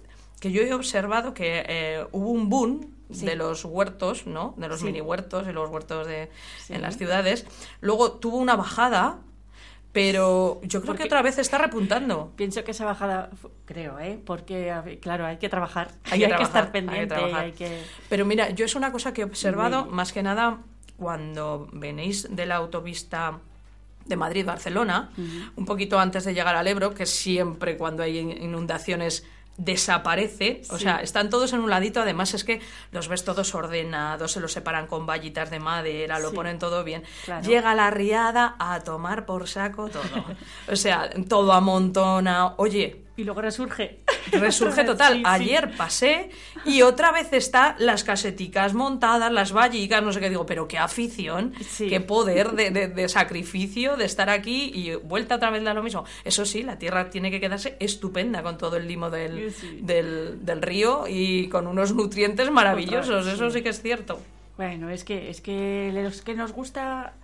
que 0.41 0.53
yo 0.53 0.63
he 0.63 0.73
observado 0.75 1.33
que 1.35 1.65
eh, 1.69 2.05
hubo 2.13 2.31
un 2.31 2.49
boom 2.49 2.93
Sí. 3.09 3.25
de 3.25 3.37
los 3.37 3.65
huertos, 3.65 4.27
¿no? 4.27 4.53
De 4.57 4.67
los 4.67 4.81
Sí. 4.81 4.87
mini 4.87 5.01
huertos 5.01 5.47
y 5.49 5.53
los 5.53 5.71
huertos 5.71 6.09
de, 6.09 6.29
Sí. 6.67 6.73
en 6.75 6.83
las 6.83 6.97
ciudades. 6.99 7.47
Luego 7.81 8.11
tuvo 8.15 8.37
una 8.39 8.57
bajada, 8.57 9.19
pero 9.97 10.61
yo 10.63 10.81
creo 10.83 10.89
Porque- 10.89 11.05
que 11.05 11.07
otra 11.07 11.23
vez 11.23 11.39
está 11.39 11.57
repuntando. 11.57 12.31
Pienso 12.37 12.63
que 12.65 12.73
esa 12.73 12.85
bajada, 12.85 13.31
creo, 13.65 13.99
¿eh? 13.99 14.21
Porque, 14.27 14.99
claro, 15.01 15.25
hay 15.25 15.39
que 15.39 15.49
trabajar, 15.49 15.89
Hay 16.05 16.19
que 16.19 16.27
hay 16.27 16.33
que 16.33 16.37
trabajar, 16.37 16.47
estar 16.47 16.63
hay 16.65 16.69
que 16.69 16.73
pendiente, 16.73 17.15
hay 17.35 17.53
que... 17.53 17.83
Pero 18.11 18.27
mira, 18.27 18.51
yo 18.51 18.67
es 18.67 18.75
una 18.75 18.93
cosa 18.93 19.15
que 19.15 19.23
he 19.23 19.25
observado, 19.25 19.87
más 19.87 20.13
que 20.13 20.23
nada, 20.23 20.59
cuando 20.99 21.67
venís 21.73 22.29
de 22.37 22.45
la 22.45 22.57
autovista 22.57 23.39
de 24.05 24.17
Madrid-Barcelona, 24.17 25.09
un 25.57 25.65
poquito 25.65 25.99
antes 25.99 26.25
de 26.27 26.35
llegar 26.35 26.57
al 26.57 26.67
Ebro, 26.67 26.93
que 26.93 27.07
siempre 27.07 27.79
cuando 27.79 28.03
hay 28.03 28.19
in- 28.19 28.31
inundaciones 28.43 29.25
desaparece, 29.59 30.63
o 30.71 30.79
sea, 30.79 30.97
están 30.99 31.31
todos 31.31 31.53
en 31.53 31.61
un 31.61 31.71
ladito, 31.71 32.01
además 32.01 32.35
es 32.35 32.45
que 32.45 32.61
los 32.93 33.09
ves 33.09 33.25
todos 33.25 33.55
ordenados, 33.55 34.33
se 34.33 34.41
los 34.41 34.53
separan 34.53 34.87
con 34.87 35.07
vallitas 35.07 35.51
de 35.51 35.59
madera, 35.61 36.19
lo 36.19 36.31
Sí. 36.31 36.35
ponen 36.37 36.59
todo 36.59 36.85
bien. 36.85 37.03
Claro. 37.25 37.47
Llega 37.49 37.75
la 37.75 37.91
riada 37.91 38.57
a 38.59 38.81
tomar 38.81 39.27
por 39.27 39.49
saco 39.49 39.89
todo. 39.89 40.03
o 40.71 40.77
sea, 40.77 41.09
todo 41.29 41.53
amontona. 41.53 42.55
Oye, 42.59 43.03
Y 43.17 43.25
luego 43.25 43.41
resurge. 43.41 44.01
Resurge 44.33 44.85
total. 44.85 45.13
Sí, 45.15 45.19
sí. 45.21 45.25
Ayer 45.25 45.71
pasé 45.77 46.31
y 46.67 46.83
otra 46.83 47.13
vez 47.13 47.33
está 47.33 47.77
las 47.79 48.05
caseticas 48.05 48.75
montadas, 48.75 49.33
las 49.33 49.53
vallicas, 49.53 50.03
no 50.03 50.13
sé 50.13 50.21
qué 50.21 50.29
digo, 50.29 50.45
pero 50.45 50.67
qué 50.69 50.77
afición, 50.79 51.55
Sí. 51.67 51.89
qué 51.89 52.01
poder 52.01 52.53
de, 52.53 52.71
de- 52.71 52.89
de 52.89 53.09
sacrificio 53.09 53.97
de 53.97 54.05
estar 54.05 54.29
aquí 54.29 54.71
y 54.75 54.95
vuelta 54.97 55.37
otra 55.37 55.51
vez 55.51 55.67
a 55.67 55.73
lo 55.75 55.83
mismo. 55.83 56.05
Eso 56.25 56.45
sí, 56.45 56.63
la 56.63 56.79
tierra 56.79 57.09
tiene 57.09 57.31
que 57.31 57.41
quedarse 57.41 57.77
estupenda 57.81 58.43
con 58.43 58.59
todo 58.59 58.77
el 58.77 58.87
limo 58.89 59.09
del, 59.11 59.55
del, 59.81 60.45
del 60.45 60.61
río 60.61 61.05
y 61.09 61.49
con 61.49 61.67
unos 61.67 61.95
nutrientes 61.95 62.51
maravillosos, 62.51 63.27
eso 63.27 63.49
sí. 63.51 63.59
sí 63.59 63.63
que 63.63 63.71
es 63.71 63.81
cierto. 63.81 64.21
Bueno, 64.57 64.91
es 64.91 65.05
que, 65.05 65.31
es 65.31 65.41
que 65.41 65.91
los 65.95 66.21
que 66.23 66.35
nos 66.35 66.53
gusta... 66.53 67.15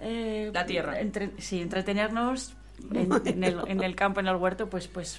eh, 0.00 0.50
La 0.54 0.64
tierra. 0.66 1.00
entre- 1.00 1.30
sí, 1.38 1.60
entretenernos, 1.60 2.54
en, 2.92 3.10
en 3.26 3.44
el, 3.44 3.58
en 3.66 3.82
el 3.82 3.94
campo, 3.96 4.20
en 4.20 4.28
el 4.28 4.36
huerto, 4.36 4.68
pues, 4.68 4.86
pues 4.88 5.18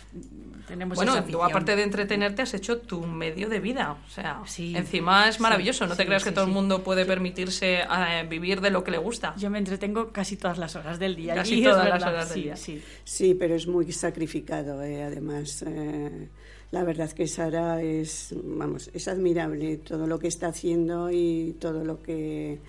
tenemos 0.68 0.96
Bueno, 0.96 1.14
esa 1.14 1.24
tú 1.26 1.44
aparte 1.44 1.76
de 1.76 1.84
entretenerte 1.84 2.42
has 2.42 2.54
hecho 2.54 2.80
tu 2.80 3.02
medio 3.06 3.50
de 3.50 3.60
vida. 3.60 3.98
O 4.06 4.10
sea, 4.10 4.42
Sí. 4.46 4.76
encima 4.76 5.28
es 5.30 5.36
Sí, 5.36 5.42
maravilloso. 5.42 5.86
No 5.88 5.96
te 5.96 6.04
sí, 6.04 6.08
creas 6.08 6.24
que 6.24 6.30
sí, 6.30 6.36
todo 6.36 6.46
el 6.46 6.52
mundo 6.52 6.84
puede 6.84 7.06
permitirse 7.06 7.80
eh, 7.82 8.28
vivir 8.30 8.62
de 8.62 8.70
lo 8.72 8.84
que 8.84 8.92
le 8.92 8.98
gusta. 8.98 9.34
Yo 9.38 9.50
me 9.50 9.58
entretengo 9.60 10.12
casi 10.12 10.36
todas 10.38 10.58
las 10.58 10.76
horas 10.76 11.00
del 11.00 11.16
día. 11.16 11.36
Casi 11.36 11.62
todas 11.64 11.88
las 11.88 12.04
horas 12.04 12.30
del 12.30 12.38
sí, 12.38 12.44
día. 12.44 12.56
sí. 12.56 12.82
Sí, 13.04 13.34
pero 13.34 13.56
es 13.56 13.68
muy 13.68 13.92
sacrificado, 13.92 14.84
eh, 14.84 15.04
además. 15.04 15.64
eh, 15.68 16.30
la 16.72 16.84
verdad 16.84 17.10
que 17.14 17.28
Sara 17.28 17.82
es, 17.82 18.36
vamos, 18.44 18.90
es 18.94 19.08
admirable 19.08 19.78
todo 19.78 20.06
lo 20.06 20.20
que 20.20 20.28
está 20.28 20.48
haciendo 20.48 21.10
y 21.10 21.56
todo 21.62 21.86
lo 21.86 22.02
que 22.04 22.60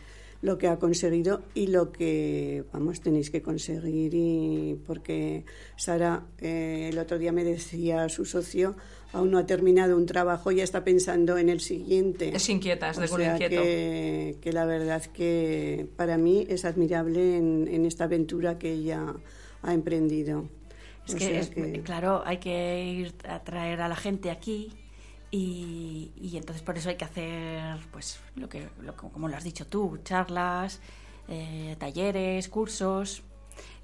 lo 0.41 0.57
que 0.57 0.69
ha 0.69 0.79
conseguido 0.79 1.43
y 1.55 1.67
lo 1.67 1.91
que 1.91 2.65
vamos 2.73 3.01
tenéis 3.01 3.31
que 3.31 3.43
conseguir 3.43 4.15
y 4.15 4.79
porque 4.87 5.45
Sara 5.77 6.25
eh, 6.41 6.91
el 6.93 6.99
otro 6.99 7.19
día 7.19 7.33
me 7.33 7.43
decía 7.43 8.09
su 8.09 8.25
socio 8.25 8.77
aún 9.13 9.31
no 9.33 9.39
ha 9.39 9.47
terminado 9.47 9.97
un 9.97 10.07
trabajo 10.07 10.53
y 10.53 10.57
ya 10.57 10.65
está 10.65 10.85
pensando 10.85 11.39
en 11.39 11.49
el 11.49 11.59
siguiente 11.61 12.31
Es 12.37 12.49
inquieta, 12.51 12.91
es 12.91 12.99
de 12.99 13.05
o 13.07 13.09
sea 13.09 13.33
inquieto. 13.33 13.63
que, 13.63 14.37
que 14.41 14.53
la 14.53 14.65
verdad 14.65 15.03
que 15.07 15.89
para 15.97 16.19
mí 16.19 16.47
es 16.49 16.65
admirable 16.65 17.37
en, 17.37 17.67
en 17.69 17.85
esta 17.85 18.05
aventura 18.05 18.59
que 18.59 18.71
ella 18.73 19.15
ha 19.63 19.75
emprendido. 19.75 20.49
Es 21.09 21.15
que, 21.17 21.39
es- 21.39 21.51
claro, 21.85 22.23
hay 22.27 22.37
que 22.37 22.85
ir 22.85 23.15
a 23.27 23.43
traer 23.43 23.81
a 23.81 23.89
la 23.89 23.97
gente 23.97 24.31
aquí 24.31 24.71
y, 25.31 26.13
y 26.17 26.37
entonces 26.37 26.63
por 26.63 26.79
eso 26.79 26.89
hay 26.89 26.97
que 26.97 27.05
hacer, 27.05 27.79
pues, 27.91 28.21
lo 28.37 28.49
que, 28.49 28.69
lo, 28.81 28.97
como 28.97 29.29
lo 29.29 29.37
has 29.37 29.45
dicho 29.45 29.67
tú, 29.67 29.99
charlas, 30.05 30.81
eh, 31.29 31.77
talleres, 31.79 32.49
cursos. 32.49 33.23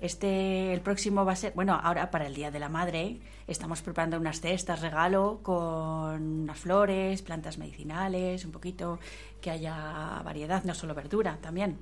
Este, 0.00 0.72
el 0.72 0.80
próximo 0.80 1.24
va 1.24 1.32
a 1.32 1.36
ser, 1.36 1.52
bueno, 1.54 1.78
ahora 1.82 2.10
para 2.10 2.26
el 2.26 2.34
Día 2.34 2.50
de 2.50 2.60
la 2.60 2.68
Madre 2.68 3.20
estamos 3.46 3.82
preparando 3.82 4.16
unas 4.16 4.40
cestas 4.40 4.80
regalo 4.80 5.40
con 5.42 6.42
unas 6.42 6.58
flores, 6.58 7.22
plantas 7.22 7.58
medicinales, 7.58 8.44
un 8.44 8.52
poquito, 8.52 8.98
que 9.40 9.50
haya 9.50 10.22
variedad, 10.24 10.64
no 10.64 10.74
solo 10.74 10.94
verdura 10.94 11.38
también, 11.40 11.78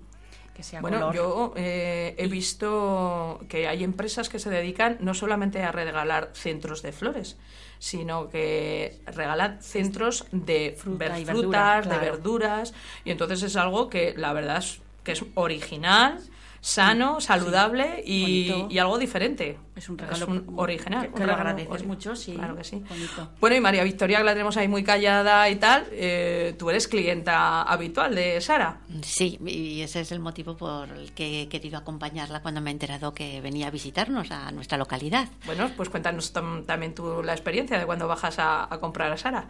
que 0.55 0.63
sea 0.63 0.81
Bueno, 0.81 0.99
color. 0.99 1.15
yo 1.15 1.55
eh, 1.57 2.15
he 2.19 2.27
visto 2.29 3.41
que 3.49 3.69
hay 3.69 3.85
empresas 3.85 4.29
que 4.29 4.39
se 4.39 4.51
dedican 4.51 4.99
no 5.01 5.15
solamente 5.15 5.63
a 5.63 5.73
regalar 5.73 6.31
centros 6.35 6.83
de 6.83 6.93
flores, 6.93 7.37
sino 7.79 8.29
que 8.29 9.01
regalan 9.07 9.63
centros 9.63 10.27
de 10.31 10.75
Fruta 10.79 11.09
ver- 11.09 11.21
y 11.21 11.25
frutas, 11.25 11.87
verdura, 11.87 11.99
de 11.99 12.11
verduras, 12.11 12.75
y 13.05 13.11
entonces 13.11 13.43
es 13.43 13.57
algo 13.57 13.89
que 13.89 14.15
la 14.17 14.33
verdad 14.33 14.59
es 14.59 14.81
que 15.05 15.13
es 15.13 15.25
original, 15.35 16.21
sano, 16.65 17.21
saludable 17.21 18.05
y, 18.07 18.79
algo 18.79 18.97
diferente. 18.97 19.59
Es 19.75 19.89
un 19.89 19.99
regalo 19.99 20.27
un 20.29 20.53
original. 20.57 21.11
que- 21.13 21.21
un 21.21 21.27
lo 21.27 21.33
agradeces 21.35 21.85
mucho, 21.85 22.15
sí, 22.15 22.35
Claro 22.35 22.57
que 22.57 22.63
sí. 22.63 22.77
bonito. 22.89 23.31
Bueno, 23.41 23.57
y 23.57 23.61
María 23.61 23.83
Victoria, 23.83 24.19
que 24.19 24.25
la 24.25 24.33
tenemos 24.33 24.57
ahí 24.57 24.69
muy 24.69 24.85
callada 24.85 25.49
y 25.51 25.57
tal, 25.57 25.87
eh, 25.91 26.55
tú 26.57 26.71
eres 26.71 26.87
clienta 26.87 27.63
habitual 27.63 28.15
de 28.15 28.41
Sara. 28.41 28.79
Sí, 29.03 29.39
y 29.45 29.81
ese 29.81 30.03
es 30.03 30.13
el 30.13 30.21
motivo 30.21 30.57
por 30.57 30.89
el 30.91 31.13
que 31.13 31.43
he 31.43 31.49
querido 31.49 31.79
acompañarla 31.79 32.43
cuando 32.43 32.61
me 32.61 32.71
he 32.71 32.75
enterado 32.75 33.13
que 33.13 33.41
venía 33.41 33.67
a 33.67 33.71
visitarnos 33.71 34.31
a 34.31 34.53
nuestra 34.53 34.79
localidad. 34.79 35.29
Bueno, 35.47 35.69
pues 35.77 35.89
cuéntanos 35.89 36.33
tam- 36.33 36.65
también 36.65 36.95
tú 36.95 37.23
la 37.25 37.33
experiencia 37.33 37.77
de 37.77 37.87
cuando 37.87 38.07
bajas 38.07 38.39
a, 38.39 38.73
a 38.73 38.79
comprar 38.79 39.11
a 39.11 39.17
Sara. 39.17 39.47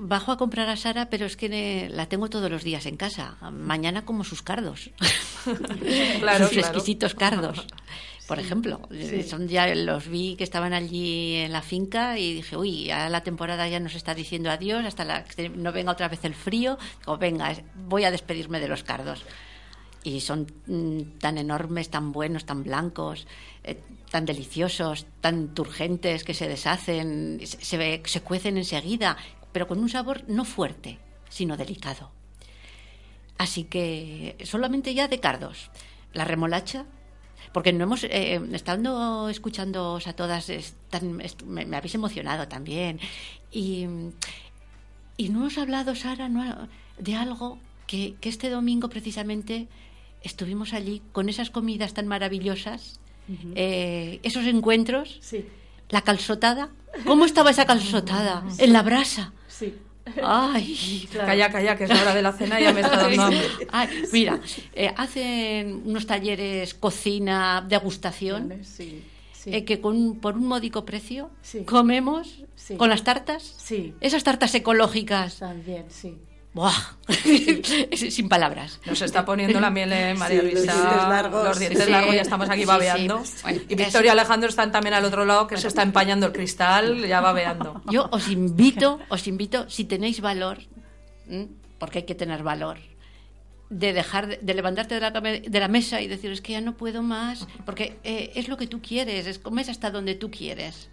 Bajo 0.00 0.32
a 0.32 0.36
comprar 0.38 0.68
a 0.68 0.76
Sara, 0.76 1.10
pero 1.10 1.26
es 1.26 1.36
que 1.36 1.88
la 1.90 2.06
tengo 2.06 2.28
todos 2.30 2.50
los 2.50 2.62
días 2.62 2.86
en 2.86 2.96
casa. 2.96 3.36
Mañana 3.50 4.04
como 4.04 4.24
sus 4.24 4.42
cardos. 4.42 4.90
Claro, 6.20 6.44
sus 6.46 6.52
claro. 6.58 6.68
exquisitos 6.68 7.14
cardos. 7.14 7.66
Por 8.28 8.38
ejemplo, 8.38 8.80
Eh, 8.90 9.22
son 9.26 9.48
ya 9.48 9.74
los 9.74 10.06
vi 10.06 10.36
que 10.36 10.44
estaban 10.44 10.74
allí 10.74 11.36
en 11.36 11.50
la 11.52 11.62
finca 11.62 12.18
y 12.18 12.34
dije, 12.34 12.58
uy, 12.58 12.84
ya 12.84 13.08
la 13.08 13.22
temporada 13.22 13.66
ya 13.68 13.80
nos 13.80 13.94
está 13.94 14.14
diciendo 14.14 14.50
adiós 14.50 14.84
hasta 14.84 15.06
la, 15.06 15.24
que 15.24 15.48
no 15.48 15.72
venga 15.72 15.92
otra 15.92 16.08
vez 16.08 16.22
el 16.26 16.34
frío. 16.34 16.76
Digo, 16.98 17.16
venga, 17.16 17.54
voy 17.74 18.04
a 18.04 18.10
despedirme 18.10 18.60
de 18.60 18.68
los 18.68 18.82
cardos. 18.84 19.24
Y 20.04 20.20
son 20.20 20.46
mm, 20.66 21.18
tan 21.18 21.38
enormes, 21.38 21.88
tan 21.88 22.12
buenos, 22.12 22.44
tan 22.44 22.62
blancos, 22.62 23.26
eh, 23.64 23.80
tan 24.10 24.26
deliciosos, 24.26 25.06
tan 25.22 25.54
turgentes 25.54 26.22
que 26.22 26.34
se 26.34 26.48
deshacen, 26.48 27.40
se, 27.44 27.64
se 27.64 28.02
se 28.04 28.20
cuecen 28.20 28.58
enseguida, 28.58 29.16
pero 29.58 29.66
con 29.66 29.80
un 29.80 29.88
sabor 29.88 30.22
no 30.28 30.44
fuerte, 30.44 31.00
sino 31.30 31.56
delicado. 31.56 32.12
Así 33.38 33.64
que 33.64 34.36
solamente 34.44 34.94
ya 34.94 35.08
de 35.08 35.18
cardos. 35.18 35.72
La 36.12 36.24
remolacha, 36.24 36.86
porque 37.52 37.72
no 37.72 37.82
hemos, 37.82 38.04
eh, 38.04 38.40
estando 38.52 39.28
escuchándoos 39.28 40.06
a 40.06 40.12
todas, 40.12 40.48
es 40.48 40.76
tan- 40.90 41.20
es- 41.20 41.42
me, 41.44 41.66
me 41.66 41.76
habéis 41.76 41.96
emocionado 41.96 42.46
también. 42.46 43.00
Y, 43.50 43.86
y 45.16 45.28
no 45.30 45.40
hemos 45.40 45.58
hablado, 45.58 45.96
Sara, 45.96 46.28
no 46.28 46.68
de 46.96 47.16
algo 47.16 47.58
que, 47.88 48.14
que 48.20 48.28
este 48.28 48.50
domingo 48.50 48.88
precisamente 48.88 49.66
estuvimos 50.22 50.72
allí 50.72 51.02
con 51.10 51.28
esas 51.28 51.50
comidas 51.50 51.94
tan 51.94 52.06
maravillosas, 52.06 53.00
eh, 53.56 54.20
esos 54.22 54.46
encuentros, 54.46 55.18
Sí, 55.20 55.44
la 55.90 56.02
calzotada. 56.02 56.70
¿Cómo 57.04 57.24
estaba 57.24 57.50
esa 57.50 57.66
calzotada? 57.66 58.44
En 58.58 58.72
la 58.72 58.82
brasa. 58.82 59.32
Sí. 59.58 59.74
Ay, 60.22 61.06
Calla, 61.12 61.50
calla, 61.52 61.76
que 61.76 61.84
es 61.84 61.90
la 61.90 62.00
hora 62.00 62.14
de 62.14 62.22
la 62.22 62.32
cena 62.32 62.58
y 62.58 62.62
ya 62.64 62.72
me 62.72 62.80
está 62.80 62.96
dando 62.96 63.22
hambre. 63.24 63.46
Ay, 63.70 63.88
mira, 64.10 64.40
eh, 64.72 64.90
hacen 64.96 65.82
unos 65.84 66.06
talleres 66.06 66.72
cocina, 66.72 67.62
degustación, 67.68 68.54
Sí, 68.62 69.04
sí. 69.32 69.50
eh, 69.54 69.66
que 69.66 69.82
con, 69.82 70.18
por 70.18 70.34
un 70.36 70.46
módico 70.46 70.86
precio 70.86 71.30
Sí. 71.42 71.64
comemos 71.64 72.42
con 72.78 72.88
las 72.88 73.04
tartas. 73.04 73.42
Sí. 73.58 73.92
Esas 74.00 74.24
tartas 74.24 74.54
ecológicas. 74.54 75.40
También, 75.40 75.84
sí. 75.90 76.16
¡Buah! 76.58 76.72
Sin 78.10 78.28
palabras. 78.28 78.80
Nos 78.84 79.00
está 79.02 79.24
poniendo 79.24 79.60
la 79.60 79.70
miel, 79.70 79.92
eh, 79.92 80.14
María 80.14 80.40
Sí, 80.40 80.46
los 80.46 80.54
Luisa. 80.54 80.72
dientes 80.74 81.02
largos. 81.08 81.44
Los 81.44 81.58
dientes 81.60 81.84
Sí. 81.84 81.90
largos, 81.92 82.14
ya 82.16 82.22
estamos 82.22 82.50
aquí 82.50 82.60
Sí, 82.62 82.66
babeando. 82.66 83.24
sí. 83.24 83.32
Bueno, 83.42 83.60
y 83.68 83.74
Victoria 83.76 84.08
y 84.08 84.10
Alejandro 84.10 84.48
están 84.48 84.72
también 84.72 84.94
al 84.94 85.04
otro 85.04 85.24
lado, 85.24 85.46
que 85.46 85.56
se 85.56 85.68
está 85.68 85.82
empañando 85.82 86.26
el 86.26 86.32
cristal, 86.32 87.06
ya 87.06 87.20
babeando. 87.20 87.80
Yo 87.88 88.08
os 88.10 88.26
invito, 88.28 88.98
os 89.08 89.28
invito, 89.28 89.70
si 89.70 89.84
tenéis 89.84 90.20
valor, 90.20 90.58
¿m? 91.28 91.46
porque 91.78 91.98
hay 92.00 92.04
que 92.06 92.16
tener 92.16 92.42
valor, 92.42 92.78
de 93.70 93.92
dejar 93.92 94.40
de, 94.40 94.54
levantarte 94.54 94.96
de 94.96 95.00
la, 95.00 95.12
came- 95.12 95.42
de 95.48 95.60
la 95.60 95.68
mesa 95.68 96.00
y 96.00 96.08
decir 96.08 96.32
es 96.32 96.40
que 96.40 96.54
ya 96.54 96.60
no 96.60 96.76
puedo 96.76 97.02
más, 97.04 97.46
porque 97.66 98.00
eh, 98.02 98.32
es 98.34 98.48
lo 98.48 98.56
que 98.56 98.66
tú 98.66 98.82
quieres, 98.82 99.28
es 99.28 99.38
comes 99.38 99.68
hasta 99.68 99.92
donde 99.92 100.16
tú 100.16 100.28
quieres. 100.32 100.88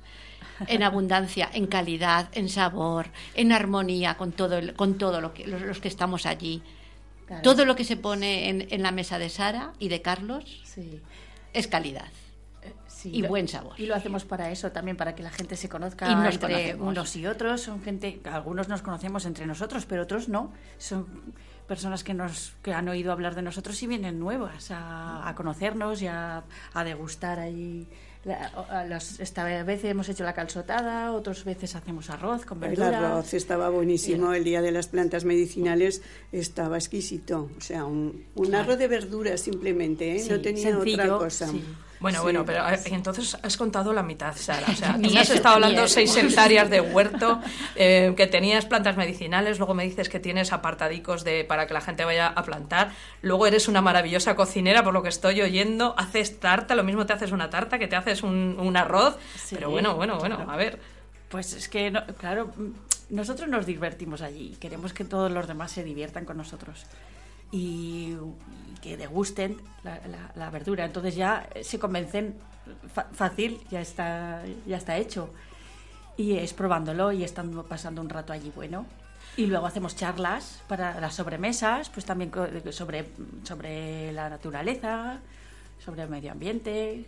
En 0.67 0.83
abundancia, 0.83 1.49
en 1.53 1.67
calidad, 1.67 2.29
en 2.33 2.49
sabor, 2.49 3.07
en 3.33 3.51
armonía 3.51 4.15
con 4.17 4.31
todo, 4.31 4.57
el- 4.57 4.73
con 4.73 4.97
todo 4.97 5.21
lo 5.21 5.33
que, 5.33 5.45
los, 5.47 5.61
los 5.61 5.79
que 5.79 5.87
estamos 5.87 6.25
allí. 6.25 6.61
Claro. 7.27 7.41
Todo 7.41 7.65
lo 7.65 7.75
que 7.75 7.83
se 7.83 7.97
pone 7.97 8.49
en, 8.49 8.67
en 8.69 8.83
la 8.83 8.91
mesa 8.91 9.17
de 9.17 9.29
Sara 9.29 9.73
y 9.79 9.89
de 9.89 10.01
Carlos 10.01 10.61
Sí. 10.63 11.01
es 11.53 11.67
calidad. 11.67 12.07
Sí, 12.87 13.11
Y 13.13 13.21
lo- 13.21 13.27
buen 13.29 13.47
sabor. 13.47 13.73
Y 13.79 13.85
lo 13.85 13.93
hacemos 13.95 14.25
para 14.25 14.49
eso 14.51 14.71
también, 14.71 14.97
para 14.97 15.13
que 15.13 15.21
la 15.21 15.29
gente 15.29 15.55
se 15.55 15.69
conozca 15.69 16.09
Y 16.09 16.15
nos 16.15 16.33
entre 16.35 16.39
conocemos. 16.53 16.87
unos 16.87 17.15
y 17.15 17.27
otros. 17.27 17.61
Son 17.61 17.83
gente, 17.83 18.19
algunos 18.31 18.67
nos 18.69 18.81
conocemos 18.81 19.25
entre 19.25 19.45
nosotros, 19.45 19.85
pero 19.85 20.03
otros 20.03 20.27
no. 20.29 20.51
Son 20.79 21.05
personas 21.67 22.03
que 22.03 22.13
nos 22.15 22.53
que 22.63 22.73
han 22.73 22.87
oído 22.89 23.11
hablar 23.11 23.35
de 23.35 23.41
nosotros 23.43 23.81
y 23.83 23.87
vienen 23.87 24.19
nuevas 24.19 24.71
a, 24.71 25.27
a 25.27 25.35
conocernos 25.35 26.01
y 26.01 26.07
a, 26.07 26.43
a 26.73 26.83
degustar 26.83 27.39
ahí. 27.39 27.87
La- 28.25 28.51
a 28.69 28.97
esta 29.19 29.43
vez 29.63 29.83
hemos 29.85 30.09
hecho 30.09 30.23
la 30.23 30.33
calzotada, 30.33 31.11
otras 31.11 31.43
veces 31.45 31.75
hacemos 31.75 32.09
arroz 32.09 32.43
con 32.45 32.61
El 32.63 32.69
verdura. 32.71 33.11
arroz 33.13 33.33
estaba 33.35 33.69
buenísimo, 33.69 34.33
el 34.33 34.43
día 34.43 34.61
de 34.63 34.71
las 34.71 34.87
plantas 34.87 35.25
medicinales 35.25 36.01
estaba 36.31 36.77
exquisito. 36.77 37.49
O 37.55 37.61
sea, 37.61 37.85
un, 37.85 38.25
un 38.35 38.55
arroz 38.55 38.79
de 38.79 38.87
verduras 38.87 39.41
simplemente, 39.41 40.15
¿eh? 40.15 40.19
Sí, 40.19 40.29
no 40.31 40.41
tenía 40.41 40.71
sencillo, 40.71 41.03
otra 41.03 41.17
cosa. 41.19 41.47
sí. 41.47 41.63
Bueno, 42.05 42.19
Sí. 42.19 42.23
bueno, 42.23 42.45
pero 42.45 42.69
eh, 42.69 42.79
entonces 42.85 43.35
has 43.41 43.57
contado 43.57 43.91
la 43.93 44.03
mitad, 44.03 44.35
Sara. 44.35 44.67
O 44.71 44.75
sea, 44.75 44.95
tú 45.01 45.17
has 45.17 45.29
estado 45.31 45.55
hablando 45.55 45.87
seis 45.87 46.15
hectáreas 46.15 46.69
de 46.69 46.81
huerto, 46.81 47.41
eh, 47.75 48.13
que 48.15 48.27
tenías 48.27 48.65
plantas 48.65 48.95
medicinales, 48.95 49.57
luego 49.57 49.73
me 49.73 49.83
dices 49.85 50.07
que 50.07 50.19
tienes 50.19 50.53
apartadicos 50.53 51.23
de, 51.23 51.43
para 51.45 51.65
que 51.65 51.73
la 51.73 51.81
gente 51.81 52.05
vaya 52.05 52.27
a 52.27 52.43
plantar, 52.43 52.91
luego 53.23 53.47
eres 53.47 53.67
una 53.67 53.81
maravillosa 53.81 54.35
cocinera, 54.35 54.83
por 54.83 54.93
lo 54.93 55.01
que 55.01 55.09
estoy 55.09 55.41
oyendo, 55.41 55.95
haces 55.97 56.39
tarta, 56.39 56.75
lo 56.75 56.83
mismo 56.83 57.07
te 57.07 57.13
haces 57.13 57.31
una 57.31 57.49
tarta 57.49 57.79
que 57.79 57.87
te 57.87 57.95
haces 57.95 58.21
un, 58.21 58.57
un 58.59 58.77
arroz, 58.77 59.17
Sí, 59.35 59.55
pero 59.55 59.71
bueno, 59.71 59.95
bueno, 59.95 60.17
bueno, 60.19 60.35
claro. 60.35 60.51
a 60.51 60.55
ver. 60.57 60.79
Pues 61.29 61.53
es 61.53 61.67
que, 61.69 61.89
no- 61.89 62.05
claro, 62.19 62.53
nosotros 63.09 63.49
nos 63.49 63.65
divertimos 63.65 64.21
allí 64.21 64.51
y 64.53 64.55
queremos 64.57 64.93
que 64.93 65.05
todos 65.05 65.31
los 65.31 65.47
demás 65.47 65.71
se 65.71 65.83
diviertan 65.83 66.23
con 66.25 66.37
nosotros 66.37 66.85
y, 67.51 68.15
que 68.81 68.97
degusten 68.97 69.57
la, 69.83 69.99
la- 70.35 70.49
verdura. 70.51 70.85
Entonces 70.85 71.15
ya 71.15 71.49
se 71.61 71.79
convencen 71.79 72.35
fácil, 73.13 73.59
ya 73.71 73.81
está, 73.81 74.43
ya 74.67 74.77
está 74.77 74.97
hecho. 74.97 75.29
Y 76.17 76.37
es 76.37 76.53
probándolo 76.53 77.11
y 77.11 77.23
estando 77.23 77.65
pasando 77.65 78.01
un 78.01 78.09
rato 78.09 78.31
allí 78.33 78.51
bueno. 78.55 78.85
Y 79.37 79.47
luego 79.47 79.65
hacemos 79.65 79.95
charlas 79.95 80.61
para 80.67 80.99
las 81.01 81.15
sobremesas, 81.15 81.89
pues 81.89 82.05
también 82.05 82.31
sobre, 82.71 83.09
sobre 83.43 84.11
la 84.13 84.29
naturaleza, 84.29 85.19
sobre 85.83 86.03
el 86.03 86.09
medio 86.09 86.31
ambiente. 86.31 87.05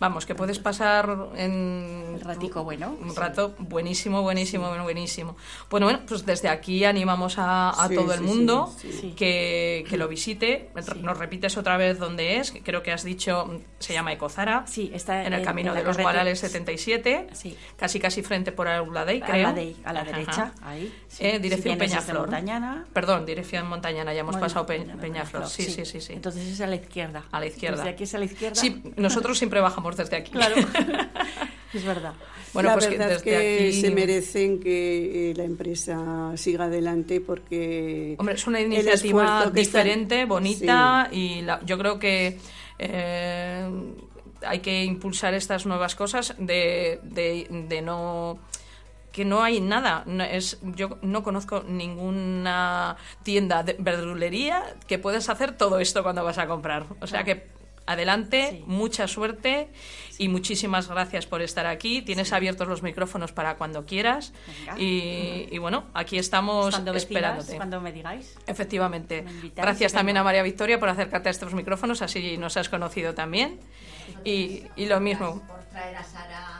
Vamos, 0.00 0.24
que 0.26 0.34
puedes 0.34 0.58
pasar 0.58 1.28
en... 1.36 2.14
El 2.14 2.20
ratico 2.22 2.64
bueno, 2.64 2.96
Un 3.00 3.10
sí. 3.10 3.16
rato 3.16 3.54
buenísimo, 3.58 4.22
buenísimo, 4.22 4.68
bueno, 4.68 4.82
buenísimo. 4.84 5.36
Bueno, 5.68 5.86
bueno, 5.86 6.00
pues 6.08 6.24
desde 6.24 6.48
aquí 6.48 6.84
animamos 6.84 7.38
a, 7.38 7.70
a 7.70 7.86
Sí, 7.88 7.94
todo 7.94 8.12
el 8.14 8.20
sí, 8.20 8.24
mundo 8.24 8.72
sí, 8.78 8.92
sí. 8.92 9.12
Que, 9.16 9.84
que 9.88 9.96
lo 9.98 10.08
visite. 10.08 10.70
Nos 11.02 11.18
repites 11.18 11.56
otra 11.58 11.76
vez 11.76 11.98
dónde 11.98 12.38
es, 12.38 12.52
creo 12.64 12.82
que 12.82 12.92
has 12.92 13.04
dicho, 13.04 13.60
se 13.78 13.92
llama 13.92 14.12
Ecozara. 14.12 14.64
Sí, 14.66 14.90
está 14.94 15.20
en 15.24 15.34
el 15.34 15.40
en- 15.40 15.44
camino 15.44 15.72
en 15.72 15.78
de 15.78 15.84
los 15.84 15.96
Guarales 15.98 16.40
77, 16.40 17.28
Sí. 17.32 17.56
casi 17.76 18.00
casi 18.00 18.22
frente 18.22 18.52
por 18.52 18.68
Aula 18.68 19.04
Dei, 19.04 19.20
A 19.22 19.26
creo. 19.26 19.42
la, 19.48 19.52
de- 19.52 19.76
a 19.84 19.92
la 19.92 20.00
Ajá. 20.00 20.10
derecha, 20.10 20.52
ahí. 20.62 20.94
sí. 21.08 21.26
Eh, 21.26 21.38
dirección 21.38 21.76
Peñaflor. 21.78 22.20
Montañana. 22.22 22.86
Perdón, 22.92 23.26
dirección 23.26 23.68
Montañana, 23.68 24.14
ya 24.14 24.20
hemos 24.20 24.32
Bueno, 24.36 24.46
pasado 24.46 24.64
Peñaflor. 24.66 25.46
Sí, 25.46 25.64
sí, 25.64 25.84
sí, 25.84 26.00
sí. 26.00 26.14
Entonces 26.14 26.46
es 26.46 26.60
a 26.62 26.66
la 26.66 26.76
izquierda. 26.76 27.24
A 27.30 27.38
la 27.40 27.46
izquierda. 27.46 27.76
Desde 27.78 27.90
aquí 27.90 28.04
es 28.04 28.14
a 28.14 28.18
la 28.18 28.24
izquierda. 28.24 28.54
Sí, 28.54 28.82
nosotros 28.96 29.36
siempre 29.36 29.60
bajamos 29.60 29.89
desde 29.96 30.16
aquí. 30.16 30.30
Claro. 30.32 30.56
es 31.74 31.84
verdad. 31.84 32.14
Bueno, 32.52 32.70
la 32.70 32.74
pues 32.74 32.86
que 32.88 32.98
verdad 32.98 33.12
es 33.12 33.22
desde 33.22 33.30
que 33.38 33.68
aquí- 33.68 33.80
se 33.80 33.90
merecen 33.92 34.58
que 34.60 35.30
eh, 35.30 35.34
la 35.36 35.44
empresa 35.44 36.32
siga 36.36 36.64
adelante 36.64 37.20
porque 37.20 38.16
Hombre, 38.18 38.34
es 38.34 38.46
una 38.46 38.60
iniciativa 38.60 39.22
que 39.22 39.38
están- 39.38 39.52
diferente, 39.52 40.24
bonita 40.24 41.08
y 41.12 41.42
la- 41.42 41.60
yo 41.64 41.78
creo 41.78 41.98
que 42.00 42.38
eh, 42.78 43.70
hay 44.44 44.58
que 44.60 44.82
impulsar 44.84 45.34
estas 45.34 45.64
nuevas 45.66 45.94
cosas 45.94 46.34
de, 46.38 46.98
de- 47.04 47.46
de 47.68 47.82
no 47.82 48.38
que 49.12 49.24
no 49.24 49.42
hay 49.42 49.60
nada 49.60 50.04
no 50.06 50.22
es 50.24 50.58
yo 50.62 50.98
no 51.02 51.22
conozco 51.24 51.64
ninguna 51.68 52.96
tienda 53.24 53.62
de 53.64 53.74
verdulería 53.78 54.62
que 54.86 54.98
puedas 54.98 55.28
hacer 55.28 55.56
todo 55.56 55.78
esto 55.80 56.02
cuando 56.04 56.24
vas 56.24 56.38
a 56.38 56.46
comprar 56.46 56.86
o 57.00 57.06
sea 57.08 57.24
que 57.24 57.48
adelante 57.90 58.48
Sí. 58.50 58.64
mucha 58.66 59.06
suerte 59.08 59.68
y 60.18 60.28
muchísimas 60.28 60.88
gracias 60.88 61.26
por 61.26 61.40
estar 61.42 61.66
aquí 61.66 62.02
tienes 62.02 62.32
abiertos 62.32 62.68
los 62.68 62.82
micrófonos 62.82 63.32
para 63.32 63.56
cuando 63.56 63.86
quieras 63.86 64.32
Venga. 64.66 64.78
y, 64.78 65.48
y 65.50 65.58
bueno 65.58 65.84
aquí 65.94 66.18
estamos 66.18 66.70
Cuando 66.74 66.92
vecinas, 66.92 67.10
esperándote 67.10 67.56
cuando 67.56 67.80
me 67.80 67.92
digáis. 67.92 68.36
Efectivamente. 68.46 69.22
Me 69.22 69.30
invitáis, 69.30 69.64
Gracias 69.66 69.92
también 69.92 70.16
a 70.18 70.22
María 70.24 70.42
Victoria 70.42 70.78
por 70.78 70.88
acercarte 70.88 71.28
a 71.28 71.32
estos 71.32 71.54
micrófonos, 71.54 72.02
así 72.02 72.36
nos 72.36 72.56
has 72.56 72.68
conocido 72.68 73.14
también. 73.14 73.58
Y, 74.24 74.62
y 74.76 74.86
lo 74.86 75.00
mismo. 75.00 75.40
Por 75.46 75.60
traer 75.70 75.96
a 75.96 76.02
Sara 76.04 76.59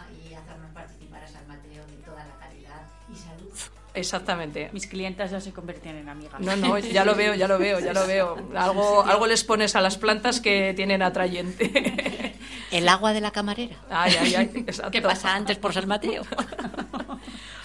y 1.20 1.24
hacernos 1.24 1.24
participar 1.24 1.24
a 1.24 1.28
San 1.28 1.48
Mateo 1.48 1.86
de 1.86 2.02
toda 2.04 2.24
la 2.24 2.34
calidad 2.38 2.82
y 3.12 3.16
salud. 3.16 3.70
Exactamente. 3.94 4.70
Mis 4.72 4.86
clientas 4.86 5.30
ya 5.30 5.40
se 5.40 5.52
convierten 5.52 5.96
en 5.96 6.08
amigas. 6.08 6.40
No, 6.40 6.56
no, 6.56 6.78
ya 6.78 7.04
lo 7.04 7.14
veo, 7.14 7.34
ya 7.34 7.48
lo 7.48 7.58
veo, 7.58 7.80
ya 7.80 7.92
lo 7.92 8.06
veo. 8.06 8.36
Algo, 8.54 9.02
algo 9.04 9.26
les 9.26 9.44
pones 9.44 9.74
a 9.74 9.80
las 9.80 9.96
plantas 9.96 10.40
que 10.40 10.72
tienen 10.74 11.02
atrayente. 11.02 12.34
El 12.70 12.88
agua 12.88 13.12
de 13.12 13.20
la 13.20 13.32
camarera. 13.32 13.76
Ay, 13.90 14.14
ay, 14.20 14.34
ay, 14.36 14.50
exacto. 14.66 14.92
¿Qué 14.92 15.02
pasa 15.02 15.34
antes 15.34 15.58
por 15.58 15.72
San 15.72 15.88
Mateo? 15.88 16.22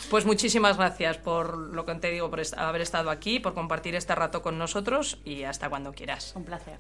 Pues 0.10 0.24
muchísimas 0.24 0.78
gracias 0.78 1.18
por 1.18 1.58
lo 1.58 1.84
que 1.84 1.96
te 1.96 2.12
digo, 2.12 2.30
por 2.30 2.40
haber 2.58 2.82
estado 2.82 3.10
aquí, 3.10 3.40
por 3.40 3.56
compartir 3.56 3.96
este 3.96 4.14
rato 4.14 4.44
con 4.44 4.58
nosotros 4.58 5.18
y 5.26 5.44
hasta 5.44 5.68
cuando 5.68 5.94
quieras. 5.94 6.34
Un 6.36 6.46
placer. 6.46 6.78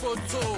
Photo. 0.00 0.49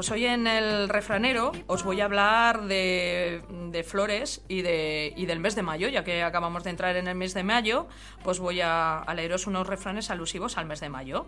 Pues 0.00 0.12
hoy 0.12 0.24
en 0.24 0.46
el 0.46 0.88
refranero 0.88 1.52
os 1.66 1.84
voy 1.84 2.00
a 2.00 2.06
hablar 2.06 2.62
de, 2.62 3.84
flores 3.86 4.40
y, 4.48 4.62
de, 4.62 5.12
y 5.14 5.26
del 5.26 5.40
mes 5.40 5.54
de 5.54 5.62
mayo, 5.62 5.90
ya 5.90 6.04
que 6.04 6.22
acabamos 6.22 6.64
de 6.64 6.70
entrar 6.70 6.96
en 6.96 7.06
el 7.06 7.14
mes 7.14 7.34
de 7.34 7.44
mayo, 7.44 7.86
pues 8.24 8.38
voy 8.38 8.62
a, 8.62 8.96
a 8.96 9.12
leeros 9.12 9.46
unos 9.46 9.66
refranes 9.66 10.10
alusivos 10.10 10.56
al 10.56 10.64
mes 10.64 10.80
de 10.80 10.88
mayo. 10.88 11.26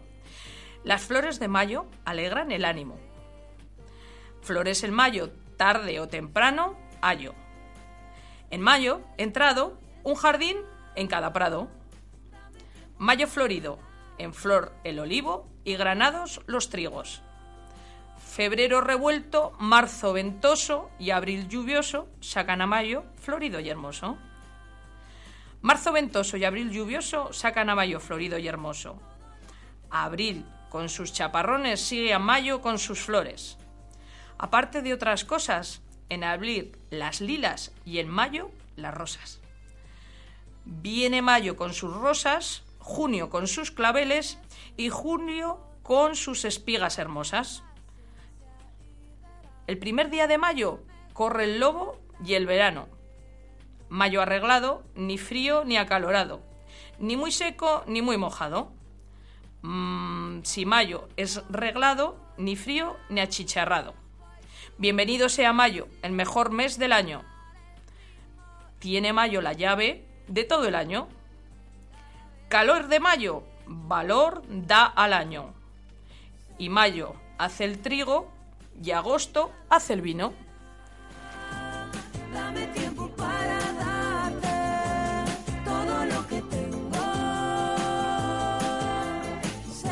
Las 0.84 1.02
flores 1.02 1.38
de 1.38 1.48
mayo 1.48 1.84
alegran 2.06 2.50
el 2.50 2.64
ánimo. 2.64 2.98
Flores 4.40 4.82
en 4.84 4.94
mayo, 4.94 5.28
tarde 5.58 6.00
o 6.00 6.08
temprano, 6.08 6.78
hallo. 7.02 7.34
En 8.48 8.62
mayo, 8.62 9.02
entrado, 9.18 9.78
un 10.02 10.14
jardín 10.14 10.56
en 10.94 11.08
cada 11.08 11.34
prado. 11.34 11.68
Mayo 12.96 13.26
florido, 13.26 13.78
en 14.16 14.32
flor 14.32 14.72
el 14.82 14.98
olivo 14.98 15.46
y 15.62 15.76
granados 15.76 16.40
los 16.46 16.70
trigos. 16.70 17.22
Febrero 18.32 18.80
revuelto, 18.80 19.52
marzo 19.58 20.14
ventoso 20.14 20.88
y 20.98 21.10
abril 21.10 21.48
lluvioso 21.48 22.08
sacan 22.20 22.62
a 22.62 22.66
mayo 22.66 23.04
florido 23.20 23.60
y 23.60 23.68
hermoso. 23.68 24.16
Marzo 25.60 25.92
ventoso 25.92 26.38
y 26.38 26.44
abril 26.46 26.70
lluvioso 26.70 27.34
sacan 27.34 27.68
a 27.68 27.74
mayo 27.74 28.00
florido 28.00 28.38
y 28.38 28.48
hermoso. 28.48 28.98
Abril 29.90 30.46
con 30.70 30.88
sus 30.88 31.12
chaparrones 31.12 31.82
sigue 31.82 32.14
a 32.14 32.18
mayo 32.18 32.62
con 32.62 32.78
sus 32.78 33.00
flores. 33.00 33.58
Aparte 34.38 34.80
de 34.80 34.94
otras 34.94 35.26
cosas, 35.26 35.82
en 36.08 36.24
abril 36.24 36.74
las 36.88 37.20
lilas 37.20 37.70
y 37.84 37.98
en 37.98 38.08
mayo 38.08 38.50
las 38.76 38.94
rosas. 38.94 39.42
Viene 40.64 41.20
mayo 41.20 41.54
con 41.54 41.74
sus 41.74 41.94
rosas, 41.94 42.62
junio 42.78 43.28
con 43.28 43.46
sus 43.46 43.70
claveles 43.70 44.38
y 44.78 44.88
junio 44.88 45.60
con 45.82 46.16
sus 46.16 46.46
espigas 46.46 46.98
hermosas. 46.98 47.62
El 49.72 49.78
primer 49.78 50.10
día 50.10 50.26
de 50.26 50.36
mayo 50.36 50.80
corre 51.14 51.44
el 51.44 51.58
lobo 51.58 51.98
y 52.22 52.34
el 52.34 52.44
verano. 52.44 52.88
Mayo 53.88 54.20
arreglado, 54.20 54.82
ni 54.94 55.16
frío 55.16 55.64
ni 55.64 55.78
acalorado, 55.78 56.42
ni 56.98 57.16
muy 57.16 57.32
seco 57.32 57.82
ni 57.86 58.02
muy 58.02 58.18
mojado. 58.18 58.70
Mm, 59.62 60.42
si 60.42 60.66
mayo 60.66 61.08
es 61.16 61.42
reglado, 61.48 62.18
ni 62.36 62.54
frío 62.54 62.98
ni 63.08 63.22
achicharrado. 63.22 63.94
Bienvenido 64.76 65.30
sea 65.30 65.54
mayo, 65.54 65.88
el 66.02 66.12
mejor 66.12 66.50
mes 66.50 66.78
del 66.78 66.92
año. 66.92 67.22
Tiene 68.78 69.14
mayo 69.14 69.40
la 69.40 69.54
llave 69.54 70.04
de 70.28 70.44
todo 70.44 70.68
el 70.68 70.74
año. 70.74 71.08
Calor 72.50 72.88
de 72.88 73.00
mayo, 73.00 73.42
valor 73.66 74.42
da 74.50 74.84
al 74.84 75.14
año. 75.14 75.54
Y 76.58 76.68
mayo 76.68 77.14
hace 77.38 77.64
el 77.64 77.80
trigo 77.80 78.30
y 78.82 78.92
agosto 78.92 79.50
hace 79.68 79.92
el 79.94 80.02
vino. 80.02 80.32
Dame 82.32 82.66
tiempo 82.68 83.08
para 83.10 83.58
darte 83.72 84.48
todo 85.64 86.04
lo 86.06 86.26
que 86.28 86.40
tengo. 86.42 86.92
Ser 89.72 89.90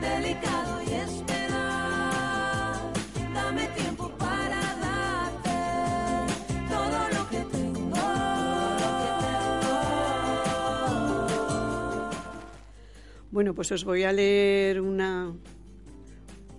delicado 0.00 0.82
y 0.82 0.92
esperar. 0.92 2.92
Dame 3.34 3.66
tiempo 3.68 4.10
para 4.18 4.76
darte 4.76 5.50
todo 6.68 7.08
lo 7.18 7.28
que 7.28 7.40
tengo. 7.56 7.96
Bueno, 13.30 13.54
pues 13.54 13.72
os 13.72 13.84
voy 13.84 14.02
a 14.04 14.12
leer 14.12 14.80
una, 14.80 15.34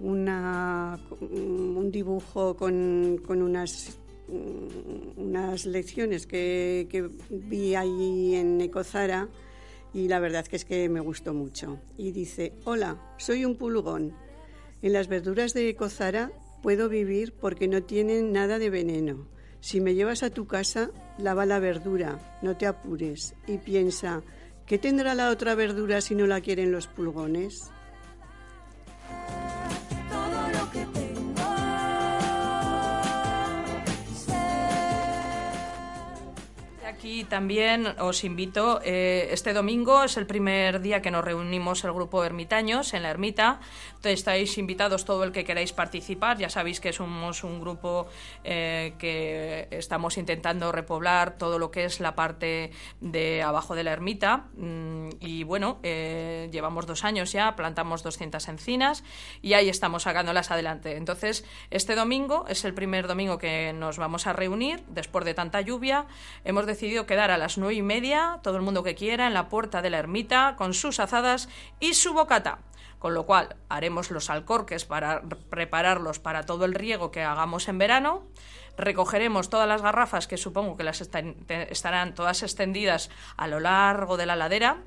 un 0.01 1.89
dibujo 1.91 2.55
con, 2.55 3.21
unas, 3.27 3.97
mm, 4.27 5.21
unas 5.21 5.65
lecciones 5.65 6.25
que, 6.25 7.09
vi 7.29 7.75
ahí 7.75 8.35
en 8.35 8.59
Ecozara 8.61 9.29
y 9.93 10.07
la 10.07 10.19
verdad 10.19 10.45
que 10.45 10.55
es 10.55 10.65
que 10.65 10.89
me 10.89 10.99
gustó 10.99 11.33
mucho. 11.33 11.79
Y 11.97 12.11
dice, 12.11 12.53
hola, 12.65 12.97
soy 13.17 13.45
un 13.45 13.55
pulgón. 13.55 14.13
En 14.81 14.93
las 14.93 15.07
verduras 15.07 15.53
de 15.53 15.69
Ecozara 15.69 16.31
puedo 16.63 16.89
vivir 16.89 17.33
porque 17.33 17.67
no 17.67 17.83
tienen 17.83 18.31
nada 18.31 18.57
de 18.57 18.69
veneno. 18.69 19.27
Si 19.59 19.79
me 19.79 19.93
llevas 19.93 20.23
a 20.23 20.31
tu 20.31 20.47
casa, 20.47 20.89
lava 21.19 21.45
la 21.45 21.59
verdura, 21.59 22.39
no 22.41 22.57
te 22.57 22.65
apures 22.65 23.35
y 23.45 23.57
piensa, 23.59 24.23
¿qué 24.65 24.79
tendrá 24.79 25.13
la 25.13 25.29
otra 25.29 25.53
verdura 25.53 26.01
si 26.01 26.15
no 26.15 26.25
la 26.25 26.41
quieren 26.41 26.71
los 26.71 26.87
pulgones? 26.87 27.71
Aquí 37.01 37.23
también 37.23 37.87
os 37.97 38.23
invito, 38.23 38.79
eh, 38.83 39.29
este 39.31 39.53
domingo 39.53 40.03
es 40.03 40.17
el 40.17 40.27
primer 40.27 40.81
día 40.81 41.01
que 41.01 41.09
nos 41.09 41.25
reunimos 41.25 41.83
el 41.83 41.93
grupo 41.93 42.23
ermitaños 42.23 42.93
en 42.93 43.01
la 43.01 43.09
ermita. 43.09 43.59
Estáis 44.03 44.55
invitados 44.59 45.03
todo 45.03 45.23
el 45.23 45.31
que 45.31 45.43
queráis 45.43 45.73
participar. 45.73 46.37
Ya 46.37 46.51
sabéis 46.51 46.79
que 46.79 46.93
somos 46.93 47.43
un 47.43 47.59
grupo 47.59 48.05
eh, 48.43 48.93
que 48.99 49.67
estamos 49.71 50.19
intentando 50.19 50.71
repoblar 50.71 51.37
todo 51.37 51.57
lo 51.57 51.71
que 51.71 51.85
es 51.85 52.01
la 52.01 52.13
parte 52.13 52.69
de 52.99 53.41
abajo 53.41 53.73
de 53.73 53.83
la 53.83 53.93
ermita. 53.93 54.45
Mm, 54.55 55.09
y 55.21 55.43
bueno, 55.43 55.79
eh, 55.81 56.49
llevamos 56.51 56.85
dos 56.85 57.03
años 57.03 57.31
ya, 57.31 57.55
plantamos 57.55 58.03
200 58.03 58.47
encinas 58.47 59.03
y 59.41 59.53
ahí 59.53 59.69
estamos 59.69 60.03
sacándolas 60.03 60.51
adelante. 60.51 60.97
Entonces, 60.97 61.45
este 61.71 61.95
domingo 61.95 62.45
es 62.47 62.63
el 62.63 62.75
primer 62.75 63.07
domingo 63.07 63.39
que 63.39 63.73
nos 63.73 63.97
vamos 63.97 64.27
a 64.27 64.33
reunir 64.33 64.83
después 64.87 65.25
de 65.25 65.33
tanta 65.33 65.61
lluvia. 65.61 66.05
Hemos 66.43 66.67
decidido 66.67 66.90
quedar 67.05 67.31
a 67.31 67.37
las 67.37 67.57
nueve 67.57 67.75
y 67.75 67.81
media, 67.81 68.39
todo 68.43 68.55
el 68.57 68.61
mundo 68.61 68.83
que 68.83 68.95
quiera, 68.95 69.27
en 69.27 69.33
la 69.33 69.49
puerta 69.49 69.81
de 69.81 69.89
la 69.89 69.99
ermita, 69.99 70.55
con 70.57 70.73
sus 70.73 70.99
azadas 70.99 71.49
y 71.79 71.93
su 71.93 72.13
bocata. 72.13 72.59
Con 72.99 73.13
lo 73.15 73.25
cual 73.25 73.55
haremos 73.67 74.11
los 74.11 74.29
alcorques 74.29 74.85
para 74.85 75.21
prepararlos 75.49 76.19
para 76.19 76.45
todo 76.45 76.65
el 76.65 76.75
riego 76.75 77.09
que 77.09 77.23
hagamos 77.23 77.67
en 77.67 77.79
verano. 77.79 78.27
Recogeremos 78.77 79.49
todas 79.49 79.67
las 79.67 79.81
garrafas, 79.81 80.27
que 80.27 80.37
supongo 80.37 80.77
que 80.77 80.83
las 80.83 81.01
estarán 81.01 82.13
todas 82.13 82.43
extendidas 82.43 83.09
a 83.37 83.47
lo 83.47 83.59
largo 83.59 84.17
de 84.17 84.27
la 84.27 84.35
ladera. 84.35 84.77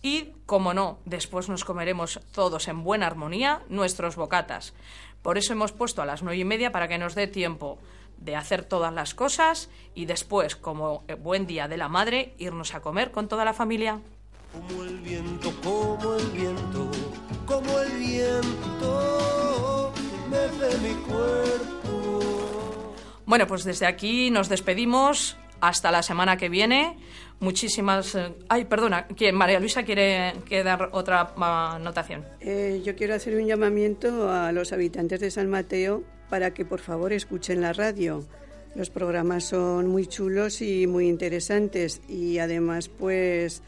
Y, 0.00 0.32
como 0.46 0.72
no, 0.72 0.98
después 1.04 1.48
nos 1.48 1.64
comeremos 1.64 2.20
todos 2.32 2.68
en 2.68 2.82
buena 2.82 3.06
armonía 3.06 3.60
nuestros 3.68 4.16
bocatas. 4.16 4.72
Por 5.22 5.36
eso 5.36 5.52
hemos 5.52 5.72
puesto 5.72 6.00
a 6.00 6.06
las 6.06 6.22
nueve 6.22 6.38
y 6.38 6.44
media 6.44 6.72
para 6.72 6.88
que 6.88 6.98
nos 6.98 7.14
dé 7.14 7.26
tiempo 7.26 7.78
de 8.20 8.36
hacer 8.36 8.64
todas 8.64 8.92
las 8.92 9.14
cosas 9.14 9.70
y 9.94 10.06
después, 10.06 10.56
como 10.56 11.04
eh, 11.08 11.14
buen 11.14 11.46
día 11.46 11.68
de 11.68 11.76
la 11.76 11.88
madre, 11.88 12.34
irnos 12.38 12.74
a 12.74 12.80
comer 12.80 13.10
con 13.10 13.28
toda 13.28 13.44
la 13.44 13.52
familia. 13.52 14.00
Como 14.52 14.84
el 14.84 14.98
viento, 14.98 15.52
como 15.62 16.14
el 16.14 16.26
viento, 16.30 16.90
como 17.46 17.78
el 17.80 17.92
viento, 17.98 19.92
desde 20.30 20.78
mi 20.78 20.94
cuerpo. 21.02 22.94
Bueno, 23.26 23.46
pues 23.46 23.64
desde 23.64 23.86
aquí 23.86 24.30
nos 24.30 24.48
despedimos. 24.48 25.36
Hasta 25.60 25.90
la 25.90 26.04
semana 26.04 26.36
que 26.36 26.48
viene. 26.48 26.96
Muchísimas. 27.40 28.14
eh, 28.14 28.32
Ay, 28.48 28.64
perdona, 28.66 29.06
¿quién? 29.08 29.34
María 29.34 29.58
Luisa 29.58 29.82
quiere, 29.82 30.34
quiere 30.46 30.62
dar 30.62 30.90
otra 30.92 31.34
ah, 31.36 31.74
anotación. 31.74 32.24
Eh, 32.40 32.80
yo 32.84 32.94
quiero 32.94 33.14
hacer 33.14 33.34
un 33.34 33.44
llamamiento 33.44 34.30
a 34.30 34.52
los 34.52 34.72
habitantes 34.72 35.18
de 35.18 35.32
San 35.32 35.48
Mateo 35.50 36.04
para 36.28 36.52
que 36.54 36.64
por 36.64 36.80
favor 36.80 37.12
escuchen 37.12 37.60
la 37.60 37.72
radio. 37.72 38.24
Los 38.74 38.90
programas 38.90 39.44
son 39.44 39.88
muy 39.88 40.06
chulos 40.06 40.62
y 40.62 40.86
muy 40.86 41.08
interesantes 41.08 42.00
y 42.08 42.38
además 42.38 42.88
pues 42.88 43.62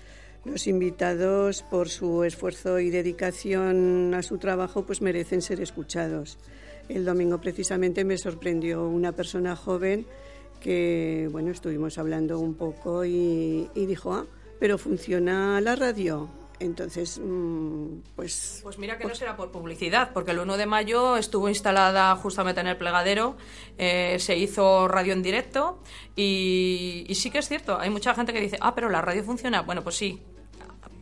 los 0.44 0.66
invitados 0.66 1.62
por 1.62 1.88
su 1.88 2.24
esfuerzo 2.24 2.78
y 2.80 2.90
dedicación 2.90 4.14
a 4.14 4.22
su 4.22 4.38
trabajo 4.38 4.86
pues 4.86 5.02
merecen 5.02 5.42
ser 5.42 5.60
escuchados. 5.60 6.38
El 6.88 7.04
domingo 7.04 7.40
precisamente 7.40 8.04
me 8.04 8.18
sorprendió 8.18 8.86
una 8.88 9.12
persona 9.12 9.56
joven 9.56 10.06
que 10.60 11.28
bueno 11.32 11.50
estuvimos 11.50 11.98
hablando 11.98 12.38
un 12.38 12.54
poco 12.54 13.04
y, 13.04 13.68
dijo 13.74 14.12
ah 14.12 14.26
pero 14.58 14.76
funciona 14.76 15.60
la 15.60 15.74
radio 15.74 16.39
entonces 16.60 17.18
mm, 17.22 18.00
pues 18.14 18.60
Pues 18.62 18.78
mira 18.78 18.98
que 18.98 19.06
no 19.06 19.14
será 19.14 19.36
por 19.36 19.50
publicidad, 19.50 20.12
porque 20.12 20.30
el 20.30 20.38
1 20.38 20.56
de 20.56 20.66
mayo 20.66 21.16
estuvo 21.16 21.48
instalada 21.48 22.14
justamente 22.16 22.60
en 22.60 22.68
el 22.68 22.76
plegadero, 22.76 23.36
eh, 23.78 24.16
se 24.20 24.36
hizo 24.36 24.86
radio 24.86 25.12
en 25.12 25.22
directo 25.22 25.82
y, 26.14 27.04
y 27.08 27.14
sí 27.16 27.30
que 27.30 27.38
es 27.38 27.48
cierto, 27.48 27.78
hay 27.78 27.90
mucha 27.90 28.14
gente 28.14 28.32
que 28.32 28.40
dice, 28.40 28.58
ah, 28.60 28.74
pero 28.74 28.88
la 28.90 29.00
radio 29.00 29.24
funciona. 29.24 29.62
Bueno, 29.62 29.82
pues 29.82 29.96
sí. 29.96 30.22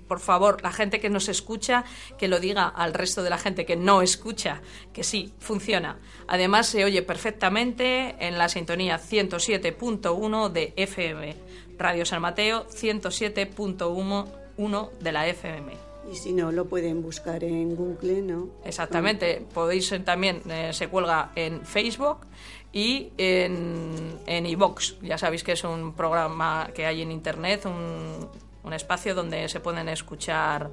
Por 0.08 0.20
favor, 0.20 0.62
la 0.62 0.72
gente 0.72 1.00
que 1.00 1.10
nos 1.10 1.28
escucha, 1.28 1.84
que 2.16 2.28
lo 2.28 2.40
diga 2.40 2.66
al 2.66 2.94
resto 2.94 3.22
de 3.22 3.28
la 3.28 3.36
gente 3.36 3.66
que 3.66 3.76
no 3.76 4.00
escucha, 4.00 4.62
que 4.94 5.04
sí, 5.04 5.34
funciona. 5.38 5.98
Además, 6.26 6.66
se 6.66 6.84
oye 6.84 7.02
perfectamente 7.02 8.16
en 8.18 8.38
la 8.38 8.48
sintonía 8.48 8.98
107.1 8.98 10.48
de 10.48 10.72
FM. 10.76 11.36
Radio 11.76 12.06
San 12.06 12.22
Mateo, 12.22 12.66
107.1 12.68 14.37
de 14.58 15.12
la 15.12 15.28
FM. 15.28 15.72
y 16.10 16.16
si 16.16 16.32
no 16.32 16.50
lo 16.50 16.64
pueden 16.64 17.00
buscar 17.00 17.44
en 17.44 17.76
Google 17.76 18.22
no 18.22 18.48
Exactamente. 18.64 19.46
Podéis 19.54 19.92
eh, 19.92 20.00
también, 20.00 20.42
eh, 20.50 20.72
se 20.72 20.88
cuelga 20.88 21.30
en 21.36 21.64
Facebook 21.64 22.26
y 22.72 23.12
en, 23.18 24.18
en 24.26 24.46
iVox. 24.46 24.96
Ya 25.00 25.16
sabéis 25.16 25.44
que 25.44 25.52
es 25.52 25.62
un 25.62 25.92
programa 25.92 26.70
que 26.74 26.86
hay 26.86 27.02
en 27.02 27.12
Internet, 27.12 27.66
un, 27.66 28.28
un 28.68 28.74
espacio 28.74 29.14
donde 29.14 29.48
se 29.48 29.60
pueden 29.60 29.88
escuchar 29.88 30.70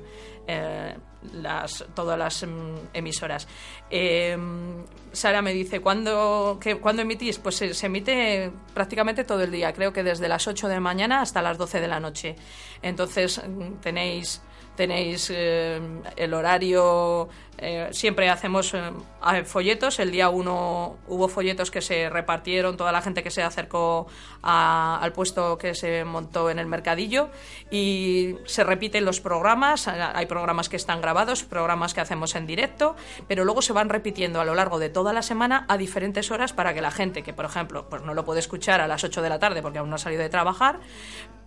eh, 0.47 0.95
todas 1.95 2.19
las 2.19 2.43
mm, 2.43 2.75
emisoras. 2.93 3.47
Eh, 3.89 4.37
Sara 5.11 5.41
me 5.41 5.53
dice, 5.53 5.79
¿cuándo, 5.79 6.59
que, 6.61 6.77
¿cuándo 6.77 7.01
emitís? 7.01 7.39
Pues 7.39 7.55
se, 7.55 7.73
se 7.73 7.87
emite 7.87 8.51
prácticamente 8.73 9.23
todo 9.23 9.41
el 9.41 9.51
día, 9.51 9.73
creo 9.73 9.91
que 9.91 10.03
desde 10.03 10.27
las 10.27 10.47
8 10.47 10.67
de 10.67 10.75
la 10.75 10.79
mañana 10.79 11.21
hasta 11.21 11.41
las 11.41 11.57
12 11.57 11.81
de 11.81 11.87
la 11.87 11.99
noche. 11.99 12.35
Entonces 12.81 13.41
mm, 13.43 13.75
tenéis 13.81 14.41
tenéis 14.75 15.31
eh, 15.33 15.79
el 16.15 16.33
horario 16.33 17.29
eh, 17.57 17.89
siempre 17.91 18.29
hacemos 18.29 18.73
eh, 18.73 19.43
folletos. 19.45 19.99
El 19.99 20.11
día 20.11 20.29
uno 20.29 20.97
hubo 21.07 21.27
folletos 21.27 21.71
que 21.71 21.81
se 21.81 22.09
repartieron, 22.09 22.77
toda 22.77 22.91
la 22.91 23.01
gente 23.01 23.23
que 23.23 23.31
se 23.31 23.43
acercó 23.43 24.07
al 24.41 25.11
puesto 25.13 25.57
que 25.57 25.73
se 25.73 26.03
montó 26.05 26.49
en 26.49 26.59
el 26.59 26.67
mercadillo 26.67 27.29
y 27.71 28.35
se 28.45 28.63
repiten 28.63 29.05
los 29.05 29.21
programas. 29.21 29.87
Hay 29.87 30.25
programas 30.25 30.69
que 30.69 30.75
están 30.75 31.01
grabados, 31.01 31.43
programas 31.43 31.93
que 31.93 32.01
hacemos 32.01 32.35
en 32.35 32.45
directo, 32.45 32.95
pero 33.27 33.45
luego 33.45 33.61
se 33.61 33.73
van 33.73 33.89
repitiendo 33.89 34.39
a 34.39 34.45
lo 34.45 34.53
largo 34.53 34.79
de 34.79 34.89
toda 34.89 35.13
la 35.13 35.21
semana 35.21 35.65
a 35.67 35.77
diferentes 35.77 36.31
horas 36.31 36.53
para 36.53 36.73
que 36.73 36.81
la 36.81 36.91
gente 36.91 37.23
que, 37.23 37.33
por 37.33 37.45
ejemplo, 37.45 37.89
pues 37.89 38.03
no 38.03 38.13
lo 38.13 38.25
puede 38.25 38.39
escuchar 38.39 38.81
a 38.81 38.87
las 38.87 39.03
8 39.03 39.21
de 39.21 39.29
la 39.29 39.39
tarde 39.39 39.61
porque 39.61 39.79
aún 39.79 39.89
no 39.89 39.95
ha 39.95 39.99
salido 39.99 40.21
de 40.21 40.29
trabajar, 40.29 40.79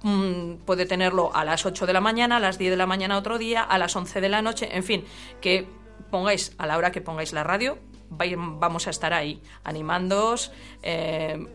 mm, 0.02 0.54
puede 0.64 0.86
tenerlo 0.86 1.34
a 1.34 1.44
las 1.44 1.66
8 1.66 1.86
de 1.86 1.92
la 1.92 2.00
mañana, 2.00 2.36
a 2.36 2.40
las 2.40 2.58
10 2.58 2.70
de 2.70 2.76
la 2.76 2.86
mañana 2.86 3.16
otro 3.16 3.38
día, 3.38 3.62
a 3.62 3.78
las 3.78 3.94
11 3.94 4.20
de 4.20 4.28
la 4.28 4.42
noche, 4.42 4.68
en 4.76 4.84
fin, 4.84 5.04
que 5.40 5.68
pongáis 6.10 6.52
a 6.58 6.66
la 6.66 6.76
hora 6.76 6.92
que 6.92 7.00
pongáis 7.00 7.32
la 7.32 7.44
radio, 7.44 7.78
vamos 8.10 8.86
a 8.86 8.90
estar 8.90 9.12
ahí 9.12 9.40
animándoos, 9.64 10.52
eh, 10.82 11.46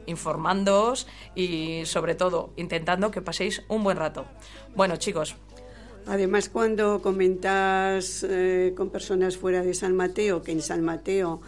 y 1.35 1.85
sobre 1.85 2.15
todo 2.15 2.53
intentando 2.55 3.11
que 3.11 3.21
paséis 3.21 3.63
un 3.67 3.83
buen 3.83 3.97
rato. 3.97 4.25
Bueno 4.75 4.97
chicos. 4.97 5.35
Además 6.05 6.49
cuando 6.49 7.01
comentas 7.01 8.25
eh, 8.29 8.73
con 8.75 8.89
personas 8.89 9.37
fuera 9.37 9.61
de 9.61 9.73
San 9.73 9.95
Mateo, 9.95 10.41
que 10.41 10.51
en 10.51 10.61
San 10.61 10.83
Mateo 10.83 11.41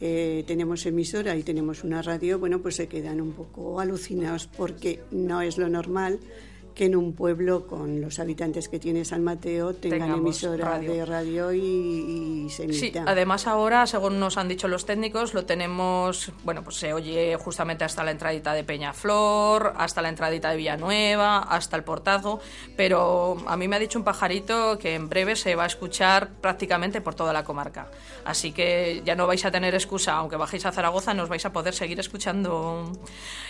eh, 0.00 0.44
tenemos 0.46 0.84
emisora 0.84 1.36
y 1.36 1.44
tenemos 1.44 1.84
una 1.84 2.02
radio, 2.02 2.38
bueno, 2.38 2.60
pues 2.60 2.74
se 2.76 2.88
quedan 2.88 3.20
un 3.20 3.32
poco 3.32 3.78
alucinados 3.78 4.48
porque 4.48 5.00
no 5.12 5.42
es 5.42 5.58
lo 5.58 5.68
normal 5.68 6.18
que 6.74 6.86
en 6.86 6.96
un 6.96 7.12
pueblo 7.14 7.66
con 7.66 8.00
los 8.00 8.18
habitantes 8.18 8.68
que 8.68 8.78
tiene 8.78 9.04
San 9.04 9.22
Mateo 9.22 9.74
tengan 9.74 10.12
emisora 10.12 10.78
de 10.78 11.04
radio 11.04 11.52
y, 11.52 12.48
se 12.50 12.64
emita. 12.64 12.78
Sí, 12.78 12.92
además 13.06 13.46
ahora, 13.46 13.86
según 13.86 14.18
nos 14.20 14.36
han 14.36 14.48
dicho 14.48 14.68
los 14.68 14.86
técnicos, 14.86 15.34
lo 15.34 15.44
tenemos, 15.44 16.32
bueno, 16.44 16.62
pues 16.64 16.76
se 16.76 16.92
oye 16.92 17.36
justamente 17.36 17.84
hasta 17.84 18.04
la 18.04 18.10
entradita 18.10 18.52
de 18.54 18.64
Peñaflor, 18.64 19.74
hasta 19.76 20.02
la 20.02 20.08
entradita 20.08 20.50
de 20.50 20.56
Villanueva, 20.56 21.38
hasta 21.38 21.76
el 21.76 21.84
Portazo, 21.84 22.40
pero 22.76 23.36
a 23.46 23.56
mí 23.56 23.68
me 23.68 23.76
ha 23.76 23.78
dicho 23.78 23.98
un 23.98 24.04
pajarito 24.04 24.78
que 24.78 24.94
en 24.94 25.08
breve 25.08 25.36
se 25.36 25.54
va 25.54 25.64
a 25.64 25.66
escuchar 25.66 26.30
prácticamente 26.40 27.00
por 27.00 27.14
toda 27.14 27.32
la 27.32 27.44
comarca. 27.44 27.90
Así 28.30 28.52
que 28.52 29.02
ya 29.04 29.16
no 29.16 29.26
vais 29.26 29.44
a 29.44 29.50
tener 29.50 29.74
excusa, 29.74 30.12
aunque 30.12 30.36
bajéis 30.36 30.64
a 30.64 30.72
Zaragoza, 30.72 31.14
nos 31.14 31.28
vais 31.28 31.44
a 31.44 31.52
poder 31.52 31.74
seguir 31.74 31.98
escuchando. 31.98 32.92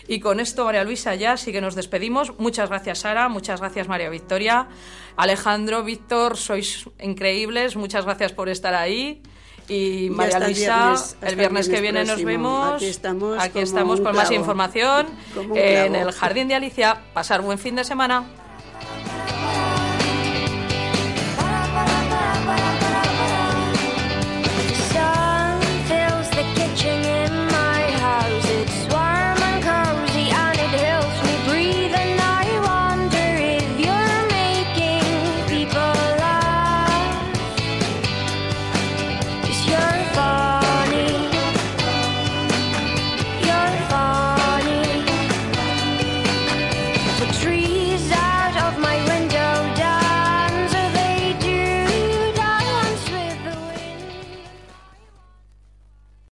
Y 0.08 0.20
con 0.20 0.40
esto, 0.40 0.64
María 0.64 0.84
Luisa, 0.84 1.14
ya 1.14 1.36
sí 1.36 1.52
que 1.52 1.60
nos 1.60 1.74
despedimos. 1.74 2.38
Muchas 2.38 2.70
gracias, 2.70 3.00
Sara 3.00 3.28
muchas 3.28 3.60
gracias 3.60 3.88
María 3.88 4.08
Victoria. 4.08 4.68
Alejandro, 5.16 5.84
Víctor, 5.84 6.36
sois 6.36 6.88
increíbles, 6.98 7.76
muchas 7.76 8.06
gracias 8.06 8.32
por 8.32 8.48
estar 8.48 8.74
ahí. 8.74 9.22
Y 9.68 10.08
María 10.10 10.40
Luisa, 10.40 10.94
el 11.20 11.36
viernes, 11.36 11.68
que 11.68 11.80
viene 11.80 12.04
nos 12.04 12.24
vemos. 12.24 12.74
Aquí 12.74 12.86
estamos, 12.86 13.38
Aquí 13.38 13.58
estamos 13.60 14.00
por 14.00 14.14
más 14.14 14.30
información 14.30 15.06
en 15.54 15.94
el 15.94 16.10
Jardín 16.12 16.48
de 16.48 16.54
Alicia. 16.54 17.02
Pasar 17.12 17.42
buen 17.42 17.58
fin 17.58 17.76
de 17.76 17.84
semana. 17.84 18.39